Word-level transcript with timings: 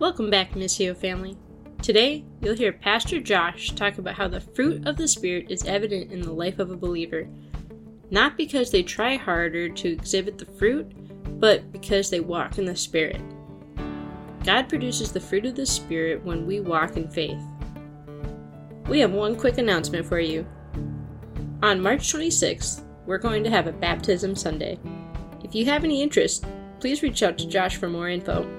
Welcome 0.00 0.30
back, 0.30 0.52
Missio 0.52 0.96
family. 0.96 1.36
Today, 1.82 2.24
you'll 2.40 2.56
hear 2.56 2.72
Pastor 2.72 3.20
Josh 3.20 3.72
talk 3.72 3.98
about 3.98 4.14
how 4.14 4.28
the 4.28 4.40
fruit 4.40 4.88
of 4.88 4.96
the 4.96 5.06
Spirit 5.06 5.50
is 5.50 5.66
evident 5.66 6.10
in 6.10 6.22
the 6.22 6.32
life 6.32 6.58
of 6.58 6.70
a 6.70 6.76
believer, 6.76 7.28
not 8.10 8.38
because 8.38 8.70
they 8.70 8.82
try 8.82 9.16
harder 9.16 9.68
to 9.68 9.92
exhibit 9.92 10.38
the 10.38 10.46
fruit, 10.46 10.90
but 11.38 11.70
because 11.70 12.08
they 12.08 12.20
walk 12.20 12.56
in 12.56 12.64
the 12.64 12.74
Spirit. 12.74 13.20
God 14.42 14.70
produces 14.70 15.12
the 15.12 15.20
fruit 15.20 15.44
of 15.44 15.54
the 15.54 15.66
Spirit 15.66 16.24
when 16.24 16.46
we 16.46 16.60
walk 16.60 16.96
in 16.96 17.06
faith. 17.06 17.42
We 18.88 19.00
have 19.00 19.12
one 19.12 19.36
quick 19.36 19.58
announcement 19.58 20.06
for 20.06 20.18
you. 20.18 20.46
On 21.62 21.78
March 21.78 22.10
26th, 22.10 22.84
we're 23.04 23.18
going 23.18 23.44
to 23.44 23.50
have 23.50 23.66
a 23.66 23.72
Baptism 23.72 24.34
Sunday. 24.34 24.78
If 25.44 25.54
you 25.54 25.66
have 25.66 25.84
any 25.84 26.00
interest, 26.00 26.46
please 26.80 27.02
reach 27.02 27.22
out 27.22 27.36
to 27.36 27.46
Josh 27.46 27.76
for 27.76 27.90
more 27.90 28.08
info. 28.08 28.50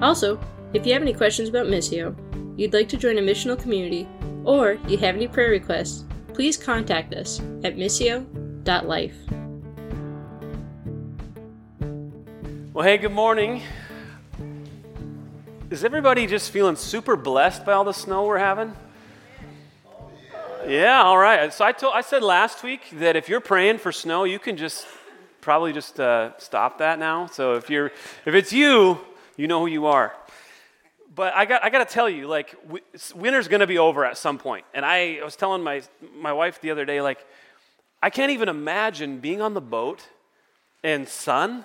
Also, 0.00 0.38
if 0.72 0.86
you 0.86 0.92
have 0.92 1.02
any 1.02 1.14
questions 1.14 1.48
about 1.48 1.66
Missio, 1.66 2.14
you'd 2.58 2.72
like 2.72 2.88
to 2.88 2.96
join 2.96 3.18
a 3.18 3.22
missional 3.22 3.58
community, 3.58 4.08
or 4.44 4.78
you 4.88 4.98
have 4.98 5.14
any 5.14 5.28
prayer 5.28 5.50
requests, 5.50 6.04
please 6.34 6.56
contact 6.56 7.14
us 7.14 7.40
at 7.64 7.76
missio.life. 7.76 9.14
Well, 12.72 12.84
hey, 12.84 12.98
good 12.98 13.12
morning. 13.12 13.62
Is 15.70 15.82
everybody 15.82 16.26
just 16.26 16.50
feeling 16.50 16.76
super 16.76 17.16
blessed 17.16 17.64
by 17.64 17.72
all 17.72 17.84
the 17.84 17.94
snow 17.94 18.24
we're 18.24 18.38
having? 18.38 18.72
Yeah, 20.66 21.02
all 21.02 21.16
right. 21.16 21.52
So 21.54 21.64
I 21.64 21.72
told 21.72 21.94
I 21.94 22.00
said 22.00 22.22
last 22.22 22.62
week 22.62 22.82
that 22.94 23.16
if 23.16 23.28
you're 23.28 23.40
praying 23.40 23.78
for 23.78 23.92
snow, 23.92 24.24
you 24.24 24.38
can 24.38 24.56
just 24.56 24.86
probably 25.40 25.72
just 25.72 25.98
uh, 25.98 26.36
stop 26.38 26.78
that 26.78 26.98
now. 26.98 27.26
So 27.26 27.54
if 27.54 27.70
you're 27.70 27.92
if 28.26 28.34
it's 28.34 28.52
you, 28.52 28.98
you 29.36 29.46
know 29.46 29.60
who 29.60 29.68
you 29.68 29.86
are. 29.86 30.12
But 31.16 31.34
I 31.34 31.46
got 31.46 31.64
I 31.64 31.70
got 31.70 31.88
to 31.88 31.92
tell 31.92 32.10
you, 32.10 32.28
like 32.28 32.54
winter's 33.14 33.48
going 33.48 33.60
to 33.60 33.66
be 33.66 33.78
over 33.78 34.04
at 34.04 34.18
some 34.18 34.36
point. 34.36 34.66
And 34.74 34.84
I, 34.84 35.18
was 35.24 35.34
telling 35.34 35.62
my 35.62 35.82
my 36.14 36.32
wife 36.32 36.60
the 36.60 36.70
other 36.70 36.84
day, 36.84 37.00
like 37.00 37.26
I 38.02 38.10
can't 38.10 38.30
even 38.32 38.50
imagine 38.50 39.18
being 39.18 39.40
on 39.40 39.54
the 39.54 39.62
boat 39.62 40.06
and 40.84 41.08
sun 41.08 41.64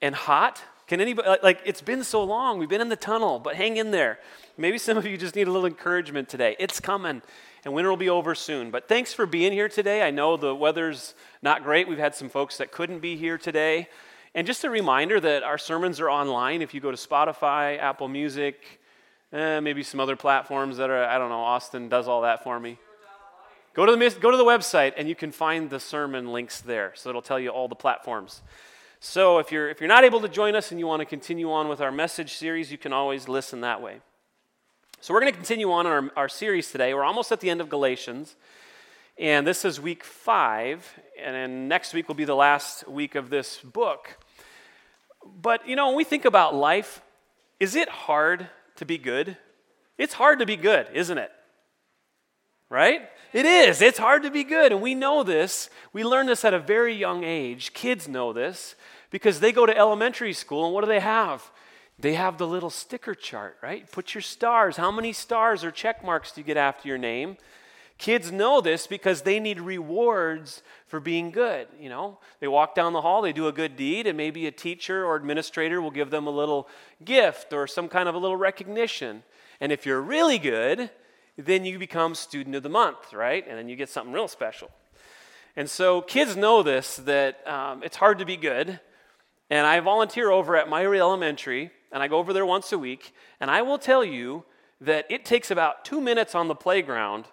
and 0.00 0.14
hot. 0.14 0.62
Can 0.86 1.00
anybody 1.00 1.28
like 1.42 1.60
it's 1.64 1.82
been 1.82 2.04
so 2.04 2.22
long? 2.22 2.60
We've 2.60 2.68
been 2.68 2.80
in 2.80 2.88
the 2.88 2.94
tunnel, 2.94 3.40
but 3.40 3.56
hang 3.56 3.76
in 3.76 3.90
there. 3.90 4.20
Maybe 4.56 4.78
some 4.78 4.96
of 4.96 5.04
you 5.04 5.18
just 5.18 5.34
need 5.34 5.48
a 5.48 5.50
little 5.50 5.66
encouragement 5.66 6.28
today. 6.28 6.54
It's 6.60 6.78
coming 6.78 7.22
and 7.64 7.74
winter 7.74 7.90
will 7.90 7.96
be 7.96 8.08
over 8.08 8.36
soon. 8.36 8.70
But 8.70 8.86
thanks 8.86 9.12
for 9.12 9.26
being 9.26 9.50
here 9.50 9.68
today. 9.68 10.02
I 10.02 10.12
know 10.12 10.36
the 10.36 10.54
weather's 10.54 11.16
not 11.42 11.64
great. 11.64 11.88
We've 11.88 11.98
had 11.98 12.14
some 12.14 12.28
folks 12.28 12.58
that 12.58 12.70
couldn't 12.70 13.00
be 13.00 13.16
here 13.16 13.36
today. 13.36 13.88
And 14.36 14.46
just 14.46 14.64
a 14.64 14.70
reminder 14.70 15.18
that 15.18 15.42
our 15.44 15.56
sermons 15.56 15.98
are 15.98 16.10
online. 16.10 16.60
If 16.60 16.74
you 16.74 16.80
go 16.82 16.90
to 16.90 16.96
Spotify, 16.98 17.78
Apple 17.78 18.06
Music, 18.06 18.80
eh, 19.32 19.60
maybe 19.60 19.82
some 19.82 19.98
other 19.98 20.14
platforms 20.14 20.76
that 20.76 20.90
are, 20.90 21.04
I 21.06 21.16
don't 21.16 21.30
know, 21.30 21.40
Austin 21.40 21.88
does 21.88 22.06
all 22.06 22.20
that 22.20 22.44
for 22.44 22.60
me. 22.60 22.76
Go 23.72 23.86
to, 23.86 23.96
the, 23.96 24.20
go 24.20 24.30
to 24.30 24.36
the 24.36 24.44
website 24.44 24.92
and 24.98 25.08
you 25.08 25.14
can 25.14 25.32
find 25.32 25.70
the 25.70 25.80
sermon 25.80 26.34
links 26.34 26.60
there. 26.60 26.92
So 26.96 27.08
it'll 27.08 27.22
tell 27.22 27.40
you 27.40 27.48
all 27.48 27.66
the 27.66 27.74
platforms. 27.74 28.42
So 29.00 29.38
if 29.38 29.50
you're, 29.50 29.70
if 29.70 29.80
you're 29.80 29.88
not 29.88 30.04
able 30.04 30.20
to 30.20 30.28
join 30.28 30.54
us 30.54 30.70
and 30.70 30.78
you 30.78 30.86
want 30.86 31.00
to 31.00 31.06
continue 31.06 31.50
on 31.50 31.68
with 31.68 31.80
our 31.80 31.90
message 31.90 32.34
series, 32.34 32.70
you 32.70 32.76
can 32.76 32.92
always 32.92 33.28
listen 33.28 33.62
that 33.62 33.80
way. 33.80 34.00
So, 35.00 35.14
we're 35.14 35.20
going 35.20 35.32
to 35.32 35.36
continue 35.36 35.70
on 35.70 35.86
our, 35.86 36.10
our 36.16 36.28
series 36.28 36.72
today. 36.72 36.92
We're 36.94 37.04
almost 37.04 37.30
at 37.30 37.40
the 37.40 37.50
end 37.50 37.60
of 37.60 37.68
Galatians, 37.68 38.34
and 39.18 39.46
this 39.46 39.64
is 39.64 39.78
week 39.78 40.02
five, 40.02 40.98
and 41.22 41.68
next 41.68 41.92
week 41.92 42.08
will 42.08 42.14
be 42.14 42.24
the 42.24 42.34
last 42.34 42.88
week 42.88 43.14
of 43.14 43.28
this 43.28 43.58
book. 43.58 44.16
But, 45.40 45.68
you 45.68 45.76
know, 45.76 45.88
when 45.88 45.96
we 45.96 46.04
think 46.04 46.24
about 46.24 46.54
life, 46.54 47.02
is 47.58 47.74
it 47.74 47.88
hard 47.88 48.48
to 48.76 48.84
be 48.84 48.98
good? 48.98 49.36
It's 49.98 50.14
hard 50.14 50.40
to 50.40 50.46
be 50.46 50.56
good, 50.56 50.88
isn't 50.92 51.18
it? 51.18 51.30
Right? 52.68 53.08
It 53.32 53.46
is. 53.46 53.80
It's 53.80 53.98
hard 53.98 54.22
to 54.24 54.30
be 54.30 54.44
good. 54.44 54.72
And 54.72 54.82
we 54.82 54.94
know 54.94 55.22
this. 55.22 55.70
We 55.92 56.04
learn 56.04 56.26
this 56.26 56.44
at 56.44 56.54
a 56.54 56.58
very 56.58 56.94
young 56.94 57.24
age. 57.24 57.72
Kids 57.72 58.08
know 58.08 58.32
this 58.32 58.74
because 59.10 59.40
they 59.40 59.52
go 59.52 59.66
to 59.66 59.76
elementary 59.76 60.32
school, 60.32 60.66
and 60.66 60.74
what 60.74 60.82
do 60.82 60.88
they 60.88 61.00
have? 61.00 61.50
They 61.98 62.14
have 62.14 62.36
the 62.36 62.46
little 62.46 62.70
sticker 62.70 63.14
chart, 63.14 63.56
right? 63.62 63.90
Put 63.90 64.14
your 64.14 64.22
stars. 64.22 64.76
How 64.76 64.90
many 64.90 65.12
stars 65.12 65.64
or 65.64 65.70
check 65.70 66.04
marks 66.04 66.32
do 66.32 66.40
you 66.40 66.46
get 66.46 66.56
after 66.56 66.88
your 66.88 66.98
name? 66.98 67.38
Kids 67.98 68.30
know 68.30 68.60
this 68.60 68.86
because 68.86 69.22
they 69.22 69.40
need 69.40 69.58
rewards 69.58 70.62
for 70.86 71.00
being 71.00 71.30
good. 71.30 71.66
You 71.80 71.88
know, 71.88 72.18
they 72.40 72.48
walk 72.48 72.74
down 72.74 72.92
the 72.92 73.00
hall, 73.00 73.22
they 73.22 73.32
do 73.32 73.48
a 73.48 73.52
good 73.52 73.74
deed, 73.74 74.06
and 74.06 74.16
maybe 74.16 74.46
a 74.46 74.52
teacher 74.52 75.04
or 75.04 75.16
administrator 75.16 75.80
will 75.80 75.90
give 75.90 76.10
them 76.10 76.26
a 76.26 76.30
little 76.30 76.68
gift 77.04 77.54
or 77.54 77.66
some 77.66 77.88
kind 77.88 78.08
of 78.08 78.14
a 78.14 78.18
little 78.18 78.36
recognition. 78.36 79.22
And 79.60 79.72
if 79.72 79.86
you're 79.86 80.02
really 80.02 80.38
good, 80.38 80.90
then 81.38 81.64
you 81.64 81.78
become 81.78 82.14
student 82.14 82.54
of 82.54 82.62
the 82.62 82.68
month, 82.68 83.14
right? 83.14 83.46
And 83.48 83.58
then 83.58 83.68
you 83.68 83.76
get 83.76 83.88
something 83.88 84.12
real 84.12 84.28
special. 84.28 84.70
And 85.56 85.70
so 85.70 86.02
kids 86.02 86.36
know 86.36 86.62
this 86.62 86.96
that 86.96 87.46
um, 87.48 87.82
it's 87.82 87.96
hard 87.96 88.18
to 88.18 88.26
be 88.26 88.36
good. 88.36 88.78
And 89.48 89.66
I 89.66 89.80
volunteer 89.80 90.30
over 90.30 90.54
at 90.56 90.66
Myrie 90.66 90.98
Elementary, 90.98 91.70
and 91.90 92.02
I 92.02 92.08
go 92.08 92.18
over 92.18 92.34
there 92.34 92.44
once 92.44 92.72
a 92.72 92.78
week, 92.78 93.14
and 93.40 93.50
I 93.50 93.62
will 93.62 93.78
tell 93.78 94.04
you 94.04 94.44
that 94.82 95.06
it 95.08 95.24
takes 95.24 95.50
about 95.50 95.84
two 95.84 96.00
minutes 96.00 96.34
on 96.34 96.48
the 96.48 96.54
playground 96.54 97.24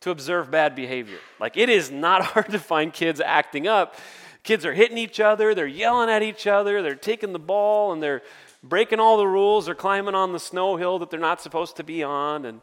to 0.00 0.10
observe 0.10 0.50
bad 0.50 0.74
behavior. 0.74 1.18
Like, 1.40 1.56
it 1.56 1.68
is 1.68 1.90
not 1.90 2.22
hard 2.24 2.50
to 2.50 2.58
find 2.58 2.92
kids 2.92 3.20
acting 3.20 3.66
up. 3.66 3.96
Kids 4.42 4.64
are 4.64 4.74
hitting 4.74 4.98
each 4.98 5.18
other, 5.18 5.54
they're 5.54 5.66
yelling 5.66 6.08
at 6.08 6.22
each 6.22 6.46
other, 6.46 6.80
they're 6.80 6.94
taking 6.94 7.32
the 7.32 7.38
ball, 7.38 7.92
and 7.92 8.00
they're 8.00 8.22
breaking 8.62 9.00
all 9.00 9.16
the 9.16 9.26
rules, 9.26 9.66
they're 9.66 9.74
climbing 9.74 10.14
on 10.14 10.32
the 10.32 10.38
snow 10.38 10.76
hill 10.76 11.00
that 11.00 11.10
they're 11.10 11.18
not 11.18 11.40
supposed 11.40 11.76
to 11.76 11.84
be 11.84 12.04
on. 12.04 12.44
And 12.44 12.60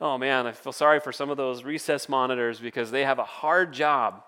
oh 0.00 0.16
man, 0.16 0.46
I 0.46 0.52
feel 0.52 0.72
sorry 0.72 1.00
for 1.00 1.12
some 1.12 1.28
of 1.28 1.36
those 1.36 1.64
recess 1.64 2.08
monitors 2.08 2.60
because 2.60 2.90
they 2.90 3.04
have 3.04 3.18
a 3.18 3.24
hard 3.24 3.74
job 3.74 4.22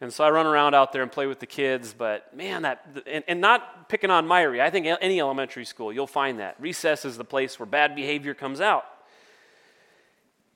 and 0.00 0.12
so 0.12 0.24
I 0.24 0.30
run 0.30 0.46
around 0.46 0.74
out 0.74 0.92
there 0.92 1.02
and 1.02 1.10
play 1.10 1.26
with 1.26 1.40
the 1.40 1.46
kids, 1.46 1.94
but 1.96 2.34
man, 2.36 2.62
that, 2.62 2.86
and, 3.06 3.24
and 3.26 3.40
not 3.40 3.88
picking 3.88 4.10
on 4.10 4.26
Myrie, 4.26 4.60
I 4.60 4.68
think 4.68 4.86
any 5.00 5.20
elementary 5.20 5.64
school, 5.64 5.90
you'll 5.90 6.06
find 6.06 6.38
that. 6.38 6.56
Recess 6.58 7.06
is 7.06 7.16
the 7.16 7.24
place 7.24 7.58
where 7.58 7.66
bad 7.66 7.96
behavior 7.96 8.34
comes 8.34 8.60
out. 8.60 8.84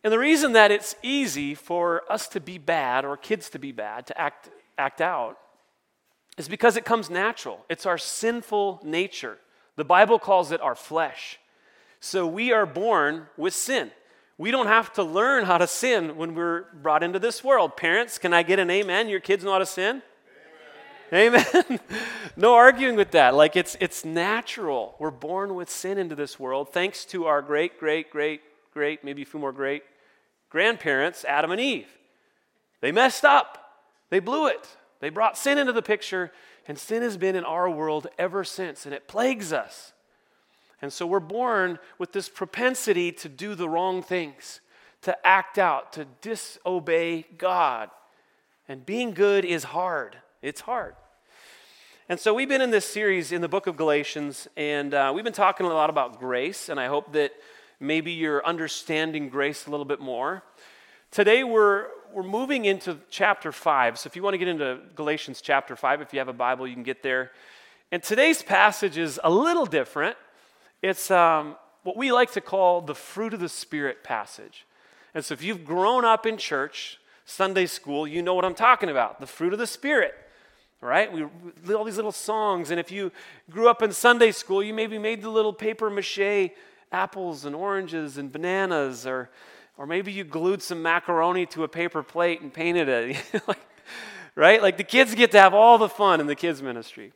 And 0.02 0.12
the 0.12 0.18
reason 0.18 0.52
that 0.52 0.70
it's 0.70 0.94
easy 1.02 1.54
for 1.54 2.02
us 2.10 2.26
to 2.28 2.40
be 2.40 2.58
bad 2.58 3.04
or 3.04 3.16
kids 3.16 3.50
to 3.50 3.58
be 3.58 3.72
bad, 3.72 4.06
to 4.06 4.18
act, 4.18 4.50
act 4.78 5.00
out, 5.00 5.38
is 6.38 6.48
because 6.48 6.76
it 6.76 6.86
comes 6.86 7.10
natural. 7.10 7.64
It's 7.68 7.84
our 7.84 7.98
sinful 7.98 8.80
nature. 8.82 9.38
The 9.76 9.84
Bible 9.84 10.18
calls 10.18 10.52
it 10.52 10.60
our 10.60 10.74
flesh. 10.74 11.38
So 12.00 12.26
we 12.26 12.50
are 12.52 12.64
born 12.64 13.26
with 13.36 13.52
sin. 13.52 13.90
We 14.38 14.50
don't 14.50 14.68
have 14.68 14.90
to 14.94 15.02
learn 15.02 15.44
how 15.44 15.58
to 15.58 15.66
sin 15.66 16.16
when 16.16 16.34
we're 16.34 16.64
brought 16.72 17.02
into 17.02 17.18
this 17.18 17.44
world. 17.44 17.76
Parents, 17.76 18.16
can 18.16 18.32
I 18.32 18.42
get 18.42 18.58
an 18.58 18.70
amen? 18.70 19.10
Your 19.10 19.20
kids 19.20 19.44
know 19.44 19.52
how 19.52 19.58
to 19.58 19.66
sin? 19.66 20.00
Amen. 21.12 21.44
amen. 21.54 21.80
no 22.36 22.54
arguing 22.54 22.96
with 22.96 23.10
that. 23.10 23.34
Like 23.34 23.54
it's 23.54 23.76
it's 23.80 24.02
natural. 24.02 24.94
We're 24.98 25.10
born 25.10 25.54
with 25.54 25.68
sin 25.68 25.98
into 25.98 26.14
this 26.14 26.40
world 26.40 26.72
thanks 26.72 27.04
to 27.06 27.26
our 27.26 27.42
great, 27.42 27.78
great, 27.78 28.10
great, 28.10 28.40
great, 28.72 29.04
maybe 29.04 29.22
a 29.22 29.26
few 29.26 29.40
more 29.40 29.52
great 29.52 29.82
grandparents, 30.50 31.24
Adam 31.24 31.52
and 31.52 31.60
Eve. 31.60 31.88
They 32.80 32.92
messed 32.92 33.24
up. 33.24 33.56
They 34.10 34.18
blew 34.18 34.48
it. 34.48 34.76
They 35.00 35.08
brought 35.08 35.38
sin 35.38 35.56
into 35.56 35.72
the 35.72 35.82
picture, 35.82 36.32
and 36.68 36.78
sin 36.78 37.02
has 37.02 37.16
been 37.16 37.36
in 37.36 37.44
our 37.44 37.70
world 37.70 38.08
ever 38.18 38.44
since, 38.44 38.84
and 38.84 38.94
it 38.94 39.08
plagues 39.08 39.52
us. 39.52 39.92
And 40.82 40.92
so 40.92 41.06
we're 41.06 41.20
born 41.20 41.78
with 41.98 42.12
this 42.12 42.28
propensity 42.28 43.12
to 43.12 43.28
do 43.28 43.54
the 43.54 43.68
wrong 43.68 44.02
things, 44.02 44.60
to 45.02 45.16
act 45.26 45.58
out, 45.58 45.92
to 45.94 46.06
disobey 46.20 47.26
God. 47.38 47.90
And 48.68 48.84
being 48.84 49.12
good 49.12 49.44
is 49.44 49.64
hard. 49.64 50.16
It's 50.42 50.62
hard. 50.62 50.96
And 52.08 52.18
so 52.18 52.34
we've 52.34 52.48
been 52.48 52.60
in 52.60 52.70
this 52.70 52.86
series 52.86 53.30
in 53.30 53.40
the 53.40 53.48
book 53.48 53.66
of 53.66 53.76
Galatians, 53.76 54.48
and 54.56 54.92
uh, 54.92 55.12
we've 55.14 55.24
been 55.24 55.32
talking 55.32 55.64
a 55.64 55.68
lot 55.68 55.90
about 55.90 56.18
grace, 56.18 56.68
and 56.68 56.80
I 56.80 56.88
hope 56.88 57.12
that 57.12 57.32
maybe 57.80 58.12
you're 58.12 58.44
understanding 58.46 59.30
grace 59.30 59.66
a 59.66 59.70
little 59.70 59.86
bit 59.86 60.00
more. 60.00 60.42
Today 61.10 61.42
we're, 61.42 61.86
we're 62.12 62.22
moving 62.22 62.66
into 62.66 62.98
chapter 63.08 63.50
5. 63.50 63.98
So 63.98 64.06
if 64.06 64.14
you 64.14 64.22
want 64.22 64.34
to 64.34 64.38
get 64.38 64.48
into 64.48 64.78
Galatians 64.94 65.40
chapter 65.40 65.74
5, 65.74 66.02
if 66.02 66.12
you 66.12 66.18
have 66.18 66.28
a 66.28 66.34
Bible, 66.34 66.68
you 66.68 66.74
can 66.74 66.82
get 66.82 67.02
there. 67.02 67.32
And 67.90 68.02
today's 68.02 68.42
passage 68.42 68.98
is 68.98 69.18
a 69.24 69.30
little 69.30 69.66
different. 69.66 70.16
It's 70.82 71.10
um, 71.10 71.56
what 71.82 71.96
we 71.96 72.12
like 72.12 72.30
to 72.32 72.40
call 72.40 72.82
the 72.82 72.94
fruit 72.94 73.34
of 73.34 73.40
the 73.40 73.48
Spirit 73.48 74.04
passage. 74.04 74.66
And 75.14 75.24
so 75.24 75.32
if 75.32 75.42
you've 75.42 75.64
grown 75.64 76.04
up 76.04 76.26
in 76.26 76.36
church, 76.36 76.98
Sunday 77.24 77.66
school, 77.66 78.06
you 78.06 78.22
know 78.22 78.34
what 78.34 78.44
I'm 78.44 78.54
talking 78.54 78.90
about 78.90 79.20
the 79.20 79.26
fruit 79.26 79.52
of 79.52 79.58
the 79.58 79.66
Spirit. 79.66 80.14
Right? 80.82 81.12
We 81.12 81.74
all 81.74 81.84
these 81.84 81.96
little 81.96 82.12
songs. 82.12 82.70
And 82.70 82.80
if 82.80 82.90
you 82.90 83.12
grew 83.50 83.68
up 83.68 83.82
in 83.82 83.92
Sunday 83.92 84.32
school, 84.32 84.62
you 84.62 84.72
maybe 84.72 84.98
made 84.98 85.20
the 85.20 85.28
little 85.28 85.52
paper 85.52 85.90
mache 85.90 86.52
apples 86.92 87.44
and 87.44 87.54
oranges 87.54 88.18
and 88.18 88.32
bananas, 88.32 89.06
or, 89.06 89.30
or 89.76 89.86
maybe 89.86 90.12
you 90.12 90.24
glued 90.24 90.62
some 90.62 90.82
macaroni 90.82 91.46
to 91.46 91.64
a 91.64 91.68
paper 91.68 92.02
plate 92.02 92.40
and 92.40 92.52
painted 92.52 92.88
it. 92.88 93.16
right? 94.34 94.62
Like 94.62 94.76
the 94.76 94.84
kids 94.84 95.14
get 95.14 95.30
to 95.32 95.40
have 95.40 95.54
all 95.54 95.78
the 95.78 95.88
fun 95.88 96.20
in 96.20 96.26
the 96.26 96.34
kids' 96.34 96.62
ministry. 96.62 97.12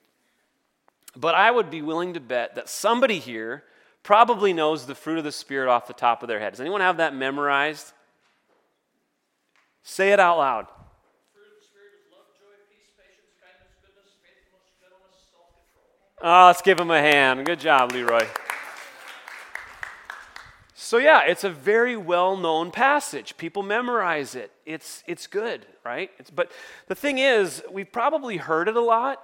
But 1.17 1.35
I 1.35 1.51
would 1.51 1.71
be 1.71 1.83
willing 1.83 2.15
to 2.15 2.21
bet 2.21 2.57
that 2.57 2.69
somebody 2.69 3.19
here 3.19 3.65
probably 4.03 4.53
knows 4.53 4.87
the 4.87 4.95
fruit 4.95 5.19
of 5.19 5.25
the 5.25 5.33
Spirit 5.33 5.69
off 5.69 5.87
the 5.87 5.93
top 5.93 6.23
of 6.23 6.29
their 6.29 6.41
head. 6.41 6.53
Does 6.53 6.61
anyone 6.61 6.81
have 6.81 6.99
that 6.99 7.15
memorized? 7.15 7.93
Say 9.83 10.13
it 10.13 10.21
out 10.21 10.39
loud. 10.39 10.67
Oh, 16.27 16.47
let's 16.47 16.63
give 16.63 16.81
him 16.81 16.91
a 16.91 17.01
hand. 17.01 17.45
Good 17.45 17.61
job, 17.61 17.93
Leroy. 17.93 18.27
So, 20.95 20.99
yeah, 20.99 21.23
it's 21.27 21.43
a 21.43 21.51
very 21.51 21.97
well 21.97 22.37
known 22.37 22.71
passage. 22.71 23.37
People 23.37 23.65
memorize 23.65 24.37
it. 24.37 24.53
It's, 24.65 25.03
it's 25.09 25.27
good, 25.27 25.67
right? 25.85 26.09
It's, 26.21 26.31
but 26.31 26.53
the 26.87 26.95
thing 26.95 27.19
is, 27.19 27.65
we've 27.69 27.91
probably 27.91 28.37
heard 28.37 28.69
it 28.69 28.77
a 28.77 28.81
lot. 28.81 29.21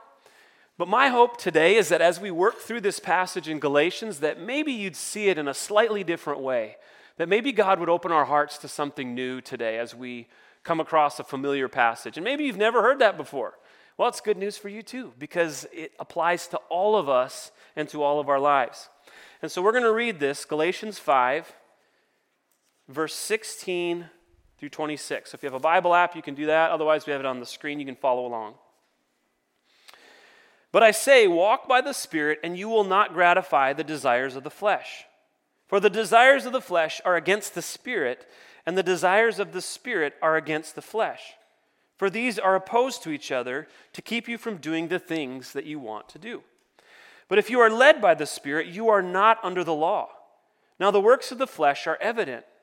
But 0.78 0.88
my 0.88 1.10
hope 1.10 1.36
today 1.36 1.76
is 1.76 1.88
that 1.90 2.00
as 2.00 2.18
we 2.18 2.32
work 2.32 2.58
through 2.58 2.80
this 2.80 2.98
passage 2.98 3.48
in 3.48 3.60
Galatians, 3.60 4.18
that 4.18 4.40
maybe 4.40 4.72
you'd 4.72 4.96
see 4.96 5.28
it 5.28 5.38
in 5.38 5.46
a 5.46 5.54
slightly 5.54 6.02
different 6.02 6.40
way. 6.40 6.76
That 7.18 7.28
maybe 7.28 7.52
God 7.52 7.78
would 7.78 7.88
open 7.88 8.10
our 8.10 8.24
hearts 8.24 8.58
to 8.58 8.66
something 8.66 9.14
new 9.14 9.40
today 9.40 9.78
as 9.78 9.94
we 9.94 10.26
come 10.64 10.80
across 10.80 11.20
a 11.20 11.24
familiar 11.24 11.68
passage. 11.68 12.16
And 12.16 12.24
maybe 12.24 12.42
you've 12.42 12.56
never 12.56 12.82
heard 12.82 12.98
that 12.98 13.16
before. 13.16 13.54
Well, 13.96 14.08
it's 14.08 14.20
good 14.20 14.38
news 14.38 14.56
for 14.56 14.70
you 14.70 14.82
too, 14.82 15.12
because 15.20 15.68
it 15.72 15.92
applies 16.00 16.48
to 16.48 16.56
all 16.68 16.96
of 16.96 17.08
us 17.08 17.52
and 17.76 17.88
to 17.90 18.02
all 18.02 18.18
of 18.18 18.28
our 18.28 18.40
lives. 18.40 18.88
And 19.40 19.52
so 19.52 19.62
we're 19.62 19.70
going 19.70 19.84
to 19.84 19.92
read 19.92 20.18
this, 20.18 20.44
Galatians 20.44 20.98
5, 20.98 21.54
verse 22.90 23.14
16 23.14 24.06
through 24.58 24.68
26. 24.68 25.30
So 25.30 25.36
if 25.36 25.42
you 25.42 25.46
have 25.46 25.54
a 25.54 25.60
Bible 25.60 25.94
app, 25.94 26.14
you 26.14 26.22
can 26.22 26.34
do 26.34 26.46
that. 26.46 26.70
Otherwise, 26.70 27.06
we 27.06 27.12
have 27.12 27.20
it 27.20 27.26
on 27.26 27.40
the 27.40 27.46
screen. 27.46 27.80
You 27.80 27.86
can 27.86 27.96
follow 27.96 28.26
along. 28.26 28.54
But 30.72 30.82
I 30.82 30.90
say, 30.90 31.26
walk 31.26 31.66
by 31.66 31.80
the 31.80 31.94
Spirit, 31.94 32.38
and 32.44 32.56
you 32.56 32.68
will 32.68 32.84
not 32.84 33.12
gratify 33.12 33.72
the 33.72 33.82
desires 33.82 34.36
of 34.36 34.44
the 34.44 34.50
flesh. 34.50 35.04
For 35.66 35.80
the 35.80 35.90
desires 35.90 36.46
of 36.46 36.52
the 36.52 36.60
flesh 36.60 37.00
are 37.04 37.16
against 37.16 37.54
the 37.54 37.62
Spirit, 37.62 38.28
and 38.66 38.76
the 38.76 38.82
desires 38.82 39.38
of 39.38 39.52
the 39.52 39.62
Spirit 39.62 40.14
are 40.22 40.36
against 40.36 40.74
the 40.74 40.82
flesh. 40.82 41.34
For 41.96 42.08
these 42.08 42.38
are 42.38 42.54
opposed 42.54 43.02
to 43.02 43.10
each 43.10 43.32
other 43.32 43.66
to 43.92 44.02
keep 44.02 44.28
you 44.28 44.38
from 44.38 44.58
doing 44.58 44.88
the 44.88 44.98
things 44.98 45.52
that 45.52 45.66
you 45.66 45.78
want 45.78 46.08
to 46.10 46.18
do. 46.18 46.42
But 47.28 47.38
if 47.38 47.50
you 47.50 47.60
are 47.60 47.70
led 47.70 48.00
by 48.00 48.14
the 48.14 48.26
Spirit, 48.26 48.68
you 48.68 48.88
are 48.88 49.02
not 49.02 49.38
under 49.42 49.64
the 49.64 49.74
law. 49.74 50.10
Now, 50.78 50.90
the 50.90 51.00
works 51.00 51.32
of 51.32 51.38
the 51.38 51.46
flesh 51.46 51.86
are 51.86 51.98
evident 52.00 52.44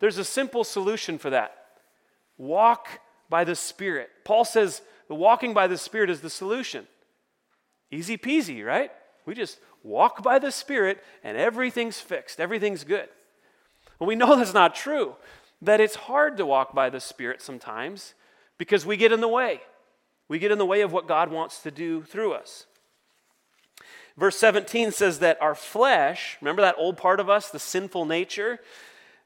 there's 0.00 0.18
a 0.18 0.24
simple 0.24 0.64
solution 0.64 1.18
for 1.18 1.30
that 1.30 1.56
walk 2.36 2.88
by 3.28 3.44
the 3.44 3.54
Spirit. 3.54 4.10
Paul 4.24 4.44
says 4.44 4.82
the 5.08 5.14
walking 5.14 5.54
by 5.54 5.66
the 5.66 5.78
Spirit 5.78 6.10
is 6.10 6.20
the 6.20 6.30
solution. 6.30 6.86
Easy 7.90 8.16
peasy, 8.16 8.64
right? 8.64 8.90
We 9.26 9.34
just 9.34 9.58
walk 9.82 10.22
by 10.22 10.38
the 10.38 10.50
Spirit 10.50 11.02
and 11.22 11.36
everything's 11.36 12.00
fixed, 12.00 12.40
everything's 12.40 12.84
good. 12.84 13.08
Well, 13.98 14.08
we 14.08 14.16
know 14.16 14.36
that's 14.36 14.54
not 14.54 14.74
true, 14.74 15.16
that 15.62 15.80
it's 15.80 15.94
hard 15.94 16.36
to 16.38 16.46
walk 16.46 16.74
by 16.74 16.90
the 16.90 17.00
Spirit 17.00 17.42
sometimes 17.42 18.14
because 18.58 18.86
we 18.86 18.96
get 18.96 19.12
in 19.12 19.20
the 19.20 19.28
way. 19.28 19.60
We 20.28 20.38
get 20.38 20.52
in 20.52 20.58
the 20.58 20.66
way 20.66 20.80
of 20.80 20.92
what 20.92 21.08
God 21.08 21.30
wants 21.30 21.60
to 21.62 21.70
do 21.70 22.02
through 22.04 22.32
us. 22.32 22.66
Verse 24.16 24.36
17 24.36 24.92
says 24.92 25.18
that 25.18 25.40
our 25.40 25.54
flesh, 25.54 26.36
remember 26.40 26.62
that 26.62 26.76
old 26.78 26.96
part 26.96 27.20
of 27.20 27.28
us, 27.28 27.50
the 27.50 27.58
sinful 27.58 28.04
nature, 28.04 28.60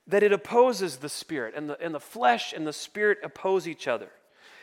that 0.07 0.23
it 0.23 0.33
opposes 0.33 0.99
the 0.99 1.09
spirit, 1.09 1.55
and 1.57 1.71
the, 1.71 1.81
and 1.81 1.95
the 1.95 2.01
flesh 2.01 2.53
and 2.53 2.67
the 2.67 2.73
spirit 2.73 3.19
oppose 3.23 3.67
each 3.67 3.89
other. 3.89 4.09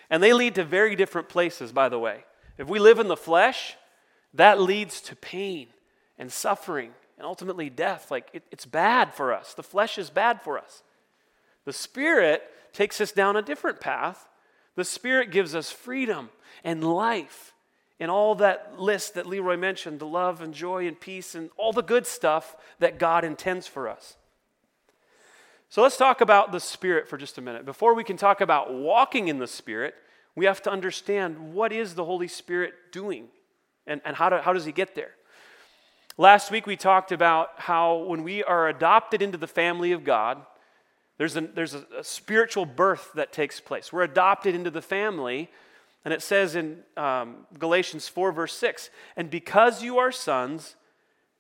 And 0.10 0.22
they 0.22 0.34
lead 0.34 0.56
to 0.56 0.64
very 0.64 0.96
different 0.96 1.30
places, 1.30 1.72
by 1.72 1.90
the 1.90 2.00
way. 2.00 2.26
If 2.58 2.68
we 2.68 2.80
live 2.80 3.00
in 3.00 3.08
the 3.08 3.18
flesh, 3.18 3.76
that 4.34 4.62
leads 4.62 5.02
to 5.02 5.16
pain 5.16 5.68
and 6.20 6.32
suffering 6.32 6.92
and 7.18 7.26
ultimately 7.26 7.70
death. 7.70 8.12
Like 8.12 8.30
it, 8.34 8.44
it's 8.52 8.66
bad 8.66 9.14
for 9.14 9.34
us. 9.34 9.54
The 9.54 9.64
flesh 9.64 9.98
is 9.98 10.10
bad 10.10 10.42
for 10.42 10.60
us. 10.60 10.84
The 11.66 11.74
spirit 11.74 12.44
takes 12.74 13.02
us 13.02 13.12
down 13.12 13.36
a 13.36 13.42
different 13.42 13.80
path. 13.80 14.28
The 14.76 14.84
spirit 14.84 15.32
gives 15.32 15.56
us 15.56 15.72
freedom 15.72 16.30
and 16.64 16.84
life 16.84 17.54
and 18.00 18.10
all 18.10 18.36
that 18.36 18.80
list 18.80 19.14
that 19.14 19.28
Leroy 19.28 19.58
mentioned 19.58 20.00
the 20.00 20.08
love 20.08 20.42
and 20.42 20.54
joy 20.54 20.88
and 20.88 21.00
peace 21.00 21.36
and 21.36 21.52
all 21.58 21.72
the 21.72 21.84
good 21.84 22.08
stuff 22.08 22.56
that 22.80 22.98
God 22.98 23.24
intends 23.24 23.68
for 23.68 23.88
us. 23.88 24.18
So 25.72 25.82
let's 25.82 25.96
talk 25.96 26.20
about 26.20 26.52
the 26.52 26.60
Spirit 26.60 27.08
for 27.08 27.18
just 27.18 27.38
a 27.38 27.42
minute. 27.42 27.64
Before 27.64 27.94
we 27.94 28.04
can 28.04 28.18
talk 28.18 28.42
about 28.42 28.74
walking 28.74 29.30
in 29.30 29.40
the 29.40 29.48
Spirit, 29.48 29.96
we 30.36 30.44
have 30.44 30.62
to 30.64 30.70
understand 30.70 31.54
what 31.54 31.72
is 31.72 31.96
the 31.96 32.04
Holy 32.04 32.28
Spirit 32.28 32.74
doing 32.92 33.30
and, 33.88 34.02
and 34.04 34.18
how, 34.18 34.28
do, 34.28 34.36
how 34.40 34.52
does 34.52 34.66
He 34.66 34.74
get 34.74 34.96
there? 34.96 35.12
Last 36.18 36.52
week 36.52 36.68
we 36.68 36.76
talked 36.76 37.14
about 37.14 37.52
how 37.56 38.00
when 38.00 38.24
we 38.24 38.44
are 38.44 38.68
adopted 38.68 39.22
into 39.22 39.38
the 39.38 39.48
family 39.48 39.94
of 39.94 40.04
God, 40.04 40.42
there's, 41.18 41.38
a, 41.38 41.40
there's 41.40 41.74
a, 41.74 41.86
a 42.00 42.04
spiritual 42.04 42.66
birth 42.66 43.10
that 43.16 43.32
takes 43.32 43.62
place. 43.62 43.94
We're 43.94 44.04
adopted 44.04 44.54
into 44.54 44.72
the 44.72 44.82
family 44.82 45.50
and 46.04 46.14
it 46.14 46.22
says 46.22 46.54
in 46.54 46.80
um, 46.98 47.48
Galatians 47.58 48.10
4, 48.10 48.34
verse 48.34 48.58
6 48.58 48.90
And 49.16 49.30
because 49.30 49.82
you 49.82 50.00
are 50.00 50.12
sons, 50.12 50.76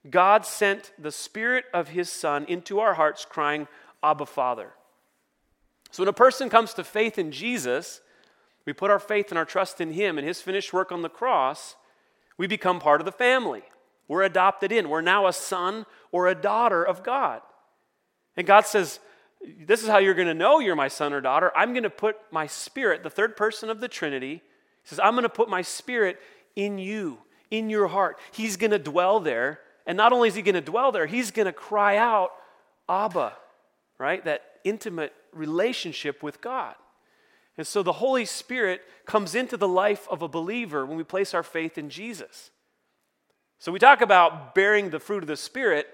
God 0.10 0.46
sent 0.46 0.94
the 0.98 1.12
Spirit 1.12 1.66
of 1.74 1.90
His 1.90 2.10
Son 2.10 2.46
into 2.46 2.80
our 2.80 2.94
hearts, 2.94 3.26
crying, 3.26 3.68
Abba, 4.04 4.26
Father. 4.26 4.72
So 5.92 6.04
when 6.04 6.10
a 6.10 6.14
person 6.14 6.50
comes 6.50 6.74
to 6.76 6.84
faith 6.84 7.18
in 7.18 7.32
Jesus, 7.32 8.02
we 8.66 8.74
put 8.74 8.92
our 8.92 9.00
faith 9.00 9.30
and 9.30 9.38
our 9.38 9.46
trust 9.46 9.82
in 9.82 9.94
Him 9.94 10.18
and 10.18 10.28
His 10.28 10.42
finished 10.42 10.74
work 10.74 10.92
on 10.92 11.02
the 11.02 11.10
cross, 11.10 11.76
we 12.38 12.48
become 12.48 12.80
part 12.80 13.02
of 13.02 13.06
the 13.06 13.12
family. 13.12 13.64
We're 14.08 14.24
adopted 14.24 14.72
in. 14.72 14.90
We're 14.90 15.02
now 15.02 15.28
a 15.28 15.34
son 15.34 15.86
or 16.12 16.28
a 16.28 16.36
daughter 16.36 16.84
of 16.84 17.04
God. 17.04 17.42
And 18.36 18.48
God 18.48 18.66
says, 18.66 19.00
This 19.66 19.84
is 19.84 19.90
how 19.90 20.00
you're 20.00 20.14
going 20.14 20.28
to 20.28 20.34
know 20.34 20.60
you're 20.60 20.76
my 20.76 20.88
son 20.88 21.14
or 21.14 21.22
daughter. 21.22 21.52
I'm 21.56 21.74
going 21.74 21.84
to 21.84 21.90
put 21.90 22.18
my 22.32 22.48
spirit, 22.48 23.04
the 23.04 23.10
third 23.10 23.38
person 23.38 23.70
of 23.70 23.80
the 23.80 23.88
Trinity, 23.88 24.42
he 24.84 24.90
says, 24.90 25.00
I'm 25.00 25.14
going 25.14 25.24
to 25.24 25.30
put 25.30 25.50
my 25.50 25.62
spirit 25.62 26.20
in 26.56 26.78
you, 26.78 27.20
in 27.50 27.70
your 27.70 27.88
heart. 27.88 28.18
He's 28.32 28.58
going 28.58 28.72
to 28.72 28.80
dwell 28.80 29.20
there. 29.20 29.60
And 29.86 29.98
not 29.98 30.14
only 30.14 30.28
is 30.28 30.36
he 30.36 30.42
going 30.42 30.56
to 30.56 30.62
dwell 30.62 30.92
there, 30.92 31.06
he's 31.06 31.32
going 31.32 31.46
to 31.46 31.54
cry 31.54 31.98
out, 31.98 32.32
Abba, 32.90 33.34
right? 34.02 34.26
That 34.26 34.42
intimate 34.64 35.14
relationship 35.32 36.24
with 36.24 36.42
God. 36.42 36.76
And 37.58 37.68
so 37.68 37.84
the 37.84 37.94
Holy 37.94 38.26
Spirit 38.26 38.82
comes 39.06 39.36
into 39.36 39.58
the 39.58 39.68
life 39.68 40.08
of 40.10 40.24
a 40.24 40.28
believer 40.28 40.86
when 40.86 40.98
we 40.98 41.04
place 41.04 41.34
our 41.34 41.44
faith 41.44 41.78
in 41.78 41.90
Jesus. 41.90 42.50
So 43.60 43.72
we 43.72 43.78
talk 43.78 44.02
about 44.02 44.56
bearing 44.56 44.90
the 44.90 45.00
fruit 45.00 45.22
of 45.22 45.28
the 45.28 45.38
Spirit. 45.38 45.88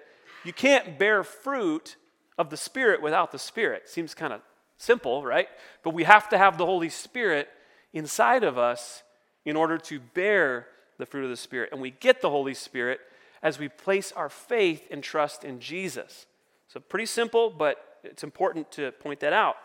You 0.45 0.53
can't 0.53 0.97
bear 0.97 1.23
fruit 1.23 1.97
of 2.37 2.49
the 2.49 2.55
Spirit 2.55 3.01
without 3.01 3.33
the 3.33 3.39
Spirit. 3.39 3.89
Seems 3.89 4.13
kind 4.13 4.31
of 4.31 4.41
simple, 4.77 5.25
right? 5.25 5.49
But 5.83 5.93
we 5.93 6.05
have 6.05 6.29
to 6.29 6.37
have 6.37 6.57
the 6.57 6.65
Holy 6.65 6.89
Spirit 6.89 7.49
inside 7.91 8.45
of 8.45 8.57
us 8.57 9.03
in 9.43 9.57
order 9.57 9.77
to 9.77 9.99
bear 9.99 10.67
the 10.97 11.05
fruit 11.05 11.25
of 11.25 11.29
the 11.29 11.35
Spirit. 11.35 11.71
And 11.73 11.81
we 11.81 11.91
get 11.91 12.21
the 12.21 12.29
Holy 12.29 12.53
Spirit 12.53 13.01
as 13.43 13.59
we 13.59 13.67
place 13.67 14.13
our 14.13 14.29
faith 14.29 14.87
and 14.89 15.03
trust 15.03 15.43
in 15.43 15.59
Jesus. 15.59 16.25
So, 16.69 16.79
pretty 16.79 17.05
simple, 17.05 17.49
but 17.49 17.83
it's 18.11 18.23
important 18.23 18.71
to 18.73 18.91
point 18.93 19.19
that 19.19 19.33
out. 19.33 19.55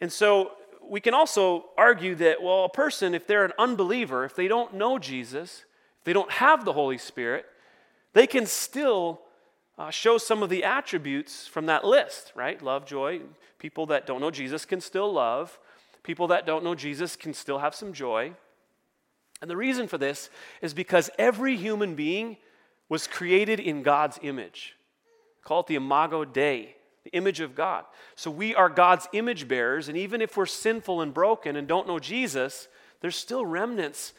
And 0.00 0.12
so, 0.12 0.52
we 0.90 1.00
can 1.00 1.14
also 1.14 1.66
argue 1.78 2.16
that, 2.16 2.42
well, 2.42 2.64
a 2.64 2.68
person, 2.68 3.14
if 3.14 3.26
they're 3.26 3.44
an 3.44 3.52
unbeliever, 3.58 4.24
if 4.24 4.34
they 4.34 4.48
don't 4.48 4.74
know 4.74 4.98
Jesus, 4.98 5.64
if 5.98 6.04
they 6.04 6.12
don't 6.12 6.32
have 6.32 6.64
the 6.64 6.72
Holy 6.72 6.98
Spirit, 6.98 7.46
they 8.12 8.26
can 8.26 8.44
still 8.44 9.20
uh, 9.78 9.90
shows 9.90 10.26
some 10.26 10.42
of 10.42 10.50
the 10.50 10.64
attributes 10.64 11.46
from 11.46 11.66
that 11.66 11.84
list, 11.84 12.32
right? 12.34 12.60
Love, 12.60 12.86
joy. 12.86 13.20
People 13.58 13.86
that 13.86 14.06
don't 14.06 14.20
know 14.20 14.30
Jesus 14.30 14.64
can 14.64 14.80
still 14.80 15.12
love. 15.12 15.58
People 16.02 16.26
that 16.28 16.44
don't 16.44 16.64
know 16.64 16.74
Jesus 16.74 17.14
can 17.14 17.32
still 17.32 17.58
have 17.58 17.74
some 17.74 17.92
joy. 17.92 18.32
And 19.40 19.50
the 19.50 19.56
reason 19.56 19.86
for 19.86 19.96
this 19.96 20.28
is 20.60 20.74
because 20.74 21.08
every 21.18 21.56
human 21.56 21.94
being 21.94 22.36
was 22.88 23.06
created 23.06 23.60
in 23.60 23.82
God's 23.82 24.18
image. 24.22 24.74
Call 25.44 25.60
it 25.60 25.68
the 25.68 25.76
imago 25.76 26.24
Dei, 26.24 26.74
the 27.04 27.10
image 27.10 27.40
of 27.40 27.54
God. 27.54 27.84
So 28.14 28.30
we 28.30 28.54
are 28.54 28.68
God's 28.68 29.08
image 29.12 29.48
bearers, 29.48 29.88
and 29.88 29.96
even 29.96 30.20
if 30.20 30.36
we're 30.36 30.46
sinful 30.46 31.00
and 31.00 31.14
broken 31.14 31.56
and 31.56 31.66
don't 31.66 31.86
know 31.86 31.98
Jesus, 31.98 32.68
there's 33.00 33.16
still 33.16 33.46
remnants 33.46 34.12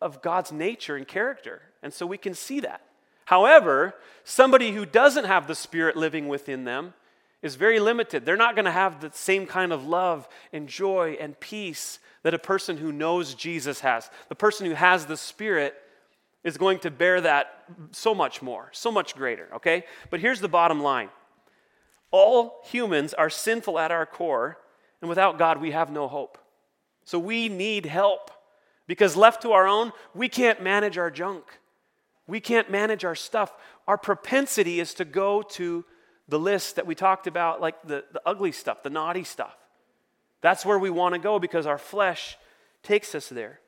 of 0.00 0.22
God's 0.22 0.52
nature 0.52 0.96
and 0.96 1.06
character. 1.06 1.62
And 1.82 1.92
so 1.92 2.06
we 2.06 2.18
can 2.18 2.34
see 2.34 2.60
that. 2.60 2.82
However, 3.24 3.94
somebody 4.24 4.72
who 4.72 4.86
doesn't 4.86 5.26
have 5.26 5.46
the 5.46 5.54
Spirit 5.54 5.96
living 5.96 6.28
within 6.28 6.64
them 6.64 6.94
is 7.42 7.54
very 7.54 7.78
limited. 7.78 8.24
They're 8.24 8.36
not 8.36 8.54
going 8.54 8.64
to 8.64 8.70
have 8.70 9.00
the 9.00 9.10
same 9.12 9.46
kind 9.46 9.72
of 9.72 9.86
love 9.86 10.28
and 10.52 10.68
joy 10.68 11.16
and 11.20 11.38
peace 11.38 11.98
that 12.22 12.34
a 12.34 12.38
person 12.38 12.78
who 12.78 12.90
knows 12.90 13.34
Jesus 13.34 13.80
has. 13.80 14.10
The 14.28 14.34
person 14.34 14.66
who 14.66 14.74
has 14.74 15.06
the 15.06 15.16
Spirit 15.16 15.74
is 16.42 16.56
going 16.56 16.78
to 16.80 16.90
bear 16.90 17.20
that 17.20 17.64
so 17.92 18.14
much 18.14 18.42
more, 18.42 18.70
so 18.72 18.90
much 18.90 19.14
greater, 19.14 19.48
okay? 19.56 19.84
But 20.10 20.20
here's 20.20 20.40
the 20.40 20.48
bottom 20.48 20.82
line 20.82 21.10
all 22.10 22.62
humans 22.64 23.14
are 23.14 23.30
sinful 23.30 23.78
at 23.78 23.90
our 23.90 24.06
core, 24.06 24.58
and 25.00 25.08
without 25.08 25.38
God, 25.38 25.60
we 25.60 25.72
have 25.72 25.90
no 25.90 26.08
hope. 26.08 26.38
So 27.04 27.18
we 27.18 27.48
need 27.48 27.86
help 27.86 28.30
because 28.86 29.16
left 29.16 29.42
to 29.42 29.52
our 29.52 29.66
own, 29.66 29.92
we 30.14 30.28
can't 30.28 30.62
manage 30.62 30.98
our 30.98 31.10
junk. 31.10 31.44
We 32.26 32.40
can't 32.40 32.70
manage 32.70 33.04
our 33.04 33.14
stuff. 33.14 33.52
Our 33.86 33.98
propensity 33.98 34.80
is 34.80 34.94
to 34.94 35.04
go 35.04 35.42
to 35.42 35.84
the 36.28 36.38
list 36.38 36.76
that 36.76 36.86
we 36.86 36.94
talked 36.94 37.26
about, 37.26 37.60
like 37.60 37.82
the, 37.86 38.04
the 38.12 38.20
ugly 38.26 38.52
stuff, 38.52 38.82
the 38.82 38.90
naughty 38.90 39.24
stuff. 39.24 39.56
That's 40.40 40.64
where 40.64 40.78
we 40.78 40.90
want 40.90 41.14
to 41.14 41.18
go 41.18 41.38
because 41.38 41.66
our 41.66 41.78
flesh 41.78 42.36
takes 42.82 43.14
us 43.14 43.28
there. 43.28 43.60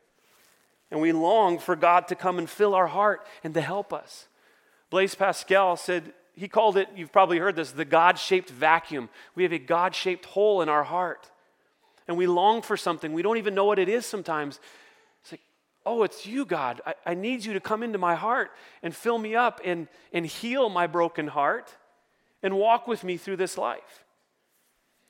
And 0.90 1.00
we 1.00 1.12
long 1.12 1.58
for 1.58 1.76
God 1.76 2.08
to 2.08 2.14
come 2.14 2.38
and 2.38 2.48
fill 2.48 2.74
our 2.74 2.88
heart 2.88 3.26
and 3.42 3.54
to 3.54 3.60
help 3.60 3.92
us. 3.92 4.28
Blaise 4.90 5.14
Pascal 5.14 5.76
said, 5.76 6.12
he 6.40 6.48
called 6.48 6.78
it, 6.78 6.88
you've 6.96 7.12
probably 7.12 7.36
heard 7.36 7.54
this, 7.54 7.70
the 7.70 7.84
God 7.84 8.18
shaped 8.18 8.48
vacuum. 8.48 9.10
We 9.34 9.42
have 9.42 9.52
a 9.52 9.58
God 9.58 9.94
shaped 9.94 10.24
hole 10.24 10.62
in 10.62 10.70
our 10.70 10.84
heart. 10.84 11.30
And 12.08 12.16
we 12.16 12.26
long 12.26 12.62
for 12.62 12.78
something. 12.78 13.12
We 13.12 13.20
don't 13.20 13.36
even 13.36 13.54
know 13.54 13.66
what 13.66 13.78
it 13.78 13.90
is 13.90 14.06
sometimes. 14.06 14.58
It's 15.20 15.32
like, 15.32 15.42
oh, 15.84 16.02
it's 16.02 16.24
you, 16.24 16.46
God. 16.46 16.80
I, 16.86 16.94
I 17.04 17.12
need 17.12 17.44
you 17.44 17.52
to 17.52 17.60
come 17.60 17.82
into 17.82 17.98
my 17.98 18.14
heart 18.14 18.52
and 18.82 18.96
fill 18.96 19.18
me 19.18 19.34
up 19.36 19.60
and, 19.66 19.86
and 20.14 20.24
heal 20.24 20.70
my 20.70 20.86
broken 20.86 21.26
heart 21.26 21.76
and 22.42 22.56
walk 22.56 22.88
with 22.88 23.04
me 23.04 23.18
through 23.18 23.36
this 23.36 23.58
life. 23.58 24.06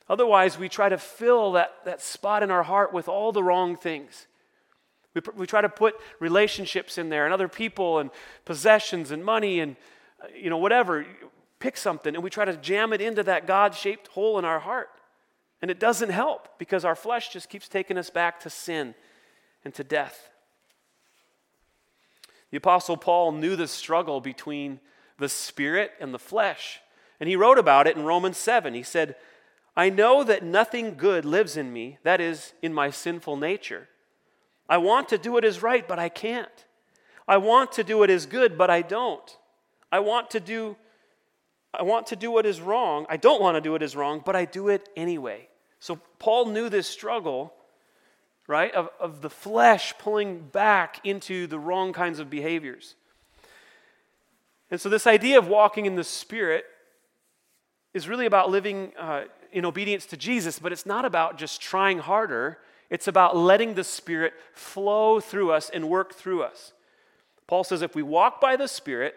Otherwise, 0.08 0.58
we 0.58 0.68
try 0.68 0.88
to 0.88 0.98
fill 0.98 1.52
that, 1.52 1.76
that 1.84 2.02
spot 2.02 2.42
in 2.42 2.50
our 2.50 2.64
heart 2.64 2.92
with 2.92 3.06
all 3.06 3.30
the 3.30 3.44
wrong 3.44 3.76
things. 3.76 4.26
We, 5.14 5.20
we 5.36 5.46
try 5.46 5.60
to 5.60 5.68
put 5.68 5.94
relationships 6.18 6.98
in 6.98 7.08
there 7.08 7.24
and 7.24 7.32
other 7.32 7.46
people 7.46 8.00
and 8.00 8.10
possessions 8.44 9.12
and 9.12 9.24
money 9.24 9.60
and, 9.60 9.76
you 10.34 10.50
know, 10.50 10.58
whatever. 10.58 11.06
Pick 11.58 11.76
something 11.76 12.14
and 12.14 12.24
we 12.24 12.30
try 12.30 12.44
to 12.44 12.56
jam 12.56 12.92
it 12.92 13.00
into 13.00 13.22
that 13.24 13.46
God 13.46 13.74
shaped 13.74 14.08
hole 14.08 14.38
in 14.38 14.44
our 14.44 14.60
heart. 14.60 14.88
And 15.62 15.70
it 15.70 15.78
doesn't 15.78 16.10
help 16.10 16.58
because 16.58 16.84
our 16.84 16.94
flesh 16.94 17.30
just 17.30 17.48
keeps 17.48 17.68
taking 17.68 17.98
us 17.98 18.08
back 18.08 18.40
to 18.40 18.50
sin 18.50 18.94
and 19.64 19.74
to 19.74 19.84
death. 19.84 20.30
The 22.50 22.56
Apostle 22.56 22.96
Paul 22.96 23.32
knew 23.32 23.56
the 23.56 23.68
struggle 23.68 24.20
between 24.20 24.80
the 25.18 25.28
spirit 25.28 25.92
and 26.00 26.14
the 26.14 26.18
flesh. 26.18 26.80
And 27.20 27.28
he 27.28 27.36
wrote 27.36 27.58
about 27.58 27.86
it 27.86 27.96
in 27.96 28.04
Romans 28.04 28.38
7. 28.38 28.72
He 28.74 28.82
said, 28.82 29.16
I 29.76 29.90
know 29.90 30.24
that 30.24 30.42
nothing 30.42 30.94
good 30.96 31.24
lives 31.24 31.56
in 31.56 31.72
me, 31.72 31.98
that 32.02 32.20
is, 32.20 32.54
in 32.62 32.74
my 32.74 32.90
sinful 32.90 33.36
nature. 33.36 33.88
I 34.68 34.78
want 34.78 35.08
to 35.10 35.18
do 35.18 35.32
what 35.32 35.44
is 35.44 35.62
right, 35.62 35.86
but 35.86 35.98
I 35.98 36.08
can't. 36.08 36.48
I 37.28 37.36
want 37.36 37.72
to 37.72 37.84
do 37.84 37.98
what 37.98 38.10
is 38.10 38.26
good, 38.26 38.58
but 38.58 38.70
I 38.70 38.82
don't. 38.82 39.36
I 39.92 40.00
want 40.00 40.30
to 40.30 40.40
do 40.40 40.76
I 41.72 41.84
want 41.84 42.08
to 42.08 42.16
do 42.16 42.30
what 42.30 42.46
is 42.46 42.60
wrong. 42.60 43.06
I 43.08 43.16
don't 43.16 43.40
want 43.40 43.56
to 43.56 43.60
do 43.60 43.72
what 43.72 43.82
is 43.82 43.94
wrong, 43.94 44.22
but 44.24 44.34
I 44.34 44.44
do 44.44 44.68
it 44.68 44.88
anyway. 44.96 45.46
So 45.78 46.00
Paul 46.18 46.46
knew 46.46 46.68
this 46.68 46.88
struggle, 46.88 47.54
right, 48.46 48.74
of, 48.74 48.88
of 48.98 49.22
the 49.22 49.30
flesh 49.30 49.94
pulling 49.98 50.40
back 50.40 51.00
into 51.04 51.46
the 51.46 51.58
wrong 51.58 51.92
kinds 51.92 52.18
of 52.18 52.28
behaviors. 52.28 52.96
And 54.70 54.80
so, 54.80 54.88
this 54.88 55.06
idea 55.06 55.38
of 55.38 55.48
walking 55.48 55.86
in 55.86 55.96
the 55.96 56.04
Spirit 56.04 56.64
is 57.92 58.08
really 58.08 58.26
about 58.26 58.50
living 58.50 58.92
uh, 58.98 59.24
in 59.52 59.64
obedience 59.64 60.06
to 60.06 60.16
Jesus, 60.16 60.58
but 60.60 60.70
it's 60.70 60.86
not 60.86 61.04
about 61.04 61.38
just 61.38 61.60
trying 61.60 61.98
harder. 61.98 62.58
It's 62.88 63.08
about 63.08 63.36
letting 63.36 63.74
the 63.74 63.84
Spirit 63.84 64.32
flow 64.52 65.18
through 65.18 65.50
us 65.50 65.70
and 65.70 65.88
work 65.88 66.14
through 66.14 66.42
us. 66.42 66.72
Paul 67.48 67.64
says 67.64 67.82
if 67.82 67.96
we 67.96 68.02
walk 68.02 68.40
by 68.40 68.54
the 68.54 68.68
Spirit, 68.68 69.16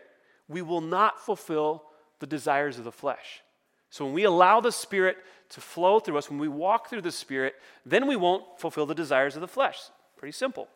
we 0.54 0.62
will 0.62 0.82
not 0.82 1.20
fulfill 1.20 1.84
the 2.20 2.28
desires 2.28 2.78
of 2.78 2.86
the 2.86 2.92
flesh. 2.92 3.42
So 3.90 4.06
when 4.06 4.14
we 4.14 4.24
allow 4.24 4.62
the 4.62 4.72
Spirit 4.72 5.18
to 5.50 5.62
flow 5.62 6.00
through 6.00 6.18
us, 6.18 6.30
when 6.30 6.40
we 6.40 6.48
walk 6.48 6.90
through 6.90 7.02
the 7.02 7.12
Spirit, 7.12 7.56
then 7.86 8.08
we 8.08 8.16
won't 8.16 8.44
fulfill 8.58 8.86
the 8.86 8.96
desires 8.96 9.36
of 9.36 9.42
the 9.42 9.48
flesh. 9.48 9.78
Pretty 10.18 10.32
simple. 10.32 10.68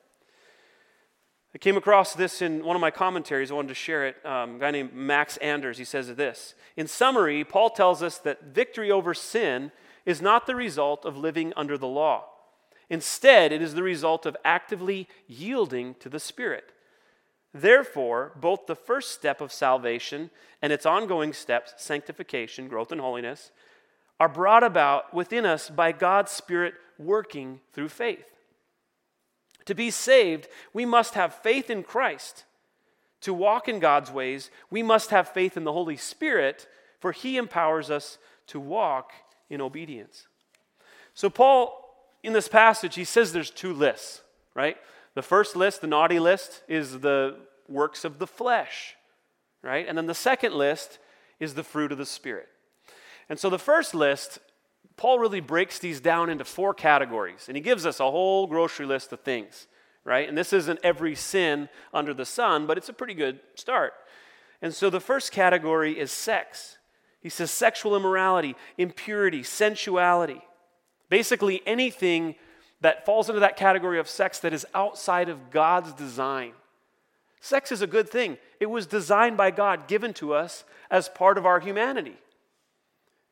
I 1.56 1.58
came 1.58 1.78
across 1.78 2.14
this 2.14 2.42
in 2.42 2.64
one 2.64 2.76
of 2.76 2.82
my 2.82 2.92
commentaries. 2.92 3.50
I 3.50 3.56
wanted 3.56 3.70
to 3.70 3.74
share 3.74 4.06
it. 4.06 4.24
Um, 4.26 4.58
a 4.58 4.60
guy 4.60 4.72
named 4.72 4.94
Max 4.94 5.38
Anders, 5.38 5.78
he 5.78 5.86
says 5.86 6.14
this. 6.16 6.54
In 6.76 6.86
summary, 6.86 7.44
Paul 7.44 7.70
tells 7.70 8.04
us 8.04 8.18
that 8.20 8.44
victory 8.54 8.92
over 8.92 9.14
sin 9.14 9.72
is 10.06 10.22
not 10.22 10.46
the 10.46 10.56
result 10.56 11.06
of 11.06 11.18
living 11.18 11.54
under 11.56 11.78
the 11.78 11.88
law. 11.88 12.26
Instead, 12.90 13.52
it 13.52 13.62
is 13.62 13.74
the 13.74 13.84
result 13.84 14.26
of 14.26 14.38
actively 14.46 15.08
yielding 15.28 15.96
to 15.96 16.10
the 16.10 16.20
Spirit. 16.20 16.72
Therefore, 17.62 18.34
both 18.36 18.66
the 18.66 18.76
first 18.76 19.12
step 19.12 19.42
of 19.42 19.52
salvation 19.52 20.30
and 20.62 20.72
its 20.72 20.86
ongoing 20.86 21.34
steps, 21.34 21.74
sanctification, 21.78 22.68
growth 22.68 22.92
in 22.92 23.00
holiness, 23.00 23.52
are 24.20 24.30
brought 24.30 24.64
about 24.64 25.14
within 25.14 25.46
us 25.46 25.70
by 25.70 25.92
God's 25.92 26.32
Spirit 26.32 26.76
working 26.98 27.60
through 27.74 27.90
faith. 27.90 28.26
To 29.66 29.76
be 29.76 29.92
saved, 29.92 30.48
we 30.74 30.86
must 30.86 31.16
have 31.16 31.34
faith 31.34 31.70
in 31.70 31.84
Christ. 31.84 32.46
To 33.22 33.34
walk 33.34 33.68
in 33.68 33.80
God's 33.80 34.12
ways, 34.12 34.50
we 34.70 34.84
must 34.84 35.10
have 35.10 35.30
faith 35.30 35.58
in 35.58 35.64
the 35.64 35.74
Holy 35.74 35.98
Spirit, 35.98 36.68
for 37.00 37.12
He 37.12 37.38
empowers 37.38 37.90
us 37.90 38.18
to 38.48 38.60
walk 38.60 39.12
in 39.50 39.62
obedience. 39.62 40.28
So, 41.14 41.30
Paul, 41.30 41.84
in 42.24 42.34
this 42.34 42.48
passage, 42.48 42.96
he 42.96 43.04
says 43.04 43.34
there's 43.34 43.50
two 43.50 43.74
lists, 43.74 44.22
right? 44.54 44.78
The 45.18 45.24
first 45.24 45.56
list, 45.56 45.82
the 45.82 45.88
naughty 45.88 46.20
list, 46.20 46.62
is 46.68 47.00
the 47.00 47.40
works 47.68 48.06
of 48.06 48.20
the 48.20 48.28
flesh, 48.28 48.96
right? 49.64 49.88
And 49.88 49.98
then 49.98 50.06
the 50.06 50.14
second 50.14 50.54
list 50.54 51.00
is 51.40 51.56
the 51.56 51.64
fruit 51.64 51.92
of 51.92 51.98
the 51.98 52.06
Spirit. 52.06 52.48
And 53.28 53.40
so 53.40 53.50
the 53.50 53.58
first 53.58 53.96
list 53.96 54.38
Paul 54.96 55.18
really 55.18 55.40
breaks 55.40 55.80
these 55.80 56.00
down 56.00 56.30
into 56.30 56.46
four 56.46 56.72
categories, 56.72 57.46
and 57.48 57.58
he 57.58 57.64
gives 57.64 57.84
us 57.84 58.00
a 58.00 58.12
whole 58.12 58.46
grocery 58.46 58.86
list 58.86 59.12
of 59.12 59.22
things, 59.22 59.66
right? 60.04 60.30
And 60.30 60.38
this 60.38 60.54
isn't 60.54 60.82
every 60.84 61.16
sin 61.16 61.68
under 61.92 62.14
the 62.14 62.24
sun, 62.24 62.68
but 62.68 62.78
it's 62.78 62.90
a 62.90 62.94
pretty 62.94 63.16
good 63.16 63.40
start. 63.56 63.94
And 64.62 64.72
so 64.72 64.92
the 64.92 65.00
first 65.00 65.32
category 65.32 65.98
is 66.00 66.12
sex. 66.12 66.78
He 67.22 67.30
says 67.30 67.50
sexual 67.50 67.96
immorality, 67.96 68.56
impurity, 68.78 69.42
sensuality. 69.42 70.44
Basically, 71.10 71.64
anything 71.66 72.36
that 72.82 73.06
falls 73.06 73.30
into 73.30 73.40
that 73.40 73.58
category 73.58 74.00
of 74.00 74.10
sex 74.10 74.40
that 74.40 74.54
is 74.54 74.66
outside 74.74 75.30
of 75.30 75.50
God's 75.52 75.94
design. 75.94 76.54
Sex 77.40 77.72
is 77.72 77.82
a 77.82 77.88
good 77.88 78.10
thing. 78.10 78.38
It 78.60 78.68
was 78.68 78.86
designed 78.86 79.38
by 79.38 79.52
God, 79.52 79.88
given 79.88 80.14
to 80.16 80.34
us 80.34 80.64
as 80.90 81.10
part 81.10 81.38
of 81.38 81.46
our 81.46 81.60
humanity 81.60 82.18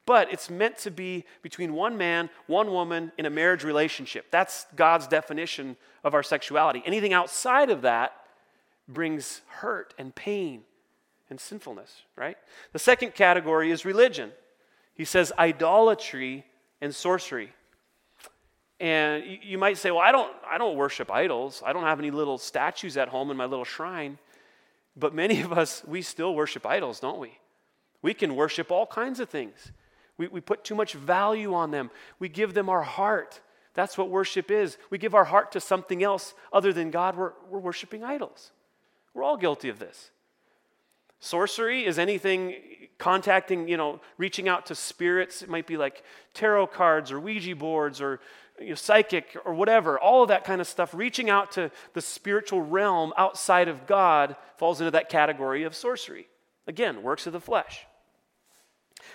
but 0.06 0.32
it's 0.32 0.50
meant 0.50 0.78
to 0.80 0.92
be 0.92 1.26
between 1.42 1.74
one 1.74 1.98
man, 1.98 2.30
one 2.48 2.72
woman 2.72 3.12
in 3.18 3.26
a 3.26 3.30
marriage 3.30 3.64
relationship. 3.64 4.28
That's 4.32 4.66
God's 4.76 5.08
definition 5.08 5.76
of 6.04 6.14
our 6.14 6.24
sexuality. 6.24 6.84
Anything 6.86 7.14
outside 7.14 7.70
of 7.70 7.82
that 7.82 8.14
brings 8.88 9.42
hurt 9.48 9.94
and 9.98 10.14
pain 10.14 10.62
and 11.30 11.40
sinfulness, 11.40 12.04
right? 12.16 12.38
The 12.72 12.80
second 12.80 13.16
category 13.16 13.72
is 13.72 13.84
religion. 13.84 14.32
He 14.94 15.06
says 15.06 15.34
idolatry 15.40 16.46
and 16.82 16.94
sorcery. 16.94 17.52
And 18.80 19.24
you 19.42 19.58
might 19.58 19.78
say, 19.78 19.92
well, 19.92 20.02
I 20.02 20.12
don't, 20.12 20.32
I 20.50 20.58
don't 20.58 20.76
worship 20.76 21.10
idols. 21.10 21.64
I 21.66 21.72
don't 21.72 21.84
have 21.84 22.00
any 22.00 22.12
little 22.12 22.38
statues 22.38 22.98
at 22.98 23.08
home 23.08 23.32
in 23.32 23.38
my 23.38 23.46
little 23.46 23.66
shrine. 23.66 24.18
But 24.98 25.14
many 25.14 25.42
of 25.42 25.54
us, 25.54 25.84
we 25.86 26.02
still 26.02 26.36
worship 26.36 26.66
idols, 26.66 27.00
don't 27.00 27.20
we? 27.20 27.38
We 28.02 28.14
can 28.14 28.36
worship 28.36 28.72
all 28.72 28.86
kinds 28.86 29.20
of 29.20 29.30
things. 29.30 29.72
We, 30.18 30.28
we 30.28 30.42
put 30.42 30.64
too 30.64 30.76
much 30.76 30.94
value 30.94 31.54
on 31.54 31.72
them. 31.72 31.90
We 32.20 32.30
give 32.30 32.54
them 32.54 32.70
our 32.70 32.84
heart. 32.84 33.42
That's 33.74 33.98
what 33.98 34.10
worship 34.10 34.52
is. 34.52 34.78
We 34.90 34.98
give 34.98 35.16
our 35.16 35.26
heart 35.26 35.52
to 35.54 35.60
something 35.60 36.04
else 36.04 36.34
other 36.54 36.72
than 36.72 36.92
God. 36.92 37.18
We're, 37.18 37.34
we're 37.50 37.60
worshiping 37.60 38.04
idols. 38.04 38.52
We're 39.14 39.24
all 39.24 39.38
guilty 39.38 39.70
of 39.70 39.80
this. 39.80 40.12
Sorcery 41.20 41.86
is 41.86 41.98
anything 41.98 42.56
contacting, 42.98 43.68
you 43.68 43.78
know, 43.78 44.00
reaching 44.18 44.48
out 44.48 44.68
to 44.68 44.76
spirits. 44.76 45.42
It 45.42 45.50
might 45.50 45.68
be 45.68 45.78
like 45.78 46.04
tarot 46.34 46.68
cards 46.68 47.12
or 47.12 47.20
Ouija 47.20 47.56
boards 47.56 48.00
or 48.00 48.20
you 48.60 48.70
know, 48.70 48.76
psychic 48.76 49.38
or 49.46 49.54
whatever. 49.54 50.00
All 50.00 50.24
of 50.24 50.30
that 50.30 50.44
kind 50.44 50.62
of 50.62 50.68
stuff. 50.68 50.94
Reaching 50.94 51.30
out 51.30 51.52
to 51.54 51.72
the 51.94 52.02
spiritual 52.02 52.62
realm 52.62 53.14
outside 53.18 53.68
of 53.68 53.86
God 53.86 54.36
falls 54.58 54.80
into 54.80 54.92
that 54.92 55.10
category 55.10 55.64
of 55.64 55.76
sorcery. 55.76 56.28
Again, 56.68 57.04
works 57.04 57.28
of 57.28 57.34
the 57.34 57.40
flesh. 57.40 57.86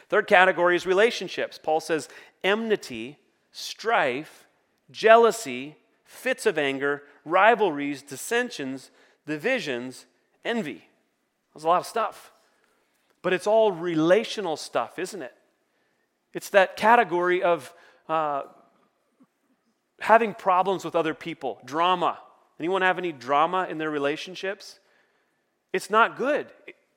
Third 0.08 0.26
category 0.26 0.76
is 0.76 0.86
relationships. 0.86 1.58
Paul 1.62 1.80
says 1.80 2.08
enmity, 2.44 3.18
strife, 3.50 4.46
jealousy, 4.90 5.76
fits 6.04 6.46
of 6.46 6.58
anger, 6.58 7.02
rivalries, 7.24 8.02
dissensions, 8.02 8.90
divisions, 9.26 10.06
envy. 10.44 10.88
There's 11.54 11.64
a 11.64 11.68
lot 11.68 11.80
of 11.80 11.86
stuff. 11.86 12.32
But 13.22 13.32
it's 13.32 13.46
all 13.46 13.72
relational 13.72 14.56
stuff, 14.56 14.98
isn't 14.98 15.22
it? 15.22 15.34
It's 16.32 16.50
that 16.50 16.76
category 16.76 17.42
of 17.42 17.72
uh, 18.08 18.42
having 20.00 20.34
problems 20.34 20.84
with 20.84 20.96
other 20.96 21.14
people, 21.14 21.60
drama. 21.64 22.18
Anyone 22.58 22.82
have 22.82 22.98
any 22.98 23.12
drama 23.12 23.66
in 23.70 23.78
their 23.78 23.90
relationships? 23.90 24.80
It's 25.72 25.90
not 25.90 26.16
good. 26.16 26.48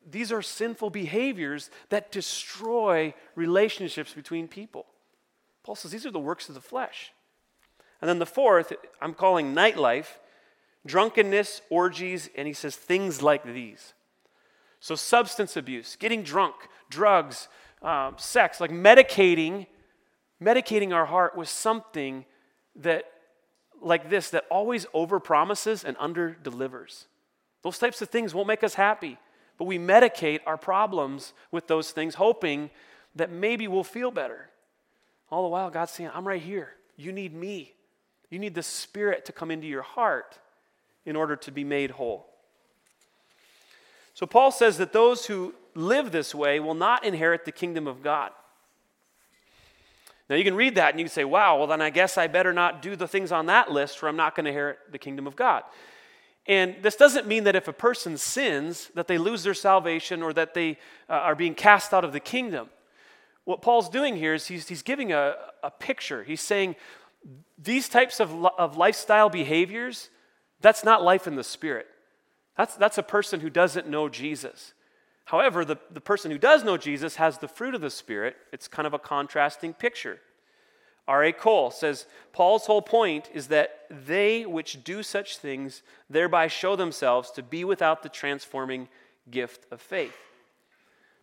These 0.10 0.32
are 0.32 0.42
sinful 0.42 0.90
behaviors 0.90 1.70
that 1.90 2.12
destroy 2.12 3.14
relationships 3.36 4.14
between 4.14 4.48
people. 4.48 4.86
Paul 5.64 5.76
says 5.76 5.92
these 5.92 6.06
are 6.06 6.12
the 6.12 6.20
works 6.20 6.50
of 6.50 6.56
the 6.56 6.62
flesh. 6.62 7.12
And 8.02 8.10
then 8.10 8.20
the 8.20 8.26
fourth, 8.26 8.74
I'm 9.02 9.14
calling 9.14 9.56
nightlife, 9.56 10.18
drunkenness, 10.86 11.62
orgies, 11.70 12.30
and 12.36 12.48
he 12.48 12.54
says 12.54 12.76
things 12.76 13.22
like 13.22 13.46
these. 13.46 13.94
So, 14.82 14.96
substance 14.96 15.56
abuse, 15.56 15.96
getting 15.96 16.24
drunk, 16.24 16.56
drugs, 16.90 17.48
um, 17.82 18.16
sex, 18.18 18.60
like 18.60 18.72
medicating, 18.72 19.68
medicating 20.42 20.94
our 20.94 21.06
heart 21.06 21.38
with 21.38 21.48
something 21.48 22.26
that, 22.78 23.06
like 23.82 24.10
this, 24.10 24.30
that 24.32 24.46
always 24.50 24.86
overpromises 24.88 25.84
and 25.84 25.96
under 26.00 26.32
delivers. 26.32 27.08
Those 27.62 27.80
types 27.80 28.02
of 28.02 28.10
things 28.10 28.34
won't 28.34 28.48
make 28.48 28.64
us 28.64 28.74
happy, 28.74 29.18
but 29.58 29.66
we 29.66 29.78
medicate 29.78 30.40
our 30.46 30.58
problems 30.58 31.34
with 31.52 31.68
those 31.68 31.92
things, 31.92 32.16
hoping 32.16 32.70
that 33.16 33.32
maybe 33.32 33.68
we'll 33.68 33.84
feel 33.84 34.12
better. 34.12 34.50
All 35.30 35.44
the 35.44 35.50
while, 35.50 35.70
God's 35.70 35.92
saying, 35.92 36.12
I'm 36.14 36.28
right 36.28 36.42
here. 36.42 36.74
You 36.98 37.12
need 37.12 37.34
me. 37.34 37.74
You 38.30 38.40
need 38.40 38.56
the 38.56 38.64
Spirit 38.64 39.26
to 39.26 39.32
come 39.32 39.52
into 39.52 39.68
your 39.68 39.82
heart 39.82 40.40
in 41.06 41.16
order 41.16 41.36
to 41.36 41.52
be 41.52 41.64
made 41.64 41.92
whole. 41.92 42.28
So 44.14 44.26
Paul 44.26 44.52
says 44.52 44.78
that 44.78 44.94
those 44.94 45.26
who 45.26 45.56
live 45.76 46.12
this 46.12 46.36
way 46.36 46.60
will 46.60 46.76
not 46.76 47.04
inherit 47.04 47.46
the 47.46 47.52
kingdom 47.52 47.88
of 47.88 48.04
God. 48.04 48.32
Now 50.30 50.36
you 50.36 50.44
can 50.44 50.56
read 50.56 50.76
that 50.76 50.92
and 50.92 51.00
you 51.00 51.06
can 51.06 51.12
say, 51.12 51.26
wow, 51.26 51.58
well, 51.58 51.68
then 51.68 51.82
I 51.82 51.90
guess 51.90 52.18
I 52.18 52.28
better 52.28 52.54
not 52.54 52.82
do 52.82 52.96
the 52.96 53.08
things 53.08 53.32
on 53.32 53.48
that 53.48 53.72
list 53.72 54.02
or 54.02 54.08
I'm 54.08 54.16
not 54.16 54.36
going 54.36 54.46
to 54.46 54.52
inherit 54.52 54.80
the 54.92 54.98
kingdom 54.98 55.28
of 55.28 55.36
God. 55.36 55.64
And 56.46 56.76
this 56.82 56.96
doesn't 56.96 57.28
mean 57.28 57.46
that 57.46 57.56
if 57.56 57.68
a 57.68 57.74
person 57.74 58.18
sins, 58.18 58.90
that 58.96 59.08
they 59.08 59.18
lose 59.18 59.44
their 59.44 59.54
salvation 59.54 60.22
or 60.22 60.34
that 60.34 60.54
they 60.54 60.78
uh, 61.10 61.14
are 61.14 61.36
being 61.36 61.56
cast 61.56 61.94
out 61.94 62.04
of 62.04 62.12
the 62.12 62.20
kingdom. 62.20 62.70
What 63.46 63.62
Paul's 63.62 63.90
doing 63.90 64.16
here 64.16 64.34
is 64.34 64.48
he's, 64.48 64.68
he's 64.68 64.82
giving 64.82 65.14
a, 65.14 65.36
a 65.62 65.72
picture. 65.72 66.24
He's 66.24 66.42
saying 66.42 66.76
these 67.58 67.88
types 67.88 68.20
of, 68.20 68.46
of 68.46 68.78
lifestyle 68.78 69.30
behaviors, 69.30 70.10
that's 70.60 70.84
not 70.84 71.04
life 71.04 71.28
in 71.28 71.36
the 71.36 71.44
spirit. 71.44 71.88
That's, 72.58 72.76
that's 72.76 72.98
a 72.98 73.04
person 73.04 73.40
who 73.40 73.50
doesn't 73.50 73.88
know 73.88 74.10
Jesus. 74.10 74.74
However, 75.26 75.64
the, 75.64 75.78
the 75.92 76.02
person 76.02 76.32
who 76.32 76.38
does 76.38 76.64
know 76.64 76.78
Jesus 76.78 77.16
has 77.16 77.38
the 77.38 77.48
fruit 77.48 77.76
of 77.76 77.82
the 77.82 77.90
Spirit. 77.90 78.36
It's 78.52 78.68
kind 78.68 78.86
of 78.86 78.94
a 78.94 79.00
contrasting 79.00 79.74
picture. 79.74 80.20
R.A. 81.08 81.34
Cole 81.34 81.72
says 81.72 82.06
Paul's 82.32 82.66
whole 82.66 82.82
point 82.82 83.30
is 83.34 83.48
that 83.48 83.86
they 83.90 84.46
which 84.46 84.84
do 84.84 85.04
such 85.04 85.38
things 85.38 85.82
thereby 86.10 86.48
show 86.48 86.76
themselves 86.76 87.30
to 87.32 87.44
be 87.44 87.66
without 87.66 88.04
the 88.04 88.10
transforming 88.10 88.88
gift 89.30 89.66
of 89.72 89.82
faith. 89.82 90.16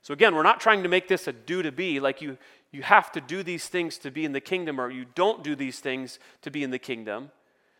So, 0.03 0.13
again, 0.13 0.35
we're 0.35 0.43
not 0.43 0.61
trying 0.61 0.83
to 0.83 0.89
make 0.89 1.09
this 1.09 1.27
a 1.27 1.33
do 1.33 1.63
to 1.63 1.73
be, 1.73 2.01
like 2.01 2.23
you, 2.23 2.39
you 2.73 2.83
have 2.83 3.13
to 3.13 3.21
do 3.21 3.43
these 3.43 3.69
things 3.69 3.99
to 3.99 4.11
be 4.11 4.25
in 4.25 4.33
the 4.33 4.41
kingdom, 4.41 4.81
or 4.81 4.91
you 4.91 5.07
don't 5.15 5.43
do 5.45 5.55
these 5.55 5.81
things 5.81 6.19
to 6.43 6.51
be 6.51 6.63
in 6.63 6.71
the 6.71 6.79
kingdom. 6.79 7.31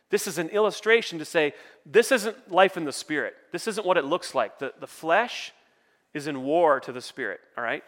This 0.09 0.27
is 0.27 0.37
an 0.37 0.49
illustration 0.49 1.19
to 1.19 1.25
say 1.25 1.53
this 1.85 2.11
isn't 2.11 2.51
life 2.51 2.77
in 2.77 2.83
the 2.83 2.91
spirit. 2.91 3.33
This 3.51 3.67
isn't 3.67 3.85
what 3.85 3.97
it 3.97 4.05
looks 4.05 4.35
like. 4.35 4.59
The, 4.59 4.73
the 4.79 4.87
flesh 4.87 5.53
is 6.13 6.27
in 6.27 6.43
war 6.43 6.79
to 6.81 6.91
the 6.91 7.01
spirit, 7.01 7.39
all 7.57 7.63
right? 7.63 7.83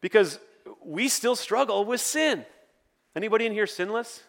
Because 0.00 0.38
we 0.84 1.08
still 1.08 1.36
struggle 1.36 1.84
with 1.84 2.00
sin. 2.00 2.44
Anybody 3.14 3.46
in 3.46 3.52
here 3.52 3.66
sinless? 3.66 4.22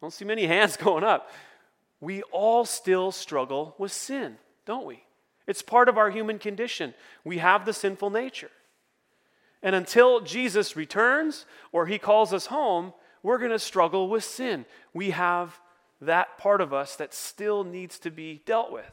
Don't 0.00 0.12
see 0.12 0.24
many 0.24 0.46
hands 0.46 0.76
going 0.76 1.04
up. 1.04 1.30
We 2.00 2.22
all 2.24 2.64
still 2.64 3.12
struggle 3.12 3.74
with 3.78 3.92
sin, 3.92 4.36
don't 4.66 4.86
we? 4.86 5.04
It's 5.46 5.62
part 5.62 5.88
of 5.88 5.98
our 5.98 6.10
human 6.10 6.38
condition. 6.38 6.94
We 7.24 7.38
have 7.38 7.64
the 7.64 7.72
sinful 7.72 8.10
nature. 8.10 8.50
And 9.62 9.74
until 9.74 10.20
Jesus 10.20 10.76
returns 10.76 11.46
or 11.70 11.86
he 11.86 11.98
calls 11.98 12.32
us 12.32 12.46
home, 12.46 12.92
we're 13.22 13.38
going 13.38 13.52
to 13.52 13.58
struggle 13.58 14.08
with 14.08 14.24
sin. 14.24 14.66
We 14.92 15.10
have 15.10 15.60
that 16.00 16.36
part 16.38 16.60
of 16.60 16.74
us 16.74 16.96
that 16.96 17.14
still 17.14 17.62
needs 17.62 17.98
to 18.00 18.10
be 18.10 18.42
dealt 18.44 18.72
with. 18.72 18.90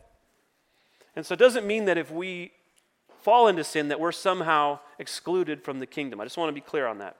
And 1.15 1.25
so 1.25 1.33
it 1.33 1.39
doesn't 1.39 1.65
mean 1.65 1.85
that 1.85 1.97
if 1.97 2.11
we 2.11 2.51
fall 3.21 3.47
into 3.47 3.63
sin 3.63 3.89
that 3.89 3.99
we're 3.99 4.11
somehow 4.11 4.79
excluded 4.97 5.63
from 5.63 5.79
the 5.79 5.85
kingdom. 5.85 6.19
I 6.19 6.25
just 6.25 6.37
want 6.37 6.49
to 6.49 6.53
be 6.53 6.61
clear 6.61 6.87
on 6.87 6.99
that. 6.99 7.15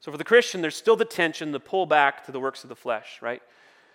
So 0.00 0.12
for 0.12 0.18
the 0.18 0.24
Christian, 0.24 0.60
there's 0.60 0.76
still 0.76 0.96
the 0.96 1.04
tension, 1.04 1.52
the 1.52 1.60
pull 1.60 1.86
back 1.86 2.26
to 2.26 2.32
the 2.32 2.40
works 2.40 2.62
of 2.62 2.68
the 2.68 2.76
flesh, 2.76 3.18
right? 3.22 3.40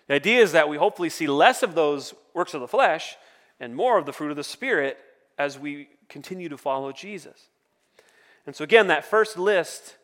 The 0.08 0.14
idea 0.14 0.40
is 0.40 0.52
that 0.52 0.68
we 0.68 0.76
hopefully 0.76 1.08
see 1.08 1.28
less 1.28 1.62
of 1.62 1.76
those 1.76 2.14
works 2.34 2.52
of 2.52 2.60
the 2.60 2.66
flesh 2.66 3.16
and 3.60 3.76
more 3.76 3.96
of 3.96 4.06
the 4.06 4.12
fruit 4.12 4.30
of 4.30 4.36
the 4.36 4.42
Spirit 4.42 4.98
as 5.38 5.56
we 5.56 5.88
continue 6.08 6.48
to 6.48 6.58
follow 6.58 6.90
Jesus. 6.90 7.48
And 8.44 8.56
so, 8.56 8.64
again, 8.64 8.88
that 8.88 9.04
first 9.04 9.38
list 9.38 9.96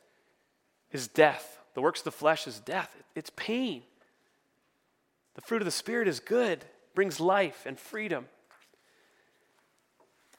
is 0.93 1.09
death. 1.09 1.59
The 1.75 1.81
works 1.81 2.01
of 2.01 2.05
the 2.05 2.13
flesh 2.13 2.47
is 2.47 2.61
death, 2.61 2.95
it's 3.17 3.31
pain. 3.35 3.83
The 5.35 5.43
fruit 5.43 5.61
of 5.61 5.67
the 5.67 5.73
Spirit 5.73 6.07
is 6.07 6.21
good, 6.21 6.65
brings 6.95 7.19
life 7.19 7.65
and 7.67 7.79
freedom. 7.79 8.27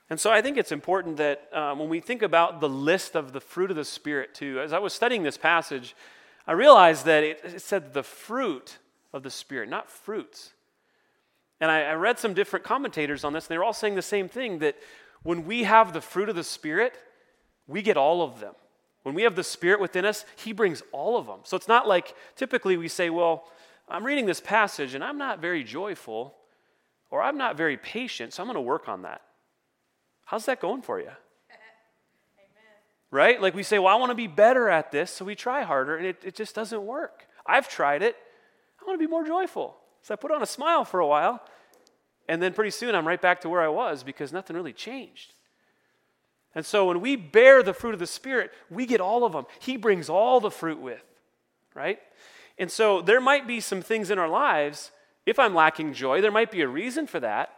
And 0.09 0.19
so 0.19 0.31
I 0.31 0.41
think 0.41 0.57
it's 0.57 0.71
important 0.71 1.17
that 1.17 1.49
um, 1.53 1.79
when 1.79 1.89
we 1.89 1.99
think 1.99 2.21
about 2.21 2.61
the 2.61 2.69
list 2.69 3.15
of 3.15 3.33
the 3.33 3.41
fruit 3.41 3.69
of 3.69 3.75
the 3.77 3.83
Spirit, 3.83 4.33
too, 4.33 4.61
as 4.61 4.71
I 4.71 4.79
was 4.79 4.93
studying 4.93 5.23
this 5.23 5.37
passage, 5.37 5.95
I 6.45 6.53
realized 6.53 7.05
that 7.05 7.23
it, 7.23 7.41
it 7.43 7.61
said 7.61 7.93
the 7.93 8.03
fruit 8.03 8.77
of 9.13 9.23
the 9.23 9.29
Spirit, 9.29 9.69
not 9.69 9.89
fruits. 9.91 10.51
And 11.59 11.69
I, 11.69 11.81
I 11.83 11.93
read 11.95 12.19
some 12.19 12.33
different 12.33 12.63
commentators 12.63 13.23
on 13.23 13.33
this, 13.33 13.45
and 13.45 13.49
they 13.49 13.57
were 13.57 13.65
all 13.65 13.73
saying 13.73 13.95
the 13.95 14.01
same 14.01 14.29
thing 14.29 14.59
that 14.59 14.77
when 15.23 15.45
we 15.45 15.63
have 15.63 15.91
the 15.91 16.01
fruit 16.01 16.29
of 16.29 16.35
the 16.35 16.43
Spirit, 16.43 16.93
we 17.67 17.81
get 17.81 17.97
all 17.97 18.21
of 18.21 18.39
them. 18.39 18.53
When 19.03 19.13
we 19.13 19.23
have 19.23 19.35
the 19.35 19.43
Spirit 19.43 19.81
within 19.81 20.05
us, 20.05 20.23
He 20.37 20.53
brings 20.53 20.83
all 20.91 21.17
of 21.17 21.25
them. 21.27 21.39
So 21.43 21.57
it's 21.57 21.67
not 21.67 21.87
like 21.87 22.15
typically 22.35 22.77
we 22.77 22.87
say, 22.87 23.09
well, 23.09 23.49
I'm 23.89 24.05
reading 24.05 24.25
this 24.25 24.41
passage 24.41 24.93
and 24.93 25.03
I'm 25.03 25.17
not 25.17 25.39
very 25.39 25.63
joyful 25.63 26.35
or 27.09 27.21
I'm 27.21 27.37
not 27.37 27.55
very 27.55 27.77
patient, 27.77 28.33
so 28.33 28.43
I'm 28.43 28.47
going 28.47 28.55
to 28.55 28.61
work 28.61 28.89
on 28.89 29.03
that. 29.03 29.21
How's 30.27 30.45
that 30.45 30.59
going 30.59 30.81
for 30.81 30.99
you? 30.99 31.09
Right? 33.09 33.41
Like 33.41 33.55
we 33.55 33.63
say, 33.63 33.79
well, 33.79 33.87
I 33.87 33.95
want 33.95 34.09
to 34.09 34.15
be 34.15 34.27
better 34.27 34.67
at 34.67 34.91
this, 34.91 35.09
so 35.09 35.23
we 35.23 35.33
try 35.33 35.63
harder, 35.63 35.95
and 35.95 36.05
it, 36.05 36.21
it 36.25 36.35
just 36.35 36.53
doesn't 36.53 36.85
work. 36.85 37.25
I've 37.45 37.69
tried 37.69 38.01
it. 38.01 38.17
I 38.81 38.85
want 38.85 38.99
to 38.99 39.07
be 39.07 39.09
more 39.09 39.25
joyful. 39.25 39.77
So 40.01 40.13
I 40.13 40.17
put 40.17 40.29
on 40.29 40.43
a 40.43 40.45
smile 40.45 40.83
for 40.83 40.99
a 40.99 41.07
while, 41.07 41.41
and 42.27 42.43
then 42.43 42.51
pretty 42.51 42.71
soon 42.71 42.95
I'm 42.95 43.07
right 43.07 43.21
back 43.21 43.39
to 43.41 43.49
where 43.49 43.61
I 43.61 43.69
was 43.69 44.03
because 44.03 44.33
nothing 44.33 44.57
really 44.57 44.73
changed. 44.73 45.31
And 46.53 46.65
so 46.65 46.85
when 46.87 46.99
we 46.99 47.15
bear 47.15 47.63
the 47.63 47.73
fruit 47.73 47.93
of 47.93 47.99
the 47.99 48.07
Spirit, 48.07 48.51
we 48.69 48.85
get 48.85 48.99
all 48.99 49.23
of 49.23 49.31
them. 49.31 49.45
He 49.59 49.77
brings 49.77 50.09
all 50.09 50.41
the 50.41 50.51
fruit 50.51 50.81
with, 50.81 51.03
right? 51.73 51.99
And 52.57 52.69
so 52.69 53.01
there 53.01 53.21
might 53.21 53.47
be 53.47 53.61
some 53.61 53.81
things 53.81 54.11
in 54.11 54.19
our 54.19 54.27
lives, 54.27 54.91
if 55.25 55.39
I'm 55.39 55.55
lacking 55.55 55.93
joy, 55.93 56.19
there 56.19 56.31
might 56.31 56.51
be 56.51 56.61
a 56.61 56.67
reason 56.67 57.07
for 57.07 57.21
that. 57.21 57.53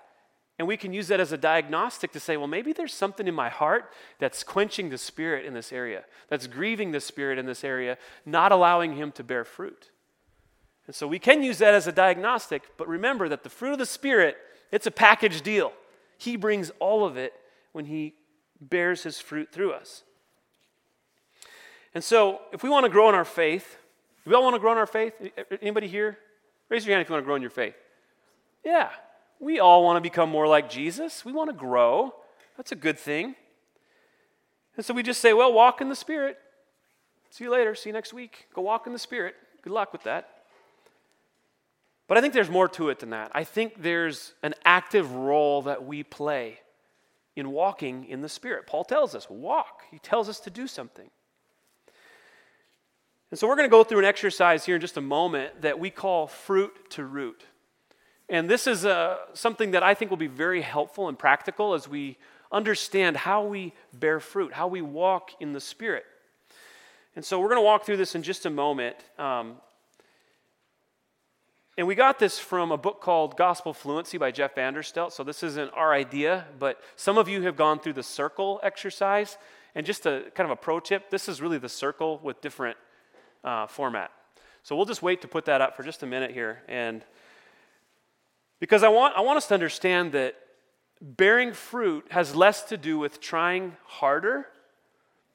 And 0.60 0.68
we 0.68 0.76
can 0.76 0.92
use 0.92 1.08
that 1.08 1.22
as 1.22 1.32
a 1.32 1.38
diagnostic 1.38 2.12
to 2.12 2.20
say, 2.20 2.36
well, 2.36 2.48
maybe 2.48 2.74
there's 2.74 2.94
something 2.94 3.28
in 3.28 3.34
my 3.34 3.48
heart 3.48 3.94
that's 4.20 4.44
quenching 4.44 4.90
the 4.90 4.98
Spirit 4.98 5.46
in 5.46 5.54
this 5.54 5.72
area, 5.72 6.04
that's 6.28 6.48
grieving 6.48 6.92
the 6.92 7.00
Spirit 7.00 7.40
in 7.40 7.46
this 7.46 7.64
area, 7.64 7.98
not 8.26 8.52
allowing 8.52 8.98
Him 8.98 9.14
to 9.14 9.24
bear 9.24 9.46
fruit. 9.46 9.90
And 10.86 10.94
so 10.94 11.08
we 11.08 11.18
can 11.18 11.42
use 11.44 11.60
that 11.60 11.74
as 11.74 11.88
a 11.88 11.94
diagnostic, 11.94 12.64
but 12.78 12.90
remember 12.90 13.30
that 13.30 13.44
the 13.44 13.50
fruit 13.50 13.72
of 13.72 13.80
the 13.80 13.86
Spirit, 13.86 14.36
it's 14.70 14.86
a 14.86 14.92
package 14.92 15.42
deal. 15.42 15.72
He 16.18 16.36
brings 16.36 16.72
all 16.80 17.06
of 17.06 17.16
it 17.16 17.32
when 17.72 17.86
He 17.86 18.16
bears 18.60 19.04
his 19.04 19.18
fruit 19.18 19.54
through 19.54 19.72
us. 19.72 20.04
And 21.94 22.04
so, 22.04 22.42
if 22.52 22.64
we 22.64 22.70
want 22.70 22.86
to 22.86 22.90
grow 22.90 23.08
in 23.08 23.16
our 23.16 23.26
faith, 23.26 23.78
do 24.26 24.32
we 24.32 24.36
all 24.36 24.44
want 24.44 24.56
to 24.56 24.60
grow 24.60 24.74
in 24.74 24.78
our 24.78 24.86
faith? 24.86 25.14
Anybody 25.62 25.88
here? 25.88 26.18
Raise 26.68 26.86
your 26.86 26.94
hand 26.96 27.02
if 27.02 27.10
you 27.10 27.14
want 27.14 27.24
to 27.24 27.26
grow 27.26 27.36
in 27.36 27.42
your 27.42 27.50
faith. 27.50 27.76
Yeah, 28.66 28.90
We 29.40 29.60
all 29.60 29.84
want 29.84 29.98
to 29.98 30.02
become 30.02 30.30
more 30.30 30.48
like 30.48 30.70
Jesus. 30.70 31.24
We 31.24 31.32
want 31.32 31.50
to 31.50 31.56
grow. 31.56 32.14
That's 32.58 32.72
a 32.72 32.76
good 32.76 33.00
thing. 33.00 33.36
And 34.76 34.86
so 34.86 34.94
we 34.94 35.04
just 35.04 35.22
say, 35.22 35.34
well, 35.34 35.52
walk 35.54 35.82
in 35.82 35.90
the 35.90 35.96
Spirit. 35.96 36.38
See 37.30 37.46
you 37.46 37.52
later. 37.52 37.76
See 37.76 37.90
you 37.90 37.94
next 37.94 38.14
week. 38.14 38.48
Go 38.54 38.62
walk 38.62 38.88
in 38.88 38.94
the 38.94 39.00
Spirit. 39.00 39.36
Good 39.62 39.74
luck 39.74 39.94
with 39.94 40.04
that. 40.04 40.30
But 42.08 42.18
I 42.18 42.22
think 42.22 42.34
there's 42.34 42.50
more 42.50 42.68
to 42.70 42.90
it 42.90 43.00
than 43.00 43.12
that. 43.12 43.32
I 43.36 43.44
think 43.44 43.82
there's 43.82 44.34
an 44.42 44.56
active 44.66 45.12
role 45.12 45.62
that 45.64 45.86
we 45.86 46.04
play 46.04 46.60
in 47.36 47.52
walking 47.52 48.06
in 48.06 48.22
the 48.22 48.30
Spirit. 48.30 48.68
Paul 48.68 48.84
tells 48.84 49.16
us, 49.16 49.30
walk. 49.30 49.84
He 49.92 50.00
tells 50.00 50.28
us 50.28 50.40
to 50.42 50.50
do 50.50 50.68
something. 50.68 51.10
And 53.32 53.40
so 53.40 53.48
we're 53.48 53.56
going 53.56 53.70
to 53.70 53.72
go 53.72 53.84
through 53.84 54.00
an 54.00 54.06
exercise 54.06 54.66
here 54.66 54.76
in 54.76 54.82
just 54.82 54.98
a 54.98 55.02
moment 55.02 55.62
that 55.62 55.80
we 55.80 55.92
call 55.92 56.28
fruit 56.28 56.90
to 56.92 57.06
root. 57.06 57.46
And 58.30 58.50
this 58.50 58.68
is 58.68 58.86
uh, 58.86 59.18
something 59.34 59.72
that 59.72 59.82
I 59.82 59.94
think 59.94 60.12
will 60.12 60.18
be 60.18 60.28
very 60.28 60.62
helpful 60.62 61.08
and 61.08 61.18
practical 61.18 61.74
as 61.74 61.88
we 61.88 62.18
understand 62.52 63.18
how 63.18 63.46
we 63.46 63.74
bear 63.94 64.20
fruit, 64.20 64.54
how 64.54 64.68
we 64.68 64.82
walk 64.82 65.32
in 65.40 65.54
the 65.54 65.60
Spirit. 65.60 66.06
And 67.16 67.26
so 67.26 67.40
we're 67.40 67.50
going 67.50 67.58
to 67.58 67.66
walk 67.66 67.86
through 67.86 67.98
this 67.98 68.16
in 68.16 68.24
just 68.24 68.46
a 68.46 68.50
moment. 68.50 68.96
Um, 69.18 69.58
and 71.78 71.88
we 71.88 71.96
got 71.96 72.20
this 72.20 72.38
from 72.38 72.72
a 72.72 72.78
book 72.78 73.02
called 73.02 73.36
Gospel 73.38 73.74
Fluency 73.74 74.18
by 74.18 74.32
Jeff 74.32 74.54
Vanderstelt. 74.54 75.12
So 75.12 75.24
this 75.24 75.44
isn't 75.44 75.72
our 75.74 75.94
idea, 75.94 76.46
but 76.60 76.80
some 76.96 77.18
of 77.18 77.28
you 77.28 77.42
have 77.44 77.56
gone 77.56 77.80
through 77.80 77.94
the 77.94 78.04
circle 78.04 78.60
exercise. 78.64 79.38
And 79.76 79.86
just 79.86 80.06
a 80.06 80.26
kind 80.36 80.46
of 80.46 80.52
a 80.52 80.56
pro 80.56 80.80
tip 80.80 81.10
this 81.10 81.30
is 81.30 81.42
really 81.42 81.58
the 81.58 81.70
circle 81.70 82.20
with 82.22 82.42
different 82.42 82.78
uh, 83.44 83.66
format. 83.68 84.12
So 84.64 84.76
we'll 84.76 84.86
just 84.86 85.02
wait 85.02 85.22
to 85.22 85.28
put 85.28 85.46
that 85.46 85.62
up 85.62 85.78
for 85.78 85.84
just 85.84 86.04
a 86.04 86.06
minute 86.06 86.32
here. 86.32 86.62
And 86.68 87.04
because 88.60 88.84
I 88.84 88.90
want, 88.90 89.16
I 89.16 89.22
want 89.22 89.38
us 89.38 89.48
to 89.48 89.54
understand 89.54 90.12
that 90.14 90.36
bearing 91.02 91.54
fruit 91.54 92.06
has 92.12 92.36
less 92.36 92.64
to 92.64 92.78
do 92.78 92.98
with 92.98 93.22
trying 93.22 93.78
harder 93.86 94.48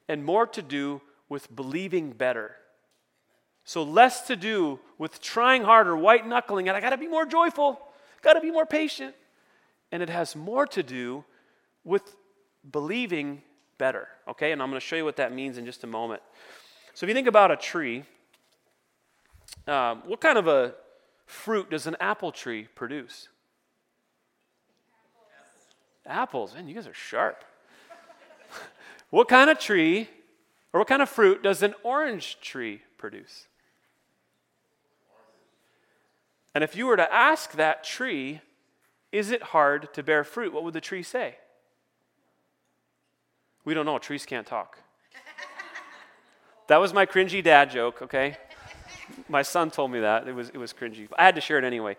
and 0.09 0.25
more 0.25 0.47
to 0.47 0.63
do 0.63 1.01
with 1.29 1.55
believing 1.55 2.11
better. 2.13 2.57
So, 3.65 3.83
less 3.83 4.27
to 4.27 4.37
do 4.37 4.79
with 4.99 5.23
trying 5.23 5.63
harder, 5.63 5.97
white 5.97 6.27
knuckling, 6.27 6.69
and 6.69 6.77
I 6.77 6.81
gotta 6.81 6.99
be 6.99 7.09
more 7.09 7.25
joyful, 7.25 7.81
gotta 8.21 8.41
be 8.41 8.51
more 8.51 8.67
patient. 8.67 9.15
And 9.91 10.03
it 10.03 10.11
has 10.11 10.37
more 10.37 10.67
to 10.67 10.83
do 10.83 11.25
with 11.83 12.15
believing 12.71 13.43
better, 13.79 14.09
okay? 14.29 14.53
And 14.53 14.63
I'm 14.63 14.69
gonna 14.69 14.81
show 14.81 14.97
you 14.97 15.05
what 15.05 15.17
that 15.17 15.33
means 15.33 15.57
in 15.57 15.65
just 15.65 15.83
a 15.83 15.87
moment. 15.87 16.23
So, 16.93 17.07
if 17.07 17.09
you 17.09 17.15
think 17.15 17.27
about 17.27 17.51
a 17.51 17.57
tree, 17.57 18.05
um, 19.67 20.03
what 20.05 20.21
kind 20.21 20.37
of 20.37 20.47
a 20.47 20.75
fruit 21.27 21.71
does 21.71 21.87
an 21.87 21.97
apple 22.01 22.33
tree 22.33 22.69
produce? 22.75 23.29
Apples. 26.07 26.55
Man, 26.55 26.69
you 26.69 26.75
guys 26.75 26.87
are 26.87 26.95
sharp. 26.95 27.45
what 29.11 29.29
kind 29.29 29.49
of 29.49 29.59
tree 29.59 30.09
or 30.73 30.81
what 30.81 30.89
kind 30.89 31.01
of 31.01 31.09
fruit 31.09 31.43
does 31.43 31.63
an 31.63 31.75
orange 31.83 32.39
tree 32.41 32.83
produce? 32.99 33.47
And 36.55 36.63
if 36.63 36.77
you 36.77 36.87
were 36.87 36.97
to 36.97 37.13
ask 37.13 37.53
that 37.53 37.83
tree, 37.83 38.41
is 39.11 39.31
it 39.31 39.43
hard 39.43 39.93
to 39.95 40.03
bear 40.03 40.25
fruit? 40.25 40.53
What 40.53 40.63
would 40.65 40.75
the 40.75 40.81
tree 40.81 41.03
say? 41.03 41.37
We 43.65 43.75
don't 43.75 43.87
know. 43.87 43.99
Trees 43.99 44.27
can't 44.27 44.47
talk. 44.47 44.79
that 46.69 46.77
was 46.77 46.93
my 46.93 47.07
cringy 47.07 47.43
dad 47.43 47.71
joke, 47.71 48.03
okay? 48.03 48.37
My 49.29 49.43
son 49.43 49.71
told 49.71 49.91
me 49.91 50.01
that. 50.01 50.27
It 50.29 50.35
was, 50.35 50.49
it 50.51 50.59
was 50.59 50.73
cringy. 50.73 51.09
I 51.19 51.25
had 51.25 51.35
to 51.35 51.41
share 51.41 51.59
it 51.59 51.65
anyway. 51.65 51.97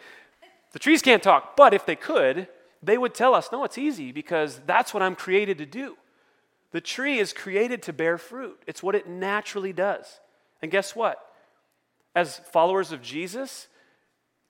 The 0.73 0.79
trees 0.79 1.01
can't 1.01 1.23
talk, 1.23 1.55
but 1.55 1.73
if 1.73 1.85
they 1.85 1.95
could, 1.95 2.47
they 2.83 2.97
would 2.97 3.13
tell 3.13 3.33
us, 3.33 3.49
no, 3.51 3.63
it's 3.63 3.77
easy 3.77 4.11
because 4.11 4.59
that's 4.65 4.93
what 4.93 5.01
I'm 5.01 5.15
created 5.15 5.57
to 5.59 5.65
do. 5.65 5.97
The 6.71 6.81
tree 6.81 7.19
is 7.19 7.31
created 7.31 7.81
to 7.83 7.93
bear 7.93 8.17
fruit, 8.17 8.61
it's 8.67 8.83
what 8.83 8.95
it 8.95 9.07
naturally 9.07 9.73
does. 9.73 10.19
And 10.61 10.71
guess 10.71 10.95
what? 10.95 11.19
As 12.13 12.39
followers 12.51 12.91
of 12.91 13.01
Jesus, 13.01 13.67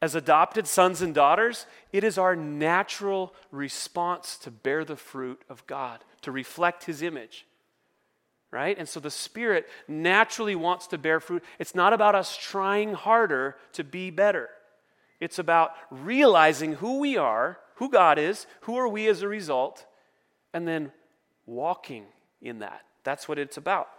as 0.01 0.15
adopted 0.15 0.67
sons 0.67 1.01
and 1.01 1.13
daughters, 1.15 1.65
it 1.91 2.03
is 2.03 2.17
our 2.17 2.35
natural 2.35 3.33
response 3.51 4.37
to 4.39 4.51
bear 4.51 4.83
the 4.83 4.95
fruit 4.95 5.41
of 5.49 5.65
God, 5.67 6.03
to 6.21 6.31
reflect 6.31 6.85
His 6.85 7.01
image. 7.01 7.45
Right? 8.55 8.77
And 8.79 8.87
so 8.87 9.01
the 9.01 9.11
Spirit 9.11 9.67
naturally 9.85 10.55
wants 10.55 10.87
to 10.87 10.97
bear 10.97 11.19
fruit. 11.19 11.43
It's 11.59 11.75
not 11.75 11.91
about 11.91 12.15
us 12.15 12.37
trying 12.37 12.93
harder 12.93 13.57
to 13.73 13.83
be 13.83 14.11
better, 14.11 14.49
it's 15.19 15.39
about 15.39 15.73
realizing 15.91 16.75
who 16.75 16.99
we 16.99 17.17
are, 17.17 17.57
who 17.75 17.89
God 17.89 18.17
is, 18.17 18.47
who 18.61 18.77
are 18.77 18.87
we 18.87 19.07
as 19.09 19.21
a 19.21 19.27
result, 19.27 19.85
and 20.53 20.65
then 20.65 20.93
walking 21.45 22.05
in 22.41 22.59
that. 22.59 22.83
That's 23.03 23.27
what 23.27 23.37
it's 23.37 23.57
about. 23.57 23.89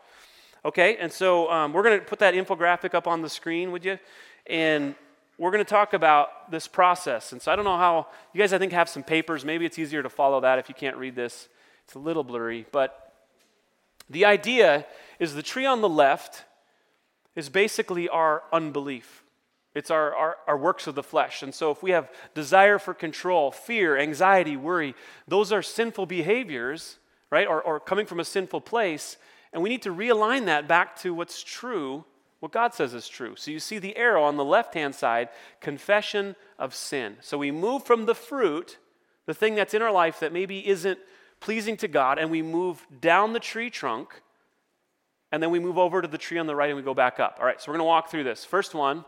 Okay, 0.65 0.97
and 0.97 1.13
so 1.13 1.51
um, 1.51 1.75
we're 1.75 1.83
going 1.83 2.01
to 2.01 2.05
put 2.07 2.21
that 2.21 2.33
infographic 2.33 2.95
up 2.95 3.07
on 3.07 3.21
the 3.21 3.29
screen, 3.29 3.73
would 3.73 3.85
you? 3.85 3.99
And 4.47 4.95
we're 5.37 5.51
going 5.51 5.63
to 5.63 5.69
talk 5.69 5.93
about 5.93 6.51
this 6.51 6.67
process. 6.67 7.33
And 7.33 7.43
so 7.43 7.53
I 7.53 7.57
don't 7.57 7.67
know 7.67 7.77
how, 7.77 8.07
you 8.33 8.41
guys, 8.41 8.55
I 8.55 8.59
think, 8.59 8.73
have 8.73 8.89
some 8.89 9.03
papers. 9.03 9.45
Maybe 9.45 9.67
it's 9.67 9.79
easier 9.79 10.03
to 10.03 10.09
follow 10.09 10.41
that 10.41 10.59
if 10.59 10.71
you 10.71 10.75
can't 10.75 10.97
read 10.97 11.15
this. 11.15 11.49
It's 11.85 11.95
a 11.95 11.99
little 11.99 12.25
blurry. 12.25 12.65
But 12.73 13.06
the 14.09 14.25
idea 14.25 14.87
is 15.19 15.35
the 15.35 15.43
tree 15.43 15.67
on 15.67 15.81
the 15.81 15.89
left 15.89 16.45
is 17.35 17.49
basically 17.49 18.09
our 18.09 18.43
unbelief. 18.53 19.25
It's 19.75 19.91
our, 19.91 20.15
our, 20.15 20.37
our, 20.47 20.57
works 20.57 20.87
of 20.87 20.95
the 20.95 21.03
flesh. 21.03 21.43
And 21.43 21.55
so, 21.55 21.71
if 21.71 21.83
we 21.83 21.91
have 21.91 22.11
desire 22.35 22.79
for 22.79 22.95
control, 22.95 23.51
fear, 23.51 23.99
anxiety, 23.99 24.57
worry, 24.57 24.95
those 25.29 25.53
are 25.53 25.61
sinful 25.61 26.07
behaviors, 26.07 26.99
right? 27.31 27.47
Or, 27.47 27.61
or 27.61 27.79
coming 27.79 28.07
from 28.07 28.21
a 28.21 28.25
sinful 28.25 28.63
place. 28.63 29.19
And 29.53 29.63
we 29.63 29.69
need 29.69 29.83
to 29.83 29.95
realign 29.95 30.47
that 30.47 30.67
back 30.67 30.97
to 31.01 31.13
what's 31.13 31.43
true 31.43 32.07
what 32.41 32.53
God 32.53 32.75
says 32.75 32.95
is 32.95 33.09
true. 33.09 33.35
So 33.37 33.51
you 33.51 33.59
see 33.59 33.79
the 33.79 33.97
arrow 33.97 34.23
on 34.23 34.37
the 34.37 34.45
left 34.45 34.75
hand 34.75 34.95
side, 34.95 35.31
confession 35.61 36.37
of 36.59 36.75
sin. 36.75 37.17
So 37.21 37.39
we 37.39 37.51
move 37.51 37.85
from 37.85 38.07
the 38.07 38.15
fruit, 38.15 38.79
the 39.27 39.35
thing 39.35 39.55
that's 39.55 39.75
in 39.75 39.83
our 39.83 39.93
life 39.93 40.21
that 40.21 40.33
maybe 40.33 40.67
isn't 40.67 40.99
pleasing 41.47 41.77
to 41.77 41.87
God, 41.87 42.19
and 42.19 42.29
we 42.29 42.43
move 42.43 42.85
down 43.01 43.33
the 43.33 43.39
tree 43.39 43.71
trunk, 43.71 44.21
and 45.31 45.41
then 45.41 45.53
we 45.53 45.61
move 45.61 45.79
over 45.79 46.03
to 46.03 46.09
the 46.09 46.19
tree 46.19 46.39
on 46.39 46.49
the 46.49 46.57
right 46.57 46.71
and 46.71 46.77
we 46.77 46.83
go 46.83 46.93
back 46.93 47.21
up. 47.21 47.37
All 47.39 47.47
right, 47.47 47.61
so 47.63 47.71
we're 47.71 47.79
going 47.79 47.87
to 47.87 47.89
walk 47.89 48.11
through 48.11 48.25
this. 48.25 48.45
First 48.45 48.75
one, 48.75 49.05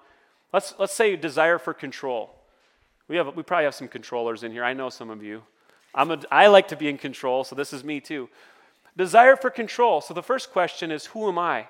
let's, 0.53 0.73
let's 0.79 0.93
say 0.93 1.17
desire 1.17 1.59
for 1.59 1.75
control. 1.75 2.31
We, 3.09 3.17
have, 3.17 3.35
we 3.35 3.43
probably 3.43 3.65
have 3.65 3.75
some 3.75 3.89
controllers 3.89 4.45
in 4.45 4.53
here. 4.53 4.63
I 4.63 4.73
know 4.73 4.89
some 4.89 5.11
of 5.11 5.21
you. 5.21 5.43
I'm 5.93 6.13
a, 6.13 6.21
I 6.31 6.47
like 6.47 6.69
to 6.69 6.77
be 6.77 6.89
in 6.89 6.97
control, 6.97 7.43
so 7.43 7.57
this 7.57 7.73
is 7.73 7.83
me 7.83 8.01
too. 8.01 8.29
Desire 8.97 9.35
for 9.35 9.51
control. 9.51 10.01
So 10.01 10.15
the 10.15 10.23
first 10.23 10.53
question 10.53 10.93
is 10.93 11.07
Who 11.07 11.27
am 11.27 11.41
I? 11.41 11.67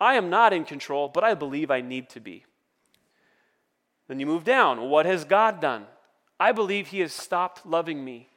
I 0.00 0.14
am 0.14 0.30
not 0.30 0.54
in 0.54 0.64
control, 0.64 1.08
but 1.08 1.24
I 1.24 1.34
believe 1.34 1.70
I 1.70 1.82
need 1.82 2.08
to 2.10 2.20
be. 2.20 2.46
Then 4.08 4.18
you 4.18 4.24
move 4.24 4.44
down. 4.44 4.88
What 4.88 5.04
has 5.04 5.24
God 5.24 5.60
done? 5.60 5.84
I 6.38 6.52
believe 6.52 6.86
He 6.86 7.00
has 7.00 7.12
stopped 7.12 7.66
loving 7.66 8.02
me. 8.02 8.29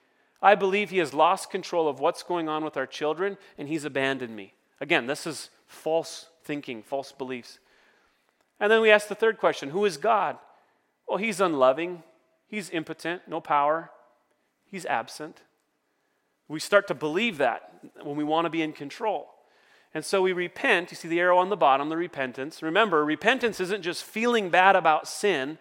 I 0.44 0.56
believe 0.56 0.90
He 0.90 0.98
has 0.98 1.14
lost 1.14 1.50
control 1.50 1.88
of 1.88 2.02
what's 2.02 2.22
going 2.22 2.50
on 2.50 2.66
with 2.66 2.76
our 2.76 2.86
children 2.86 3.38
and 3.58 3.70
He's 3.70 3.86
abandoned 3.86 4.36
me. 4.36 4.54
Again, 4.82 5.08
this 5.08 5.26
is 5.26 5.50
false 5.66 6.28
thinking, 6.44 6.84
false 6.84 7.14
beliefs. 7.14 7.60
And 8.60 8.70
then 8.70 8.82
we 8.82 8.92
ask 8.92 9.08
the 9.08 9.16
third 9.16 9.38
question 9.38 9.70
Who 9.70 9.86
is 9.86 9.98
God? 9.98 10.38
Well, 11.08 11.18
He's 11.18 11.40
unloving, 11.40 12.04
He's 12.46 12.70
impotent, 12.70 13.22
no 13.28 13.40
power, 13.40 13.90
He's 14.66 14.86
absent. 14.86 15.40
We 16.50 16.60
start 16.60 16.88
to 16.90 16.94
believe 16.94 17.38
that 17.38 17.72
when 18.04 18.18
we 18.18 18.24
want 18.26 18.46
to 18.46 18.50
be 18.50 18.62
in 18.62 18.74
control. 18.74 19.30
And 19.94 20.04
so 20.04 20.22
we 20.22 20.34
repent. 20.34 20.92
You 20.92 20.98
see 20.98 21.08
the 21.08 21.20
arrow 21.20 21.38
on 21.38 21.50
the 21.50 21.56
bottom, 21.56 21.90
the 21.90 21.98
repentance. 21.98 22.62
Remember, 22.62 23.06
repentance 23.06 23.60
isn't 23.60 23.82
just 23.82 24.04
feeling 24.04 24.50
bad 24.50 24.76
about 24.76 25.08
sin, 25.08 25.58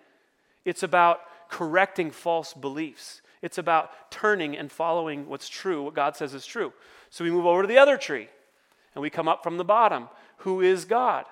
it's 0.65 0.83
about 0.83 1.21
correcting 1.49 2.11
false 2.11 2.53
beliefs. 2.53 3.22
It's 3.43 3.59
about 3.59 4.11
turning 4.11 4.57
and 4.57 4.71
following 4.71 5.29
what's 5.29 5.49
true, 5.49 5.83
what 5.83 5.95
God 5.95 6.17
says 6.17 6.33
is 6.33 6.47
true. 6.47 6.73
So 7.11 7.25
we 7.25 7.31
move 7.31 7.45
over 7.45 7.63
to 7.63 7.69
the 7.69 7.79
other 7.79 7.99
tree 7.99 8.29
and 8.95 9.03
we 9.03 9.11
come 9.11 9.29
up 9.29 9.43
from 9.43 9.59
the 9.59 9.65
bottom. 9.65 10.09
Who 10.39 10.61
is 10.61 10.85
God? 10.85 11.25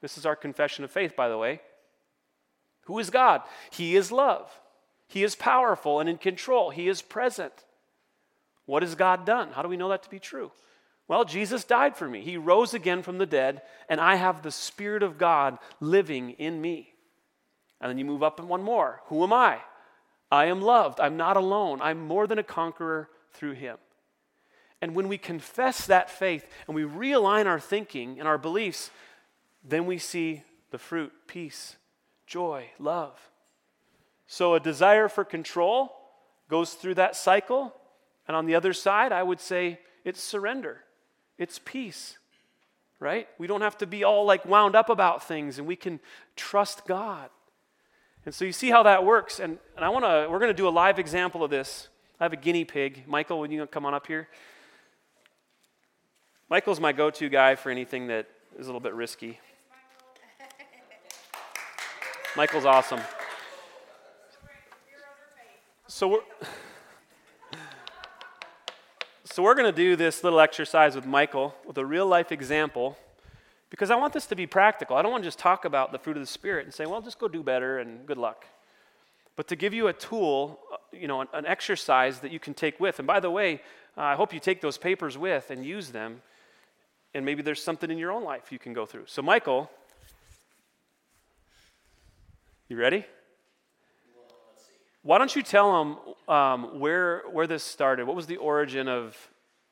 This 0.00 0.18
is 0.18 0.26
our 0.26 0.36
confession 0.36 0.84
of 0.84 0.90
faith, 0.90 1.16
by 1.16 1.28
the 1.28 1.38
way. 1.38 1.60
Who 2.82 2.98
is 2.98 3.08
God? 3.08 3.42
He 3.70 3.96
is 3.96 4.12
love. 4.12 4.50
He 5.08 5.22
is 5.22 5.34
powerful 5.34 6.00
and 6.00 6.08
in 6.08 6.18
control. 6.18 6.70
He 6.70 6.88
is 6.88 7.00
present. 7.00 7.52
What 8.66 8.82
has 8.82 8.94
God 8.94 9.24
done? 9.24 9.50
How 9.52 9.62
do 9.62 9.68
we 9.68 9.76
know 9.76 9.88
that 9.88 10.02
to 10.02 10.10
be 10.10 10.18
true? 10.18 10.50
Well, 11.06 11.24
Jesus 11.24 11.64
died 11.64 11.96
for 11.96 12.08
me. 12.08 12.22
He 12.22 12.36
rose 12.36 12.72
again 12.72 13.02
from 13.02 13.18
the 13.18 13.26
dead, 13.26 13.62
and 13.88 14.00
I 14.00 14.14
have 14.14 14.42
the 14.42 14.50
Spirit 14.50 15.02
of 15.02 15.18
God 15.18 15.58
living 15.80 16.30
in 16.30 16.60
me. 16.60 16.94
And 17.80 17.90
then 17.90 17.98
you 17.98 18.06
move 18.06 18.22
up 18.22 18.38
and 18.38 18.48
one 18.48 18.62
more. 18.62 19.02
Who 19.06 19.22
am 19.22 19.32
I? 19.32 19.60
I 20.34 20.46
am 20.46 20.60
loved. 20.60 20.98
I'm 21.00 21.16
not 21.16 21.36
alone. 21.36 21.80
I'm 21.80 22.06
more 22.06 22.26
than 22.26 22.40
a 22.40 22.42
conqueror 22.42 23.08
through 23.32 23.52
Him. 23.52 23.76
And 24.82 24.94
when 24.94 25.06
we 25.08 25.16
confess 25.16 25.86
that 25.86 26.10
faith 26.10 26.46
and 26.66 26.74
we 26.74 26.82
realign 26.82 27.46
our 27.46 27.60
thinking 27.60 28.18
and 28.18 28.26
our 28.26 28.36
beliefs, 28.36 28.90
then 29.62 29.86
we 29.86 29.96
see 29.96 30.42
the 30.72 30.78
fruit 30.78 31.12
peace, 31.28 31.76
joy, 32.26 32.66
love. 32.80 33.30
So, 34.26 34.54
a 34.54 34.60
desire 34.60 35.08
for 35.08 35.24
control, 35.24 35.92
goes 36.48 36.74
through 36.74 36.94
that 36.94 37.14
cycle. 37.14 37.72
And 38.26 38.36
on 38.36 38.46
the 38.46 38.56
other 38.56 38.72
side, 38.72 39.12
I 39.12 39.22
would 39.22 39.40
say 39.40 39.78
it's 40.04 40.20
surrender, 40.20 40.80
it's 41.38 41.60
peace, 41.64 42.18
right? 42.98 43.28
We 43.38 43.46
don't 43.46 43.60
have 43.60 43.78
to 43.78 43.86
be 43.86 44.02
all 44.02 44.24
like 44.24 44.44
wound 44.44 44.74
up 44.74 44.88
about 44.88 45.22
things 45.22 45.58
and 45.58 45.66
we 45.66 45.76
can 45.76 46.00
trust 46.34 46.86
God. 46.86 47.30
And 48.26 48.34
so 48.34 48.44
you 48.44 48.52
see 48.52 48.70
how 48.70 48.82
that 48.84 49.04
works. 49.04 49.38
And, 49.38 49.58
and 49.76 49.84
I 49.84 49.90
want 49.90 50.04
to, 50.04 50.28
we're 50.30 50.38
going 50.38 50.50
to 50.50 50.56
do 50.56 50.66
a 50.66 50.70
live 50.70 50.98
example 50.98 51.44
of 51.44 51.50
this. 51.50 51.88
I 52.18 52.24
have 52.24 52.32
a 52.32 52.36
guinea 52.36 52.64
pig. 52.64 53.04
Michael, 53.06 53.38
would 53.40 53.50
you 53.52 53.66
come 53.66 53.84
on 53.84 53.92
up 53.92 54.06
here? 54.06 54.28
Michael's 56.48 56.80
my 56.80 56.92
go 56.92 57.10
to 57.10 57.28
guy 57.28 57.54
for 57.54 57.70
anything 57.70 58.06
that 58.06 58.26
is 58.58 58.66
a 58.66 58.68
little 58.68 58.80
bit 58.80 58.94
risky. 58.94 59.40
Michael's 62.36 62.64
awesome. 62.64 63.00
So 65.86 66.08
we're, 66.08 66.20
so 69.24 69.42
we're 69.42 69.54
going 69.54 69.70
to 69.70 69.76
do 69.76 69.96
this 69.96 70.24
little 70.24 70.40
exercise 70.40 70.94
with 70.94 71.06
Michael 71.06 71.54
with 71.66 71.76
a 71.78 71.84
real 71.84 72.06
life 72.06 72.32
example 72.32 72.96
because 73.74 73.90
I 73.90 73.96
want 73.96 74.12
this 74.12 74.26
to 74.26 74.36
be 74.36 74.46
practical. 74.46 74.96
I 74.96 75.02
don't 75.02 75.10
want 75.10 75.24
to 75.24 75.26
just 75.26 75.40
talk 75.40 75.64
about 75.64 75.90
the 75.90 75.98
fruit 75.98 76.16
of 76.16 76.22
the 76.22 76.28
Spirit 76.28 76.64
and 76.64 76.72
say, 76.72 76.86
well, 76.86 77.02
just 77.02 77.18
go 77.18 77.26
do 77.26 77.42
better 77.42 77.80
and 77.80 78.06
good 78.06 78.18
luck. 78.18 78.46
But 79.34 79.48
to 79.48 79.56
give 79.56 79.74
you 79.74 79.88
a 79.88 79.92
tool, 79.92 80.60
uh, 80.72 80.76
you 80.92 81.08
know, 81.08 81.22
an, 81.22 81.26
an 81.32 81.44
exercise 81.44 82.20
that 82.20 82.30
you 82.30 82.38
can 82.38 82.54
take 82.54 82.78
with. 82.78 83.00
And 83.00 83.06
by 83.08 83.18
the 83.18 83.32
way, 83.32 83.54
uh, 83.98 84.02
I 84.02 84.14
hope 84.14 84.32
you 84.32 84.38
take 84.38 84.60
those 84.60 84.78
papers 84.78 85.18
with 85.18 85.50
and 85.50 85.66
use 85.66 85.90
them. 85.90 86.22
And 87.14 87.24
maybe 87.24 87.42
there's 87.42 87.60
something 87.60 87.90
in 87.90 87.98
your 87.98 88.12
own 88.12 88.22
life 88.22 88.52
you 88.52 88.60
can 88.60 88.74
go 88.74 88.86
through. 88.86 89.06
So, 89.06 89.22
Michael, 89.22 89.68
you 92.68 92.76
ready? 92.76 93.04
Why 95.02 95.18
don't 95.18 95.34
you 95.34 95.42
tell 95.42 95.84
them 95.84 96.32
um, 96.32 96.78
where, 96.78 97.24
where 97.32 97.48
this 97.48 97.64
started? 97.64 98.06
What 98.06 98.14
was 98.14 98.28
the 98.28 98.36
origin 98.36 98.86
of 98.86 99.16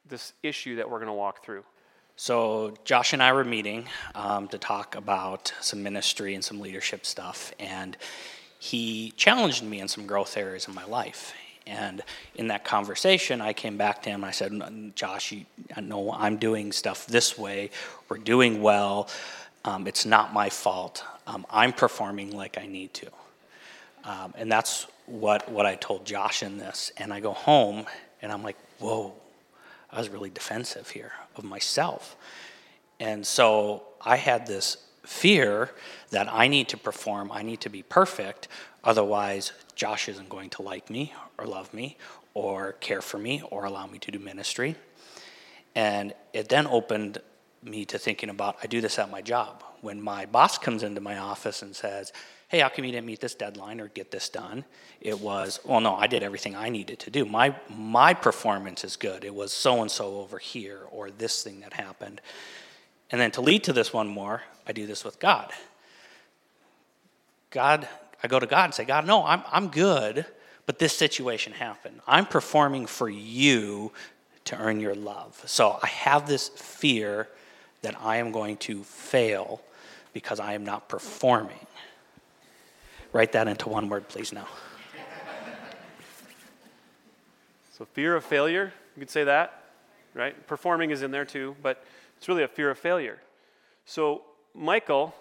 this 0.09 0.33
issue 0.43 0.75
that 0.79 0.91
we're 0.91 0.99
going 0.99 1.07
to 1.07 1.13
walk 1.13 1.45
through? 1.45 1.63
So, 2.17 2.75
Josh 2.85 3.13
and 3.15 3.23
I 3.23 3.33
were 3.33 3.45
meeting 3.45 3.87
um, 4.15 4.47
to 4.49 4.59
talk 4.59 4.95
about 4.95 5.53
some 5.61 5.83
ministry 5.83 6.35
and 6.35 6.45
some 6.45 6.61
leadership 6.61 7.07
stuff, 7.07 7.53
and 7.59 7.97
he 8.59 9.13
challenged 9.17 9.65
me 9.65 9.81
in 9.81 9.89
some 9.89 10.07
growth 10.07 10.37
areas 10.37 10.69
in 10.69 10.75
my 10.75 10.85
life. 10.85 11.35
And 11.67 12.03
in 12.35 12.49
that 12.49 12.65
conversation, 12.65 13.41
I 13.41 13.53
came 13.53 13.77
back 13.77 14.03
to 14.03 14.11
him. 14.11 14.23
And 14.23 14.27
I 14.27 14.31
said, 14.31 14.93
Josh, 14.95 15.33
you, 15.33 15.45
I 15.77 15.81
know 15.81 16.13
I'm 16.13 16.37
doing 16.37 16.73
stuff 16.73 17.07
this 17.07 17.39
way. 17.39 17.71
We're 18.09 18.19
doing 18.19 18.63
well. 18.63 19.09
Um, 19.65 19.87
it's 19.87 20.05
not 20.05 20.33
my 20.33 20.49
fault. 20.49 21.05
Um, 21.27 21.47
I'm 21.51 21.73
performing 21.73 22.37
like 22.37 22.59
I 22.59 22.67
need 22.67 22.95
to. 22.95 23.09
Um, 24.05 24.35
and 24.37 24.51
that's 24.51 24.87
what, 25.07 25.49
what 25.51 25.67
I 25.67 25.77
told 25.77 26.05
Josh 26.05 26.43
in 26.43 26.59
this. 26.59 26.91
And 26.97 27.13
I 27.13 27.21
go 27.21 27.33
home 27.33 27.87
and 28.21 28.33
I'm 28.33 28.43
like, 28.43 28.57
whoa, 28.79 29.15
I 29.93 29.99
was 29.99 30.09
really 30.09 30.31
defensive 30.31 30.91
here 30.91 31.13
of 31.37 31.45
myself. 31.45 32.17
And 32.99 33.27
so 33.27 33.85
I 34.01 34.17
had 34.17 34.47
this 34.47 34.79
fear 35.05 35.71
that 36.11 36.33
I 36.33 36.49
need 36.49 36.69
to 36.69 36.77
perform, 36.77 37.31
I 37.33 37.43
need 37.43 37.61
to 37.63 37.69
be 37.69 37.83
perfect, 37.83 38.49
otherwise, 38.85 39.53
Josh 39.75 40.09
isn't 40.09 40.29
going 40.29 40.51
to 40.51 40.63
like 40.63 40.89
me 40.89 41.13
or 41.39 41.47
love 41.47 41.73
me 41.75 41.97
or 42.35 42.73
care 42.75 43.03
for 43.03 43.19
me 43.19 43.43
or 43.51 43.65
allow 43.65 43.87
me 43.87 43.99
to 43.99 44.11
do 44.11 44.19
ministry. 44.19 44.77
And 45.75 46.15
it 46.33 46.49
then 46.49 46.67
opened 46.67 47.19
me 47.63 47.85
to 47.87 47.99
thinking 47.99 48.29
about 48.29 48.57
I 48.63 48.67
do 48.67 48.81
this 48.81 48.99
at 48.99 49.11
my 49.11 49.23
job. 49.23 49.63
When 49.81 50.01
my 50.01 50.27
boss 50.27 50.59
comes 50.59 50.83
into 50.83 51.01
my 51.01 51.19
office 51.19 51.63
and 51.63 51.75
says, 51.75 52.13
hey, 52.53 52.59
how 52.59 52.69
come 52.69 52.85
you 52.85 52.93
didn't 52.93 53.07
meet 53.07 53.19
this 53.19 53.35
deadline 53.35 53.81
or 53.81 53.89
get 53.89 54.11
this 54.11 54.29
done? 54.29 54.63
It 55.01 55.19
was, 55.19 55.59
well, 55.65 55.81
no, 55.81 55.97
I 55.97 56.07
did 56.07 56.23
everything 56.23 56.55
I 56.55 56.69
needed 56.69 56.99
to 56.99 57.11
do. 57.11 57.25
My, 57.25 57.57
my 57.71 58.13
performance 58.13 58.85
is 58.85 58.97
good. 58.97 59.25
It 59.25 59.35
was 59.35 59.55
so 59.55 59.81
and 59.81 59.91
so 59.91 60.17
over 60.19 60.37
here 60.37 60.81
or 60.91 61.11
this 61.11 61.43
thing 61.43 61.61
that 61.61 61.73
happened. 61.73 62.21
And 63.11 63.19
then 63.19 63.31
to 63.33 63.41
lead 63.41 63.65
to 63.65 63.73
this 63.73 63.95
one 63.95 64.07
more, 64.07 64.43
I 64.67 64.73
do 64.73 64.87
this 64.87 65.03
with 65.03 65.19
God. 65.19 65.51
God, 67.49 67.89
I 68.23 68.29
go 68.29 68.39
to 68.39 68.47
God 68.47 68.67
and 68.67 68.75
say, 68.75 68.85
God, 68.85 69.07
no, 69.07 69.25
I'm, 69.25 69.43
I'm 69.51 69.69
good, 69.69 70.27
but 70.67 70.79
this 70.79 70.93
situation 70.93 71.55
happened. 71.55 72.01
I'm 72.07 72.27
performing 72.27 72.85
for 72.85 73.09
you 73.09 73.93
to 74.45 74.59
earn 74.59 74.79
your 74.79 74.95
love. 74.95 75.43
So 75.47 75.79
I 75.83 75.87
have 75.87 76.29
this 76.29 76.51
fear 76.51 77.29
that 77.81 77.97
I 77.99 78.19
am 78.19 78.31
going 78.31 78.59
to 78.59 78.85
fail 78.85 79.63
because 80.13 80.39
I 80.39 80.53
am 80.53 80.65
not 80.65 80.91
performing. 80.91 81.67
Write 83.13 83.33
that 83.33 83.49
into 83.49 83.69
one 83.69 83.89
word, 83.89 84.09
please, 84.09 84.33
now. 84.33 84.47
So, 87.73 87.85
fear 87.85 88.17
of 88.17 88.25
failure, 88.25 88.73
you 88.97 89.01
could 89.01 89.11
say 89.11 89.25
that, 89.25 89.65
right? 90.15 90.47
Performing 90.47 90.91
is 90.91 91.03
in 91.03 91.11
there 91.11 91.25
too, 91.25 91.57
but 91.63 91.85
it's 92.17 92.29
really 92.29 92.43
a 92.43 92.49
fear 92.49 92.71
of 92.71 92.79
failure. 92.79 93.19
So, 93.85 94.23
Michael, 94.55 95.15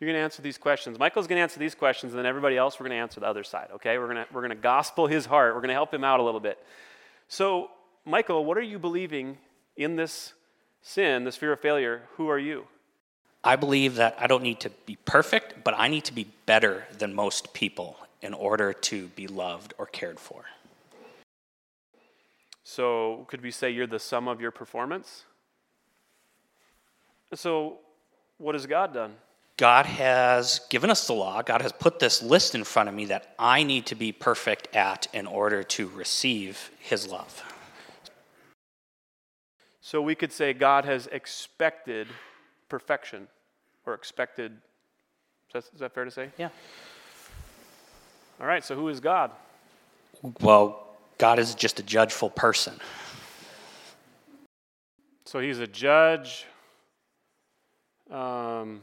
you're 0.00 0.08
going 0.08 0.18
to 0.18 0.22
answer 0.22 0.42
these 0.42 0.58
questions. 0.58 0.98
Michael's 0.98 1.26
going 1.26 1.36
to 1.36 1.42
answer 1.42 1.58
these 1.58 1.74
questions, 1.74 2.12
and 2.12 2.18
then 2.18 2.26
everybody 2.26 2.56
else, 2.56 2.78
we're 2.78 2.88
going 2.88 2.98
to 2.98 3.02
answer 3.02 3.20
the 3.20 3.26
other 3.26 3.44
side, 3.44 3.68
okay? 3.74 3.98
We're 3.98 4.12
going 4.12 4.16
to, 4.16 4.26
we're 4.32 4.40
going 4.42 4.50
to 4.50 4.56
gospel 4.56 5.06
his 5.06 5.26
heart. 5.26 5.54
We're 5.54 5.60
going 5.60 5.68
to 5.68 5.74
help 5.74 5.92
him 5.92 6.04
out 6.04 6.20
a 6.20 6.22
little 6.22 6.40
bit. 6.40 6.58
So, 7.28 7.70
Michael, 8.04 8.44
what 8.44 8.58
are 8.58 8.62
you 8.62 8.78
believing 8.78 9.38
in 9.76 9.96
this 9.96 10.32
sin, 10.82 11.24
this 11.24 11.36
fear 11.36 11.52
of 11.52 11.60
failure? 11.60 12.02
Who 12.16 12.28
are 12.28 12.38
you? 12.38 12.66
I 13.46 13.54
believe 13.54 13.94
that 13.94 14.16
I 14.18 14.26
don't 14.26 14.42
need 14.42 14.58
to 14.60 14.70
be 14.86 14.98
perfect, 15.04 15.62
but 15.62 15.72
I 15.78 15.86
need 15.86 16.04
to 16.06 16.12
be 16.12 16.26
better 16.46 16.84
than 16.98 17.14
most 17.14 17.54
people 17.54 17.96
in 18.20 18.34
order 18.34 18.72
to 18.72 19.06
be 19.08 19.28
loved 19.28 19.72
or 19.78 19.86
cared 19.86 20.18
for. 20.18 20.42
So, 22.64 23.24
could 23.28 23.42
we 23.42 23.52
say 23.52 23.70
you're 23.70 23.86
the 23.86 24.00
sum 24.00 24.26
of 24.26 24.40
your 24.40 24.50
performance? 24.50 25.26
So, 27.34 27.78
what 28.38 28.56
has 28.56 28.66
God 28.66 28.92
done? 28.92 29.14
God 29.56 29.86
has 29.86 30.60
given 30.68 30.90
us 30.90 31.06
the 31.06 31.12
law. 31.12 31.40
God 31.42 31.62
has 31.62 31.70
put 31.70 32.00
this 32.00 32.24
list 32.24 32.56
in 32.56 32.64
front 32.64 32.88
of 32.88 32.96
me 32.96 33.04
that 33.04 33.32
I 33.38 33.62
need 33.62 33.86
to 33.86 33.94
be 33.94 34.10
perfect 34.10 34.74
at 34.74 35.06
in 35.14 35.28
order 35.28 35.62
to 35.62 35.86
receive 35.90 36.72
His 36.80 37.06
love. 37.06 37.44
So, 39.80 40.02
we 40.02 40.16
could 40.16 40.32
say 40.32 40.52
God 40.52 40.84
has 40.84 41.06
expected 41.06 42.08
perfection 42.68 43.28
or 43.86 43.94
expected. 43.94 44.52
Is 44.52 45.52
that, 45.52 45.74
is 45.74 45.80
that 45.80 45.94
fair 45.94 46.04
to 46.04 46.10
say? 46.10 46.30
Yeah. 46.36 46.48
All 48.40 48.46
right, 48.46 48.64
so 48.64 48.74
who 48.74 48.88
is 48.88 49.00
God? 49.00 49.30
Well, 50.40 50.86
God 51.18 51.38
is 51.38 51.54
just 51.54 51.80
a 51.80 51.82
judgeful 51.82 52.28
person. 52.28 52.74
So 55.24 55.40
he's 55.40 55.58
a 55.58 55.66
judge. 55.66 56.46
Um, 58.10 58.82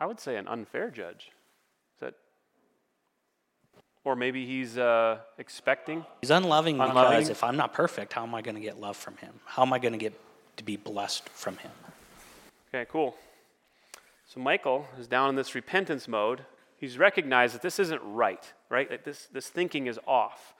I 0.00 0.06
would 0.06 0.18
say 0.18 0.36
an 0.36 0.48
unfair 0.48 0.90
judge. 0.90 1.30
Is 1.96 2.00
that, 2.00 2.14
or 4.04 4.16
maybe 4.16 4.46
he's 4.46 4.78
uh, 4.78 5.18
expecting. 5.38 6.04
He's 6.20 6.30
unloving, 6.30 6.80
Unloving. 6.80 7.18
because 7.18 7.28
if 7.28 7.44
I'm 7.44 7.56
not 7.56 7.74
perfect, 7.74 8.12
how 8.12 8.22
am 8.22 8.34
I 8.34 8.42
going 8.42 8.56
to 8.56 8.60
get 8.60 8.80
love 8.80 8.96
from 8.96 9.16
him? 9.18 9.34
How 9.44 9.62
am 9.62 9.72
I 9.72 9.78
going 9.78 9.92
to 9.92 9.98
get 9.98 10.18
to 10.56 10.64
be 10.64 10.76
blessed 10.76 11.28
from 11.28 11.56
him? 11.58 11.70
Okay, 12.74 12.86
cool. 12.90 13.16
So 14.26 14.40
Michael 14.40 14.86
is 14.98 15.06
down 15.06 15.28
in 15.28 15.36
this 15.36 15.54
repentance 15.54 16.08
mode. 16.08 16.44
He's 16.76 16.98
recognized 16.98 17.54
that 17.54 17.62
this 17.62 17.78
isn't 17.78 18.02
right, 18.02 18.52
right? 18.68 18.88
That 18.88 19.04
this, 19.04 19.28
this 19.32 19.48
thinking 19.48 19.86
is 19.86 19.98
off. 20.06 20.54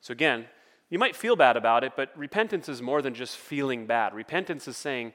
So 0.00 0.12
again, 0.12 0.46
you 0.90 0.98
might 0.98 1.14
feel 1.14 1.36
bad 1.36 1.56
about 1.56 1.84
it, 1.84 1.92
but 1.96 2.10
repentance 2.16 2.68
is 2.68 2.80
more 2.80 3.02
than 3.02 3.14
just 3.14 3.36
feeling 3.36 3.86
bad. 3.86 4.14
Repentance 4.14 4.66
is 4.68 4.76
saying, 4.76 5.12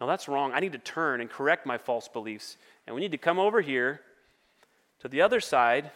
no, 0.00 0.06
that's 0.06 0.28
wrong. 0.28 0.52
I 0.52 0.60
need 0.60 0.72
to 0.72 0.78
turn 0.78 1.20
and 1.20 1.30
correct 1.30 1.66
my 1.66 1.78
false 1.78 2.06
beliefs. 2.06 2.58
And 2.86 2.94
we 2.94 3.00
need 3.00 3.12
to 3.12 3.18
come 3.18 3.38
over 3.38 3.60
here 3.60 4.00
to 5.00 5.08
the 5.08 5.22
other 5.22 5.40
side. 5.40 5.90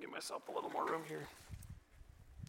Give 0.00 0.10
myself 0.10 0.42
a 0.48 0.52
little 0.52 0.70
more 0.70 0.86
room 0.86 1.02
here. 1.08 1.26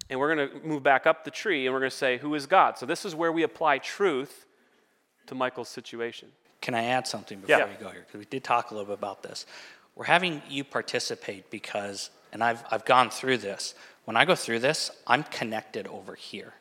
And 0.10 0.20
we're 0.20 0.36
going 0.36 0.50
to 0.50 0.68
move 0.68 0.84
back 0.84 1.08
up 1.08 1.24
the 1.24 1.32
tree 1.32 1.66
and 1.66 1.74
we're 1.74 1.80
going 1.80 1.92
to 1.92 1.96
say, 1.96 2.18
Who 2.18 2.36
is 2.36 2.48
God? 2.48 2.78
So 2.78 2.86
this 2.86 3.06
is 3.06 3.16
where 3.16 3.32
we 3.32 3.44
apply 3.44 3.78
truth 3.78 4.46
to 5.28 5.36
Michael's 5.36 5.70
situation. 5.70 6.30
Can 6.62 6.74
I 6.76 6.86
add 6.86 7.08
something 7.08 7.40
before 7.40 7.58
Yeah. 7.58 7.68
we 7.68 7.76
go 7.76 7.90
here? 7.90 8.04
Because 8.06 8.20
we 8.20 8.26
did 8.26 8.44
talk 8.44 8.72
a 8.72 8.74
little 8.74 8.88
bit 8.88 8.98
about 8.98 9.24
this. 9.24 9.46
We're 9.96 10.06
having 10.06 10.42
you 10.50 10.64
participate 10.64 11.50
because, 11.50 12.10
and 12.32 12.44
I've, 12.44 12.64
I've 12.72 12.86
gone 12.86 13.10
through 13.10 13.38
this. 13.38 13.76
When 14.06 14.16
I 14.18 14.26
go 14.26 14.36
through 14.36 14.60
this, 14.60 14.92
I'm 15.08 15.24
connected 15.24 15.88
over 15.88 16.16
here. 16.16 16.54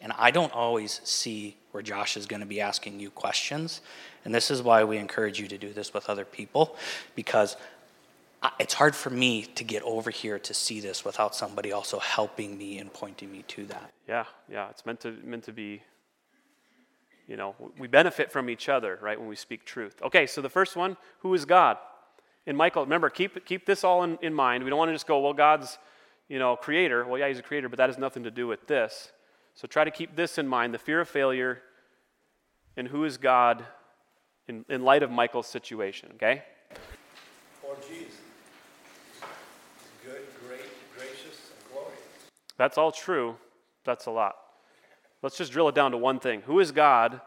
And 0.00 0.12
I 0.18 0.30
don't 0.30 0.52
always 0.52 1.00
see 1.04 1.56
where 1.72 1.82
Josh 1.82 2.16
is 2.16 2.26
going 2.26 2.40
to 2.40 2.46
be 2.46 2.60
asking 2.60 3.00
you 3.00 3.10
questions. 3.10 3.80
And 4.24 4.34
this 4.34 4.50
is 4.50 4.62
why 4.62 4.84
we 4.84 4.98
encourage 4.98 5.40
you 5.40 5.48
to 5.48 5.58
do 5.58 5.72
this 5.72 5.94
with 5.94 6.08
other 6.10 6.24
people 6.24 6.76
because 7.14 7.56
I- 8.42 8.52
it's 8.58 8.74
hard 8.74 8.94
for 8.94 9.08
me 9.08 9.44
to 9.46 9.64
get 9.64 9.82
over 9.82 10.10
here 10.10 10.38
to 10.38 10.52
see 10.52 10.80
this 10.80 11.04
without 11.04 11.34
somebody 11.34 11.72
also 11.72 11.98
helping 11.98 12.58
me 12.58 12.78
and 12.78 12.92
pointing 12.92 13.32
me 13.32 13.42
to 13.48 13.64
that. 13.66 13.90
Yeah, 14.06 14.24
yeah, 14.50 14.68
it's 14.68 14.84
meant 14.84 15.00
to 15.00 15.12
meant 15.24 15.44
to 15.44 15.52
be. 15.52 15.82
You 17.26 17.36
know, 17.36 17.54
we 17.78 17.88
benefit 17.88 18.30
from 18.30 18.50
each 18.50 18.68
other, 18.68 18.98
right? 19.00 19.18
When 19.18 19.28
we 19.28 19.36
speak 19.36 19.64
truth. 19.64 19.96
Okay, 20.02 20.26
so 20.26 20.42
the 20.42 20.50
first 20.50 20.76
one, 20.76 20.96
who 21.20 21.32
is 21.32 21.44
God? 21.44 21.78
And 22.46 22.56
Michael, 22.56 22.82
remember, 22.82 23.08
keep 23.08 23.46
keep 23.46 23.64
this 23.64 23.84
all 23.84 24.02
in, 24.02 24.18
in 24.20 24.34
mind. 24.34 24.62
We 24.62 24.70
don't 24.70 24.78
want 24.78 24.90
to 24.90 24.94
just 24.94 25.06
go, 25.06 25.20
well, 25.20 25.32
God's, 25.32 25.78
you 26.28 26.38
know, 26.38 26.56
creator. 26.56 27.06
Well, 27.06 27.18
yeah, 27.18 27.28
he's 27.28 27.38
a 27.38 27.42
creator, 27.42 27.70
but 27.70 27.78
that 27.78 27.88
has 27.88 27.96
nothing 27.96 28.24
to 28.24 28.30
do 28.30 28.46
with 28.46 28.66
this. 28.66 29.12
So 29.54 29.66
try 29.66 29.84
to 29.84 29.90
keep 29.90 30.16
this 30.16 30.36
in 30.36 30.46
mind 30.46 30.74
the 30.74 30.78
fear 30.78 31.00
of 31.00 31.08
failure 31.08 31.62
and 32.76 32.88
who 32.88 33.04
is 33.04 33.16
God 33.16 33.64
in, 34.48 34.64
in 34.68 34.82
light 34.82 35.02
of 35.02 35.10
Michael's 35.10 35.46
situation, 35.46 36.10
okay? 36.16 36.42
Or 37.62 37.76
Jesus. 37.88 38.20
Good, 40.04 40.26
great, 40.46 40.60
gracious, 40.96 41.52
and 41.56 41.72
glorious. 41.72 42.00
That's 42.58 42.76
all 42.76 42.92
true. 42.92 43.36
That's 43.84 44.06
a 44.06 44.10
lot. 44.10 44.36
Let's 45.24 45.38
just 45.38 45.52
drill 45.52 45.70
it 45.70 45.74
down 45.74 45.92
to 45.92 45.96
one 45.96 46.20
thing. 46.20 46.42
Who 46.42 46.60
is 46.60 46.70
God? 46.70 47.18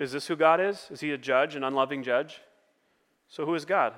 Is 0.00 0.10
this 0.10 0.26
who 0.26 0.34
God 0.34 0.60
is? 0.60 0.88
Is 0.90 0.98
he 0.98 1.12
a 1.12 1.16
judge, 1.16 1.54
an 1.54 1.62
unloving 1.62 2.02
judge? 2.02 2.40
So 3.28 3.46
who 3.46 3.54
is 3.54 3.64
God? 3.64 3.92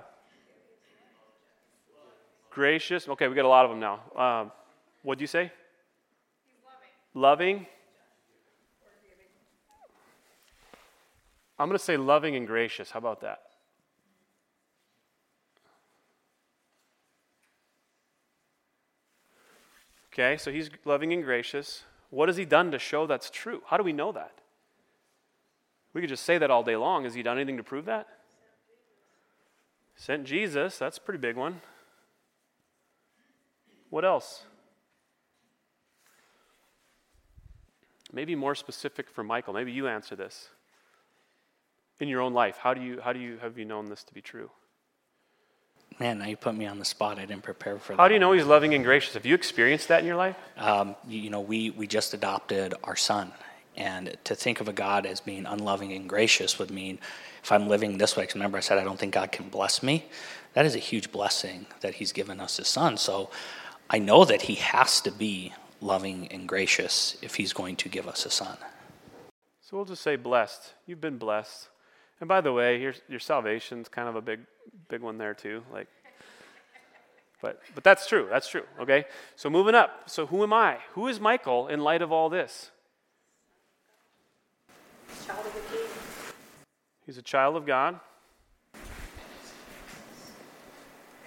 Gracious. 2.51 3.09
Okay, 3.09 3.27
we 3.27 3.35
got 3.35 3.47
a 3.47 3.49
lot 3.49 3.65
of 3.65 3.71
them 3.71 3.81
now. 3.81 4.01
Um, 4.15 4.53
what 5.03 5.17
do 5.17 5.23
you 5.23 5.27
say? 5.27 5.51
loving. 7.15 7.55
loving. 7.55 7.67
I'm 11.59 11.69
going 11.69 11.79
to 11.79 11.83
say 11.83 11.97
loving 11.97 12.37
and 12.37 12.47
gracious. 12.47 12.91
How 12.91 12.99
about 12.99 13.23
that? 13.23 13.45
Okay, 20.13 20.37
so 20.37 20.53
he's 20.53 20.69
loving 20.85 21.15
and 21.15 21.25
gracious. 21.25 21.85
What 22.11 22.29
has 22.29 22.37
he 22.37 22.45
done 22.45 22.71
to 22.71 22.79
show 22.79 23.07
that's 23.07 23.31
true? 23.31 23.63
How 23.67 23.77
do 23.77 23.83
we 23.83 23.93
know 23.93 24.13
that? 24.13 24.33
We 25.93 26.01
could 26.01 26.11
just 26.11 26.25
say 26.25 26.39
that 26.39 26.51
all 26.51 26.63
day 26.63 26.77
long. 26.77 27.05
Has 27.05 27.15
he 27.15 27.23
done 27.23 27.39
anything 27.39 27.57
to 27.57 27.63
prove 27.63 27.87
that? 27.87 28.07
Sent 29.97 30.25
Jesus. 30.25 30.79
That's 30.79 30.99
a 30.99 31.01
pretty 31.01 31.19
big 31.19 31.37
one. 31.37 31.61
What 33.91 34.05
else? 34.05 34.45
Maybe 38.13 38.35
more 38.35 38.55
specific 38.55 39.11
for 39.11 39.23
Michael. 39.23 39.55
Maybe 39.55 39.73
you 39.73 39.89
answer 39.89 40.17
this. 40.17 40.49
In 42.01 42.09
your 42.09 42.21
own 42.21 42.33
life, 42.33 42.59
how 42.59 42.75
do 42.75 42.81
you 42.81 43.01
how 43.01 43.13
do 43.13 43.19
you 43.19 43.39
have 43.39 43.59
you 43.59 43.65
known 43.65 43.87
this 43.87 44.05
to 44.05 44.15
be 44.15 44.23
true? 44.23 44.51
Man, 45.99 46.19
now 46.21 46.27
you 46.27 46.37
put 46.37 46.55
me 46.55 46.67
on 46.67 46.79
the 46.79 46.85
spot. 46.85 47.19
I 47.19 47.25
didn't 47.25 47.43
prepare 47.43 47.79
for 47.79 47.93
that. 47.93 48.01
How 48.01 48.09
do 48.09 48.15
you 48.15 48.21
know 48.21 48.33
he's 48.33 48.45
loving 48.45 48.75
and 48.75 48.85
gracious? 48.85 49.15
Have 49.15 49.27
you 49.27 49.35
experienced 49.35 49.89
that 49.89 50.01
in 50.01 50.07
your 50.07 50.17
life? 50.17 50.37
Um, 50.57 50.95
you, 51.09 51.29
know, 51.29 51.41
we, 51.41 51.71
we 51.71 51.87
just 51.87 52.15
adopted 52.15 52.75
our 52.85 52.95
son. 52.95 53.33
And 53.77 54.17
to 54.25 54.35
think 54.35 54.61
of 54.61 54.69
a 54.69 54.73
God 54.73 55.07
as 55.07 55.21
being 55.21 55.47
unloving 55.47 55.93
and 55.93 56.09
gracious 56.09 56.59
would 56.59 56.71
mean 56.71 56.99
if 57.43 57.53
I'm 57.53 57.69
living 57.69 57.99
this 57.99 58.17
way, 58.17 58.25
because 58.25 58.35
remember 58.35 58.59
I 58.59 58.61
said 58.61 58.79
I 58.79 58.85
don't 58.85 58.99
think 58.99 59.15
God 59.15 59.33
can 59.33 59.49
bless 59.49 59.83
me, 59.83 60.07
that 60.55 60.67
is 60.67 60.75
a 60.75 60.81
huge 60.81 61.13
blessing 61.13 61.67
that 61.81 61.95
he's 61.95 62.13
given 62.13 62.41
us 62.41 62.57
his 62.57 62.69
son. 62.69 62.97
So 62.97 63.31
I 63.89 63.99
know 63.99 64.25
that 64.25 64.43
he 64.43 64.57
has 64.57 65.01
to 65.03 65.13
be 65.13 65.53
loving 65.81 66.29
and 66.29 66.49
gracious 66.49 67.17
if 67.23 67.37
he's 67.37 67.53
going 67.53 67.77
to 67.77 67.89
give 67.89 68.09
us 68.09 68.27
a 68.27 68.31
son. 68.31 68.57
So 69.61 69.77
we'll 69.77 69.87
just 69.87 70.03
say 70.03 70.17
blessed. 70.17 70.75
You've 70.87 71.01
been 71.01 71.19
blessed. 71.19 71.69
And 72.21 72.29
by 72.29 72.41
the 72.41 72.53
way, 72.53 72.81
your, 72.81 72.95
your 73.09 73.21
salvation's 73.21 73.89
kind 73.89 74.09
of 74.09 74.17
a 74.17 74.21
big 74.21 74.41
big 74.89 75.03
one 75.03 75.19
there 75.19 75.35
too. 75.35 75.63
Like, 75.73 75.87
but 77.41 77.61
but 77.75 77.85
that's 77.85 78.09
true. 78.09 78.27
That's 78.31 78.49
true. 78.49 78.65
Okay. 78.81 79.05
So 79.37 79.49
moving 79.49 79.75
up. 79.75 80.11
So 80.11 80.27
who 80.27 80.43
am 80.43 80.53
I? 80.53 80.79
Who 80.93 81.07
is 81.07 81.21
Michael 81.21 81.69
in 81.69 81.81
light 81.81 82.03
of 82.03 82.11
all 82.11 82.29
this? 82.29 82.71
Child 85.27 85.47
of 85.47 85.57
a 85.57 85.77
king. 85.77 85.87
He's 87.07 87.19
a 87.19 87.23
child 87.23 87.57
of 87.57 87.65
God. 87.65 88.01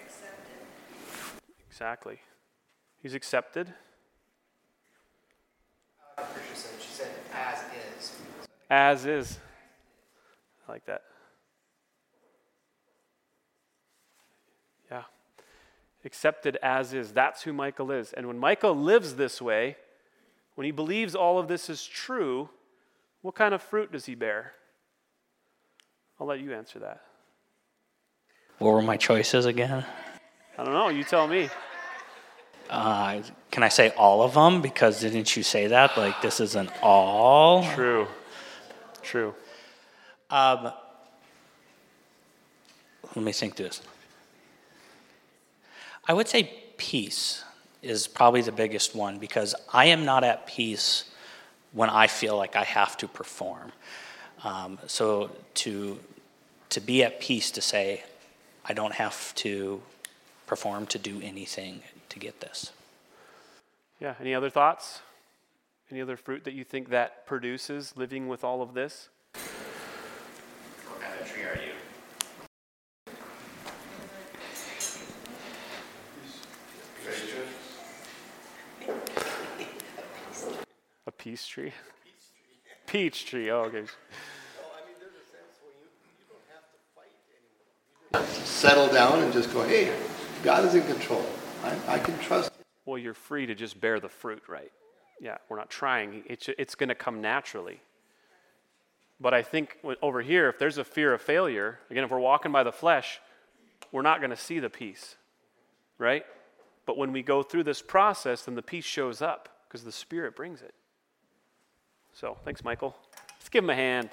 Accepted. 0.06 0.52
Exactly. 1.70 2.20
He's 3.02 3.14
accepted. 3.16 3.74
Uh, 6.18 6.24
she 6.82 6.88
said, 6.88 7.08
as 7.34 7.64
is. 7.98 8.16
As 8.70 9.06
is. 9.06 9.40
Like 10.72 10.86
that. 10.86 11.02
Yeah. 14.90 15.04
Accepted 16.06 16.58
as 16.64 16.94
is. 16.94 17.12
That's 17.12 17.42
who 17.42 17.52
Michael 17.52 17.92
is. 17.92 18.14
And 18.14 18.26
when 18.26 18.40
Michael 18.40 18.74
lives 18.74 19.16
this 19.16 19.42
way, 19.42 19.76
when 20.56 20.64
he 20.64 20.72
believes 20.72 21.14
all 21.14 21.38
of 21.38 21.50
this 21.50 21.70
is 21.70 21.86
true, 21.86 22.48
what 23.22 23.36
kind 23.36 23.54
of 23.54 23.62
fruit 23.62 23.92
does 23.92 24.06
he 24.06 24.16
bear? 24.16 24.54
I'll 26.18 26.28
let 26.28 26.40
you 26.40 26.54
answer 26.54 26.80
that. 26.80 27.02
What 28.60 28.72
were 28.72 28.82
my 28.82 28.96
choices 28.96 29.46
again? 29.46 29.84
I 30.58 30.64
don't 30.64 30.74
know. 30.74 30.88
You 30.88 31.04
tell 31.04 31.28
me. 31.28 31.50
Uh, 32.70 33.22
can 33.50 33.64
I 33.64 33.70
say 33.70 33.90
all 33.98 34.24
of 34.24 34.36
them? 34.36 34.62
Because 34.62 35.02
didn't 35.02 35.36
you 35.36 35.44
say 35.44 35.68
that? 35.68 35.98
Like, 35.98 36.22
this 36.22 36.40
is 36.40 36.56
an 36.56 36.70
all? 36.82 37.66
True. 37.74 38.08
True. 39.02 39.36
Um, 40.32 40.72
let 43.16 43.24
me 43.24 43.34
think 43.34 43.58
this. 43.58 43.82
I 46.08 46.14
would 46.14 46.28
say 46.28 46.52
peace 46.78 47.44
is 47.82 48.08
probably 48.08 48.42
the 48.42 48.52
biggest 48.52 48.96
one 48.96 49.20
because 49.20 49.54
I 49.74 49.86
am 49.86 50.06
not 50.06 50.24
at 50.24 50.48
peace 50.48 51.06
when 51.74 51.90
I 51.90 52.08
feel 52.08 52.38
like 52.38 52.56
I 52.56 52.64
have 52.64 52.96
to 52.98 53.08
perform. 53.08 53.72
Um, 54.44 54.80
so 54.88 55.32
to 55.56 56.00
to 56.70 56.80
be 56.80 57.04
at 57.04 57.20
peace 57.20 57.52
to 57.52 57.62
say 57.62 58.04
I 58.64 58.74
don't 58.74 58.94
have 58.94 59.36
to 59.36 59.82
perform 60.48 60.86
to 60.88 60.98
do 60.98 61.20
anything 61.22 61.82
to 62.10 62.20
get 62.20 62.40
this. 62.40 62.72
Yeah. 64.00 64.16
Any 64.20 64.34
other 64.34 64.50
thoughts? 64.50 65.02
Any 65.92 66.02
other 66.02 66.16
fruit 66.16 66.46
that 66.46 66.54
you 66.54 66.64
think 66.64 66.90
that 66.90 67.26
produces 67.26 67.98
living 67.98 68.30
with 68.30 68.44
all 68.44 68.62
of 68.62 68.74
this? 68.74 69.10
What 71.02 71.10
kind 71.10 71.22
of 71.22 71.32
tree 71.32 71.44
are 71.44 71.56
you? 71.56 71.72
A 81.08 81.12
peace 81.12 81.48
tree? 81.48 81.74
Peach 82.86 83.26
tree. 83.26 83.50
Oh, 83.50 83.62
okay. 83.62 83.86
Settle 88.44 88.88
down 88.88 89.24
and 89.24 89.34
just 89.34 89.52
go, 89.54 89.64
hey, 89.64 89.92
God 90.44 90.66
is 90.66 90.76
in 90.76 90.84
control. 90.84 91.26
I, 91.64 91.96
I 91.96 92.00
can 92.00 92.18
trust. 92.20 92.52
Well, 92.86 93.00
you're 93.00 93.16
free 93.16 93.48
to 93.48 93.56
just 93.56 93.82
bear 93.82 94.00
the 94.00 94.10
fruit, 94.10 94.44
right? 94.48 94.72
Yeah, 95.20 95.38
we're 95.50 95.58
not 95.58 95.72
trying. 95.72 96.24
It's, 96.28 96.48
it's 96.60 96.76
going 96.76 96.90
to 96.90 96.96
come 96.96 97.22
naturally. 97.22 97.80
But 99.22 99.36
I 99.36 99.44
think 99.44 99.78
over 100.02 100.22
here, 100.22 100.50
if 100.50 100.58
there's 100.58 100.80
a 100.80 100.84
fear 100.84 101.14
of 101.14 101.22
failure, 101.22 101.78
again, 101.92 102.04
if 102.04 102.10
we're 102.10 102.20
walking 102.20 102.52
by 102.52 102.64
the 102.64 102.72
flesh, 102.72 103.20
we're 103.92 104.02
not 104.02 104.20
going 104.20 104.32
to 104.32 104.36
see 104.38 104.58
the 104.58 104.70
peace, 104.70 105.16
right? 106.00 106.26
But 106.88 106.98
when 106.98 107.12
we 107.12 107.22
go 107.22 107.44
through 107.44 107.66
this 107.66 107.84
process, 107.84 108.44
then 108.44 108.56
the 108.56 108.64
peace 108.64 108.86
shows 108.86 109.22
up 109.22 109.48
because 109.68 109.84
the 109.84 109.92
Spirit 109.92 110.36
brings 110.36 110.62
it. 110.64 110.74
So 112.14 112.36
thanks, 112.44 112.64
Michael. 112.64 112.96
Let's 113.38 113.50
give 113.50 113.64
him 113.64 113.70
a 113.70 113.76
hand. 113.76 114.10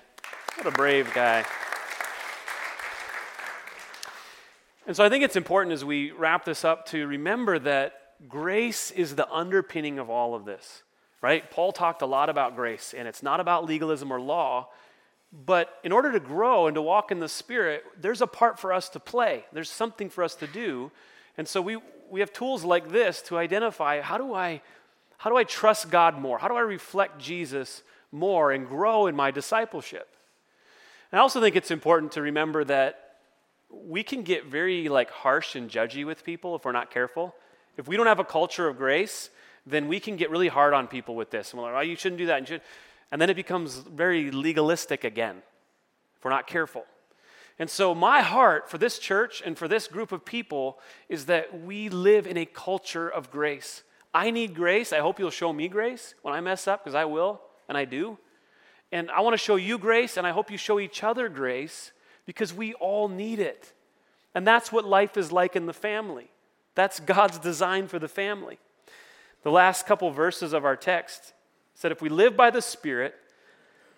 What 0.57 0.66
a 0.66 0.71
brave 0.73 1.12
guy. 1.14 1.44
And 4.87 4.94
so 4.94 5.05
I 5.05 5.09
think 5.09 5.25
it's 5.25 5.37
important 5.37 5.73
as 5.73 5.85
we 5.85 6.11
wrap 6.12 6.44
this 6.44 6.64
up 6.64 6.87
to 6.87 7.07
remember 7.07 7.59
that 7.61 8.14
grace 8.29 8.90
is 8.90 9.14
the 9.14 9.31
underpinning 9.31 9.99
of 9.99 10.11
all 10.11 10.35
of 10.35 10.44
this, 10.44 10.83
right? 11.23 11.51
Paul 11.51 11.73
talked 11.73 12.03
a 12.03 12.07
lot 12.07 12.29
about 12.29 12.57
grace, 12.57 12.94
and 12.97 13.09
it's 13.09 13.23
not 13.23 13.40
about 13.40 13.64
legalism 13.64 14.12
or 14.12 14.21
law. 14.21 14.68
But 15.33 15.79
in 15.85 15.93
order 15.93 16.12
to 16.12 16.21
grow 16.21 16.67
and 16.67 16.75
to 16.75 16.83
walk 16.83 17.12
in 17.12 17.21
the 17.21 17.29
Spirit, 17.29 17.85
there's 18.01 18.23
a 18.23 18.27
part 18.27 18.59
for 18.59 18.73
us 18.73 18.88
to 18.91 19.01
play. 19.01 19.45
There's 19.53 19.71
something 19.71 20.09
for 20.09 20.25
us 20.25 20.35
to 20.37 20.47
do. 20.47 20.91
And 21.37 21.47
so 21.47 21.61
we, 21.61 21.79
we 22.11 22.20
have 22.20 22.33
tools 22.33 22.64
like 22.64 22.91
this 22.91 23.20
to 23.22 23.37
identify 23.37 24.01
how 24.01 24.18
do 24.18 24.35
I 24.35 24.62
how 25.18 25.31
do 25.31 25.37
I 25.37 25.43
trust 25.43 25.91
God 25.91 26.16
more? 26.16 26.39
How 26.39 26.47
do 26.47 26.55
I 26.55 26.61
reflect 26.61 27.18
Jesus 27.18 27.83
more 28.12 28.53
and 28.53 28.68
grow 28.68 29.09
in 29.09 29.16
my 29.16 29.33
discipleship? 29.33 30.09
And 31.11 31.18
I 31.18 31.22
also 31.22 31.41
think 31.41 31.57
it's 31.57 31.72
important 31.72 32.12
to 32.12 32.22
remember 32.22 32.62
that 32.64 33.16
we 33.68 34.05
can 34.05 34.22
get 34.22 34.47
very 34.47 34.89
like 34.89 35.11
harsh 35.11 35.57
and 35.57 35.68
judgy 35.68 36.07
with 36.07 36.24
people 36.24 36.55
if 36.55 36.64
we're 36.64 36.72
not 36.72 36.93
careful. 36.93 37.35
If 37.76 37.89
we 37.89 37.97
don't 37.97 38.07
have 38.07 38.20
a 38.20 38.24
culture 38.24 38.68
of 38.68 38.79
grace, 38.79 39.31
then 39.66 39.89
we 39.89 39.99
can 39.99 40.16
get 40.16 40.31
really 40.31 40.49
hard 40.49 40.72
on 40.72 40.87
people 40.87 41.16
with 41.16 41.31
this. 41.31 41.53
And 41.53 41.61
we're 41.61 41.72
like, 41.72 41.79
oh, 41.79 41.89
you 41.89 41.97
shouldn't 41.97 42.18
do 42.18 42.26
that. 42.26 42.51
And, 42.51 42.61
and 43.11 43.20
then 43.20 43.30
it 43.30 43.36
becomes 43.36 43.76
very 43.76 44.30
legalistic 44.30 45.04
again 45.04 45.42
if 46.16 46.24
we're 46.24 46.30
not 46.30 46.46
careful. 46.46 46.84
And 47.59 47.68
so, 47.68 47.94
my 47.94 48.20
heart 48.20 48.70
for 48.70 48.78
this 48.78 48.98
church 48.98 49.42
and 49.44 49.59
for 49.59 49.66
this 49.66 49.88
group 49.88 50.12
of 50.12 50.24
people 50.24 50.78
is 51.09 51.26
that 51.26 51.62
we 51.62 51.88
live 51.88 52.26
in 52.26 52.36
a 52.36 52.46
culture 52.46 53.09
of 53.09 53.30
grace. 53.30 53.82
I 54.14 54.30
need 54.30 54.54
grace. 54.54 54.92
I 54.92 54.98
hope 54.98 55.18
you'll 55.18 55.30
show 55.30 55.52
me 55.52 55.68
grace 55.68 56.14
when 56.22 56.34
I 56.34 56.40
mess 56.40 56.68
up, 56.68 56.84
because 56.84 56.94
I 56.94 57.04
will, 57.04 57.40
and 57.68 57.76
I 57.76 57.84
do. 57.84 58.18
And 58.92 59.11
I 59.11 59.20
want 59.20 59.34
to 59.34 59.38
show 59.38 59.56
you 59.56 59.76
grace, 59.76 60.16
and 60.16 60.26
I 60.26 60.30
hope 60.30 60.50
you 60.50 60.56
show 60.56 60.78
each 60.78 61.02
other 61.02 61.28
grace, 61.28 61.92
because 62.26 62.54
we 62.54 62.74
all 62.74 63.09
need 63.09 63.40
it. 63.40 63.72
And 64.34 64.46
that's 64.46 64.70
what 64.70 64.84
life 64.84 65.16
is 65.16 65.32
like 65.32 65.56
in 65.56 65.66
the 65.66 65.72
family. 65.72 66.30
That's 66.74 67.00
God's 67.00 67.38
design 67.38 67.88
for 67.88 67.98
the 67.98 68.09
family. 68.09 68.59
The 69.42 69.50
last 69.50 69.86
couple 69.86 70.11
verses 70.11 70.52
of 70.52 70.64
our 70.64 70.76
text 70.76 71.32
said, 71.79 71.93
If 71.93 72.03
we 72.03 72.09
live 72.09 72.37
by 72.37 72.51
the 72.51 72.61
Spirit, 72.61 73.14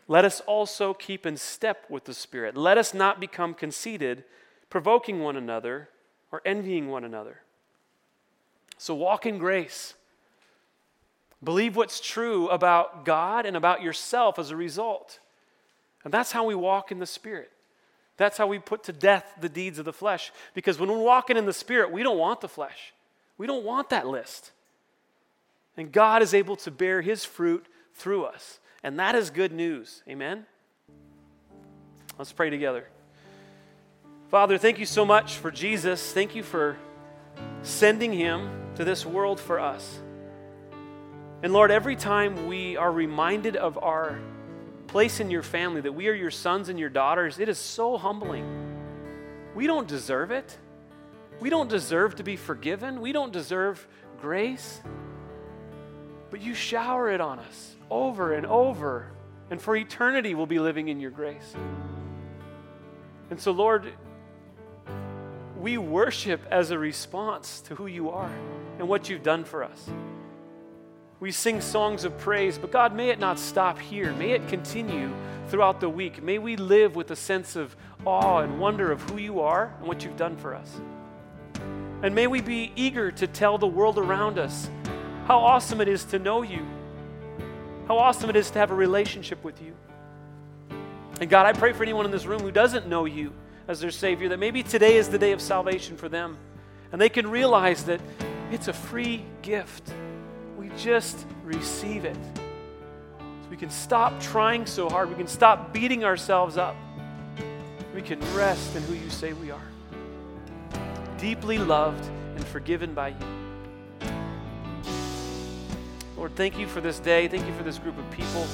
let 0.06 0.24
us 0.24 0.40
also 0.42 0.92
keep 0.92 1.24
in 1.24 1.36
step 1.36 1.86
with 1.88 2.04
the 2.04 2.12
Spirit. 2.14 2.56
Let 2.56 2.76
us 2.76 2.92
not 2.92 3.18
become 3.18 3.54
conceited, 3.54 4.24
provoking 4.68 5.20
one 5.20 5.36
another, 5.36 5.88
or 6.30 6.42
envying 6.44 6.88
one 6.88 7.04
another. 7.04 7.38
So 8.76 8.94
walk 8.94 9.24
in 9.24 9.38
grace. 9.38 9.94
Believe 11.42 11.74
what's 11.74 12.00
true 12.00 12.48
about 12.48 13.06
God 13.06 13.46
and 13.46 13.56
about 13.56 13.82
yourself 13.82 14.38
as 14.38 14.50
a 14.50 14.56
result. 14.56 15.18
And 16.04 16.12
that's 16.12 16.32
how 16.32 16.44
we 16.44 16.54
walk 16.54 16.92
in 16.92 16.98
the 16.98 17.06
Spirit. 17.06 17.50
That's 18.18 18.36
how 18.36 18.46
we 18.46 18.58
put 18.58 18.84
to 18.84 18.92
death 18.92 19.24
the 19.40 19.48
deeds 19.48 19.78
of 19.78 19.86
the 19.86 19.92
flesh. 19.92 20.32
Because 20.52 20.78
when 20.78 20.90
we're 20.90 20.98
walking 20.98 21.38
in 21.38 21.46
the 21.46 21.54
Spirit, 21.54 21.90
we 21.90 22.02
don't 22.02 22.18
want 22.18 22.42
the 22.42 22.48
flesh, 22.48 22.92
we 23.38 23.46
don't 23.46 23.64
want 23.64 23.88
that 23.88 24.06
list. 24.06 24.52
And 25.76 25.92
God 25.92 26.22
is 26.22 26.34
able 26.34 26.56
to 26.56 26.70
bear 26.70 27.00
His 27.00 27.24
fruit 27.24 27.66
through 27.94 28.24
us. 28.24 28.60
And 28.82 28.98
that 28.98 29.14
is 29.14 29.30
good 29.30 29.52
news. 29.52 30.02
Amen? 30.08 30.46
Let's 32.18 32.32
pray 32.32 32.50
together. 32.50 32.86
Father, 34.28 34.58
thank 34.58 34.78
you 34.78 34.86
so 34.86 35.04
much 35.04 35.34
for 35.34 35.50
Jesus. 35.50 36.12
Thank 36.12 36.34
you 36.34 36.42
for 36.42 36.76
sending 37.62 38.12
Him 38.12 38.50
to 38.76 38.84
this 38.84 39.04
world 39.04 39.40
for 39.40 39.58
us. 39.58 40.00
And 41.42 41.52
Lord, 41.52 41.70
every 41.70 41.96
time 41.96 42.46
we 42.46 42.76
are 42.76 42.92
reminded 42.92 43.56
of 43.56 43.78
our 43.78 44.18
place 44.86 45.20
in 45.20 45.30
your 45.30 45.42
family, 45.42 45.80
that 45.80 45.92
we 45.92 46.08
are 46.08 46.14
your 46.14 46.30
sons 46.30 46.68
and 46.68 46.78
your 46.78 46.90
daughters, 46.90 47.38
it 47.38 47.48
is 47.48 47.58
so 47.58 47.96
humbling. 47.96 48.44
We 49.54 49.66
don't 49.66 49.88
deserve 49.88 50.30
it. 50.30 50.58
We 51.40 51.48
don't 51.48 51.70
deserve 51.70 52.16
to 52.16 52.22
be 52.22 52.36
forgiven. 52.36 53.00
We 53.00 53.12
don't 53.12 53.32
deserve 53.32 53.86
grace. 54.20 54.80
But 56.30 56.40
you 56.40 56.54
shower 56.54 57.10
it 57.10 57.20
on 57.20 57.38
us 57.38 57.76
over 57.90 58.34
and 58.34 58.46
over. 58.46 59.10
And 59.50 59.60
for 59.60 59.76
eternity, 59.76 60.34
we'll 60.34 60.46
be 60.46 60.60
living 60.60 60.88
in 60.88 61.00
your 61.00 61.10
grace. 61.10 61.54
And 63.30 63.40
so, 63.40 63.50
Lord, 63.50 63.92
we 65.58 65.76
worship 65.76 66.40
as 66.50 66.70
a 66.70 66.78
response 66.78 67.60
to 67.62 67.74
who 67.74 67.86
you 67.86 68.10
are 68.10 68.32
and 68.78 68.88
what 68.88 69.08
you've 69.08 69.22
done 69.22 69.44
for 69.44 69.62
us. 69.62 69.90
We 71.20 71.32
sing 71.32 71.60
songs 71.60 72.04
of 72.04 72.16
praise, 72.16 72.56
but 72.56 72.70
God, 72.70 72.94
may 72.94 73.10
it 73.10 73.18
not 73.18 73.38
stop 73.38 73.78
here. 73.78 74.12
May 74.14 74.30
it 74.30 74.48
continue 74.48 75.12
throughout 75.48 75.80
the 75.80 75.88
week. 75.88 76.22
May 76.22 76.38
we 76.38 76.56
live 76.56 76.96
with 76.96 77.10
a 77.10 77.16
sense 77.16 77.56
of 77.56 77.76
awe 78.06 78.38
and 78.38 78.58
wonder 78.58 78.90
of 78.90 79.02
who 79.02 79.18
you 79.18 79.40
are 79.40 79.74
and 79.78 79.86
what 79.86 80.02
you've 80.02 80.16
done 80.16 80.36
for 80.36 80.54
us. 80.54 80.80
And 82.02 82.14
may 82.14 82.26
we 82.26 82.40
be 82.40 82.72
eager 82.74 83.10
to 83.12 83.26
tell 83.26 83.58
the 83.58 83.66
world 83.66 83.98
around 83.98 84.38
us 84.38 84.70
how 85.30 85.38
awesome 85.38 85.80
it 85.80 85.86
is 85.86 86.04
to 86.06 86.18
know 86.18 86.42
you, 86.42 86.66
how 87.86 87.96
awesome 87.96 88.28
it 88.28 88.34
is 88.34 88.50
to 88.50 88.58
have 88.58 88.72
a 88.72 88.74
relationship 88.74 89.44
with 89.44 89.62
you. 89.62 89.72
And 91.20 91.30
God, 91.30 91.46
I 91.46 91.52
pray 91.52 91.72
for 91.72 91.84
anyone 91.84 92.04
in 92.04 92.10
this 92.10 92.26
room 92.26 92.40
who 92.40 92.50
doesn't 92.50 92.88
know 92.88 93.04
you 93.04 93.32
as 93.68 93.78
their 93.78 93.92
Savior, 93.92 94.30
that 94.30 94.40
maybe 94.40 94.64
today 94.64 94.96
is 94.96 95.08
the 95.08 95.20
day 95.20 95.30
of 95.30 95.40
salvation 95.40 95.96
for 95.96 96.08
them. 96.08 96.36
And 96.90 97.00
they 97.00 97.08
can 97.08 97.30
realize 97.30 97.84
that 97.84 98.00
it's 98.50 98.66
a 98.66 98.72
free 98.72 99.24
gift 99.40 99.92
We 100.58 100.70
just 100.76 101.24
receive 101.44 102.04
it. 102.04 102.18
So 103.18 103.50
we 103.50 103.56
can 103.56 103.70
stop 103.70 104.20
trying 104.20 104.66
so 104.66 104.88
hard. 104.88 105.10
We 105.10 105.14
can 105.14 105.28
stop 105.28 105.72
beating 105.72 106.02
ourselves 106.02 106.56
up. 106.56 106.74
We 107.94 108.02
can 108.02 108.18
rest 108.34 108.74
in 108.74 108.82
who 108.82 108.94
you 108.94 109.10
say 109.10 109.32
we 109.32 109.52
are. 109.52 109.68
Deeply 111.18 111.58
loved 111.58 112.04
and 112.34 112.44
forgiven 112.44 112.94
by 112.94 113.10
you. 113.10 113.39
Lord, 116.20 116.36
thank 116.36 116.58
you 116.58 116.66
for 116.66 116.82
this 116.82 116.98
day. 116.98 117.28
Thank 117.28 117.46
you 117.46 117.54
for 117.54 117.62
this 117.62 117.78
group 117.78 117.96
of 117.96 118.10
people. 118.10 118.46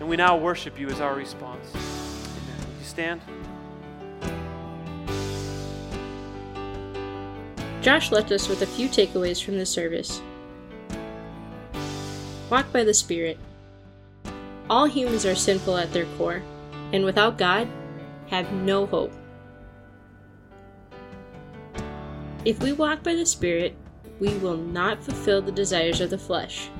And 0.00 0.08
we 0.08 0.16
now 0.16 0.36
worship 0.36 0.76
you 0.76 0.88
as 0.88 1.00
our 1.00 1.14
response. 1.14 1.72
Amen. 1.72 2.66
Would 2.66 2.78
you 2.80 2.84
stand? 2.84 3.20
Josh 7.80 8.10
left 8.10 8.32
us 8.32 8.48
with 8.48 8.62
a 8.62 8.66
few 8.66 8.88
takeaways 8.88 9.40
from 9.40 9.56
this 9.56 9.70
service. 9.70 10.20
Walk 12.50 12.72
by 12.72 12.82
the 12.82 12.92
Spirit. 12.92 13.38
All 14.68 14.86
humans 14.86 15.24
are 15.24 15.36
sinful 15.36 15.76
at 15.76 15.92
their 15.92 16.06
core, 16.18 16.42
and 16.92 17.04
without 17.04 17.38
God, 17.38 17.68
have 18.30 18.52
no 18.52 18.86
hope. 18.86 19.12
If 22.44 22.60
we 22.60 22.72
walk 22.72 23.04
by 23.04 23.14
the 23.14 23.26
Spirit, 23.26 23.76
we 24.22 24.38
will 24.38 24.56
not 24.56 25.02
fulfill 25.02 25.42
the 25.42 25.50
desires 25.50 26.00
of 26.00 26.08
the 26.08 26.16
flesh. 26.16 26.70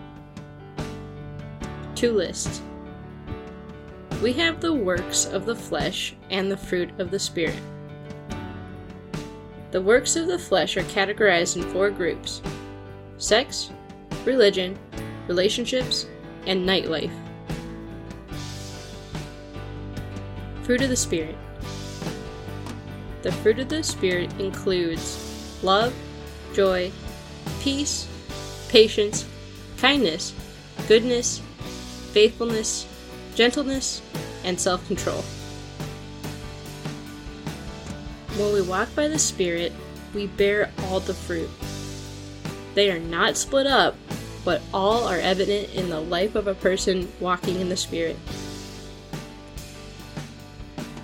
Two 1.96 2.12
list 2.12 2.62
We 4.22 4.32
have 4.34 4.60
the 4.60 4.72
works 4.72 5.26
of 5.26 5.44
the 5.44 5.56
flesh 5.56 6.14
and 6.30 6.48
the 6.48 6.56
fruit 6.56 6.90
of 7.00 7.10
the 7.10 7.18
Spirit. 7.18 7.58
The 9.72 9.80
works 9.80 10.14
of 10.14 10.28
the 10.28 10.38
flesh 10.38 10.76
are 10.76 10.84
categorized 10.84 11.56
in 11.56 11.64
four 11.72 11.90
groups 11.90 12.42
sex, 13.18 13.72
religion, 14.24 14.78
relationships, 15.26 16.06
and 16.46 16.64
nightlife. 16.64 17.10
Fruit 20.62 20.82
of 20.82 20.90
the 20.90 20.96
Spirit. 20.96 21.36
The 23.22 23.32
fruit 23.32 23.58
of 23.58 23.68
the 23.68 23.82
Spirit 23.82 24.32
includes 24.38 25.58
love, 25.64 25.92
joy, 26.54 26.92
peace, 27.62 28.08
patience, 28.68 29.24
kindness, 29.78 30.34
goodness, 30.88 31.40
faithfulness, 32.10 32.86
gentleness, 33.36 34.02
and 34.44 34.60
self 34.60 34.84
control. 34.88 35.22
When 38.36 38.52
we 38.52 38.62
walk 38.62 38.92
by 38.96 39.06
the 39.06 39.18
Spirit, 39.18 39.72
we 40.12 40.26
bear 40.26 40.72
all 40.84 40.98
the 40.98 41.14
fruit. 41.14 41.48
They 42.74 42.90
are 42.90 42.98
not 42.98 43.36
split 43.36 43.66
up, 43.66 43.94
but 44.44 44.60
all 44.74 45.04
are 45.04 45.18
evident 45.18 45.72
in 45.72 45.88
the 45.88 46.00
life 46.00 46.34
of 46.34 46.48
a 46.48 46.54
person 46.54 47.12
walking 47.20 47.60
in 47.60 47.68
the 47.68 47.76
Spirit. 47.76 48.16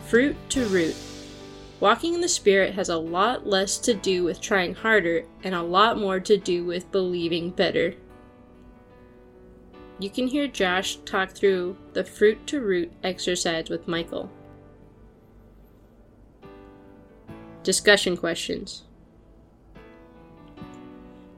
Fruit 0.07 0.37
to 0.51 0.65
root. 0.67 0.97
Walking 1.81 2.15
in 2.15 2.21
the 2.21 2.29
Spirit 2.29 2.75
has 2.75 2.89
a 2.89 2.97
lot 2.97 3.47
less 3.47 3.79
to 3.79 3.95
do 3.95 4.25
with 4.25 4.41
trying 4.41 4.75
harder 4.75 5.25
and 5.45 5.55
a 5.55 5.63
lot 5.63 5.97
more 5.97 6.19
to 6.19 6.37
do 6.37 6.65
with 6.65 6.91
believing 6.91 7.51
better. 7.51 7.95
You 10.01 10.11
can 10.11 10.27
hear 10.27 10.49
Josh 10.49 10.97
talk 11.05 11.31
through 11.31 11.77
the 11.93 12.03
fruit 12.03 12.47
to 12.49 12.61
root 12.61 12.93
exercise 13.05 13.69
with 13.69 13.87
Michael. 13.87 14.29
Discussion 17.63 18.17
questions. 18.17 18.83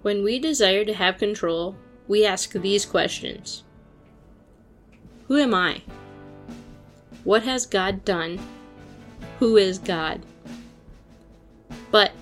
When 0.03 0.22
we 0.22 0.38
desire 0.38 0.86
to 0.86 0.95
have 0.95 1.18
control, 1.18 1.76
we 2.09 2.24
ask 2.24 2.53
these 2.53 2.86
questions 2.86 3.64
Who 5.28 5.36
am 5.36 5.55
I? 5.55 5.82
What 7.24 7.43
has 7.43 7.66
God 7.66 8.07
done? 8.07 8.41
Who 9.38 9.59
is 9.59 9.78
God? 9.78 10.22
But 11.91 12.12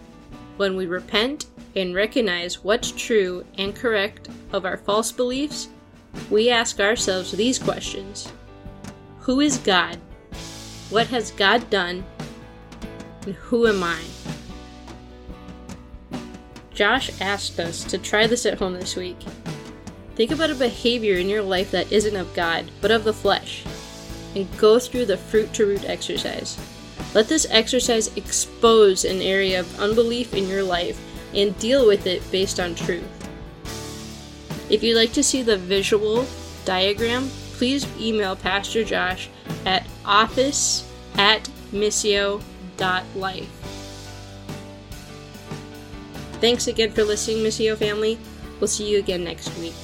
when 0.56 0.76
we 0.76 0.86
repent 0.86 1.46
and 1.76 1.94
recognize 1.94 2.64
what's 2.64 2.90
true 2.90 3.44
and 3.56 3.74
correct 3.74 4.28
of 4.52 4.64
our 4.64 4.76
false 4.76 5.12
beliefs, 5.12 5.68
we 6.30 6.50
ask 6.50 6.80
ourselves 6.80 7.32
these 7.32 7.58
questions 7.58 8.32
Who 9.20 9.40
is 9.40 9.58
God? 9.58 9.98
What 10.90 11.06
has 11.08 11.30
God 11.32 11.68
done? 11.70 12.04
And 13.26 13.34
who 13.34 13.66
am 13.66 13.82
I? 13.82 14.00
Josh 16.72 17.10
asked 17.20 17.58
us 17.58 17.84
to 17.84 17.98
try 17.98 18.26
this 18.26 18.46
at 18.46 18.58
home 18.58 18.74
this 18.74 18.96
week. 18.96 19.18
Think 20.14 20.30
about 20.30 20.50
a 20.50 20.54
behavior 20.54 21.16
in 21.16 21.28
your 21.28 21.42
life 21.42 21.70
that 21.72 21.92
isn't 21.92 22.16
of 22.16 22.32
God, 22.34 22.70
but 22.80 22.90
of 22.90 23.04
the 23.04 23.12
flesh, 23.12 23.64
and 24.34 24.48
go 24.58 24.78
through 24.78 25.06
the 25.06 25.16
fruit 25.16 25.52
to 25.54 25.66
root 25.66 25.84
exercise. 25.84 26.56
Let 27.14 27.28
this 27.28 27.46
exercise 27.50 28.14
expose 28.16 29.04
an 29.04 29.22
area 29.22 29.60
of 29.60 29.80
unbelief 29.80 30.34
in 30.34 30.48
your 30.48 30.62
life 30.62 31.00
and 31.34 31.58
deal 31.58 31.86
with 31.86 32.06
it 32.06 32.22
based 32.30 32.60
on 32.60 32.74
truth. 32.74 33.04
If 34.70 34.82
you'd 34.82 34.96
like 34.96 35.12
to 35.12 35.22
see 35.22 35.42
the 35.42 35.56
visual 35.56 36.26
diagram, 36.64 37.30
please 37.54 37.86
email 37.98 38.36
Pastor 38.36 38.84
Josh 38.84 39.30
at 39.64 39.86
office 40.04 40.86
at 41.16 41.48
missio.life. 41.72 43.48
Thanks 46.40 46.68
again 46.68 46.92
for 46.92 47.02
listening, 47.02 47.38
Missio 47.38 47.76
family. 47.76 48.18
We'll 48.60 48.68
see 48.68 48.88
you 48.88 48.98
again 48.98 49.24
next 49.24 49.56
week. 49.58 49.74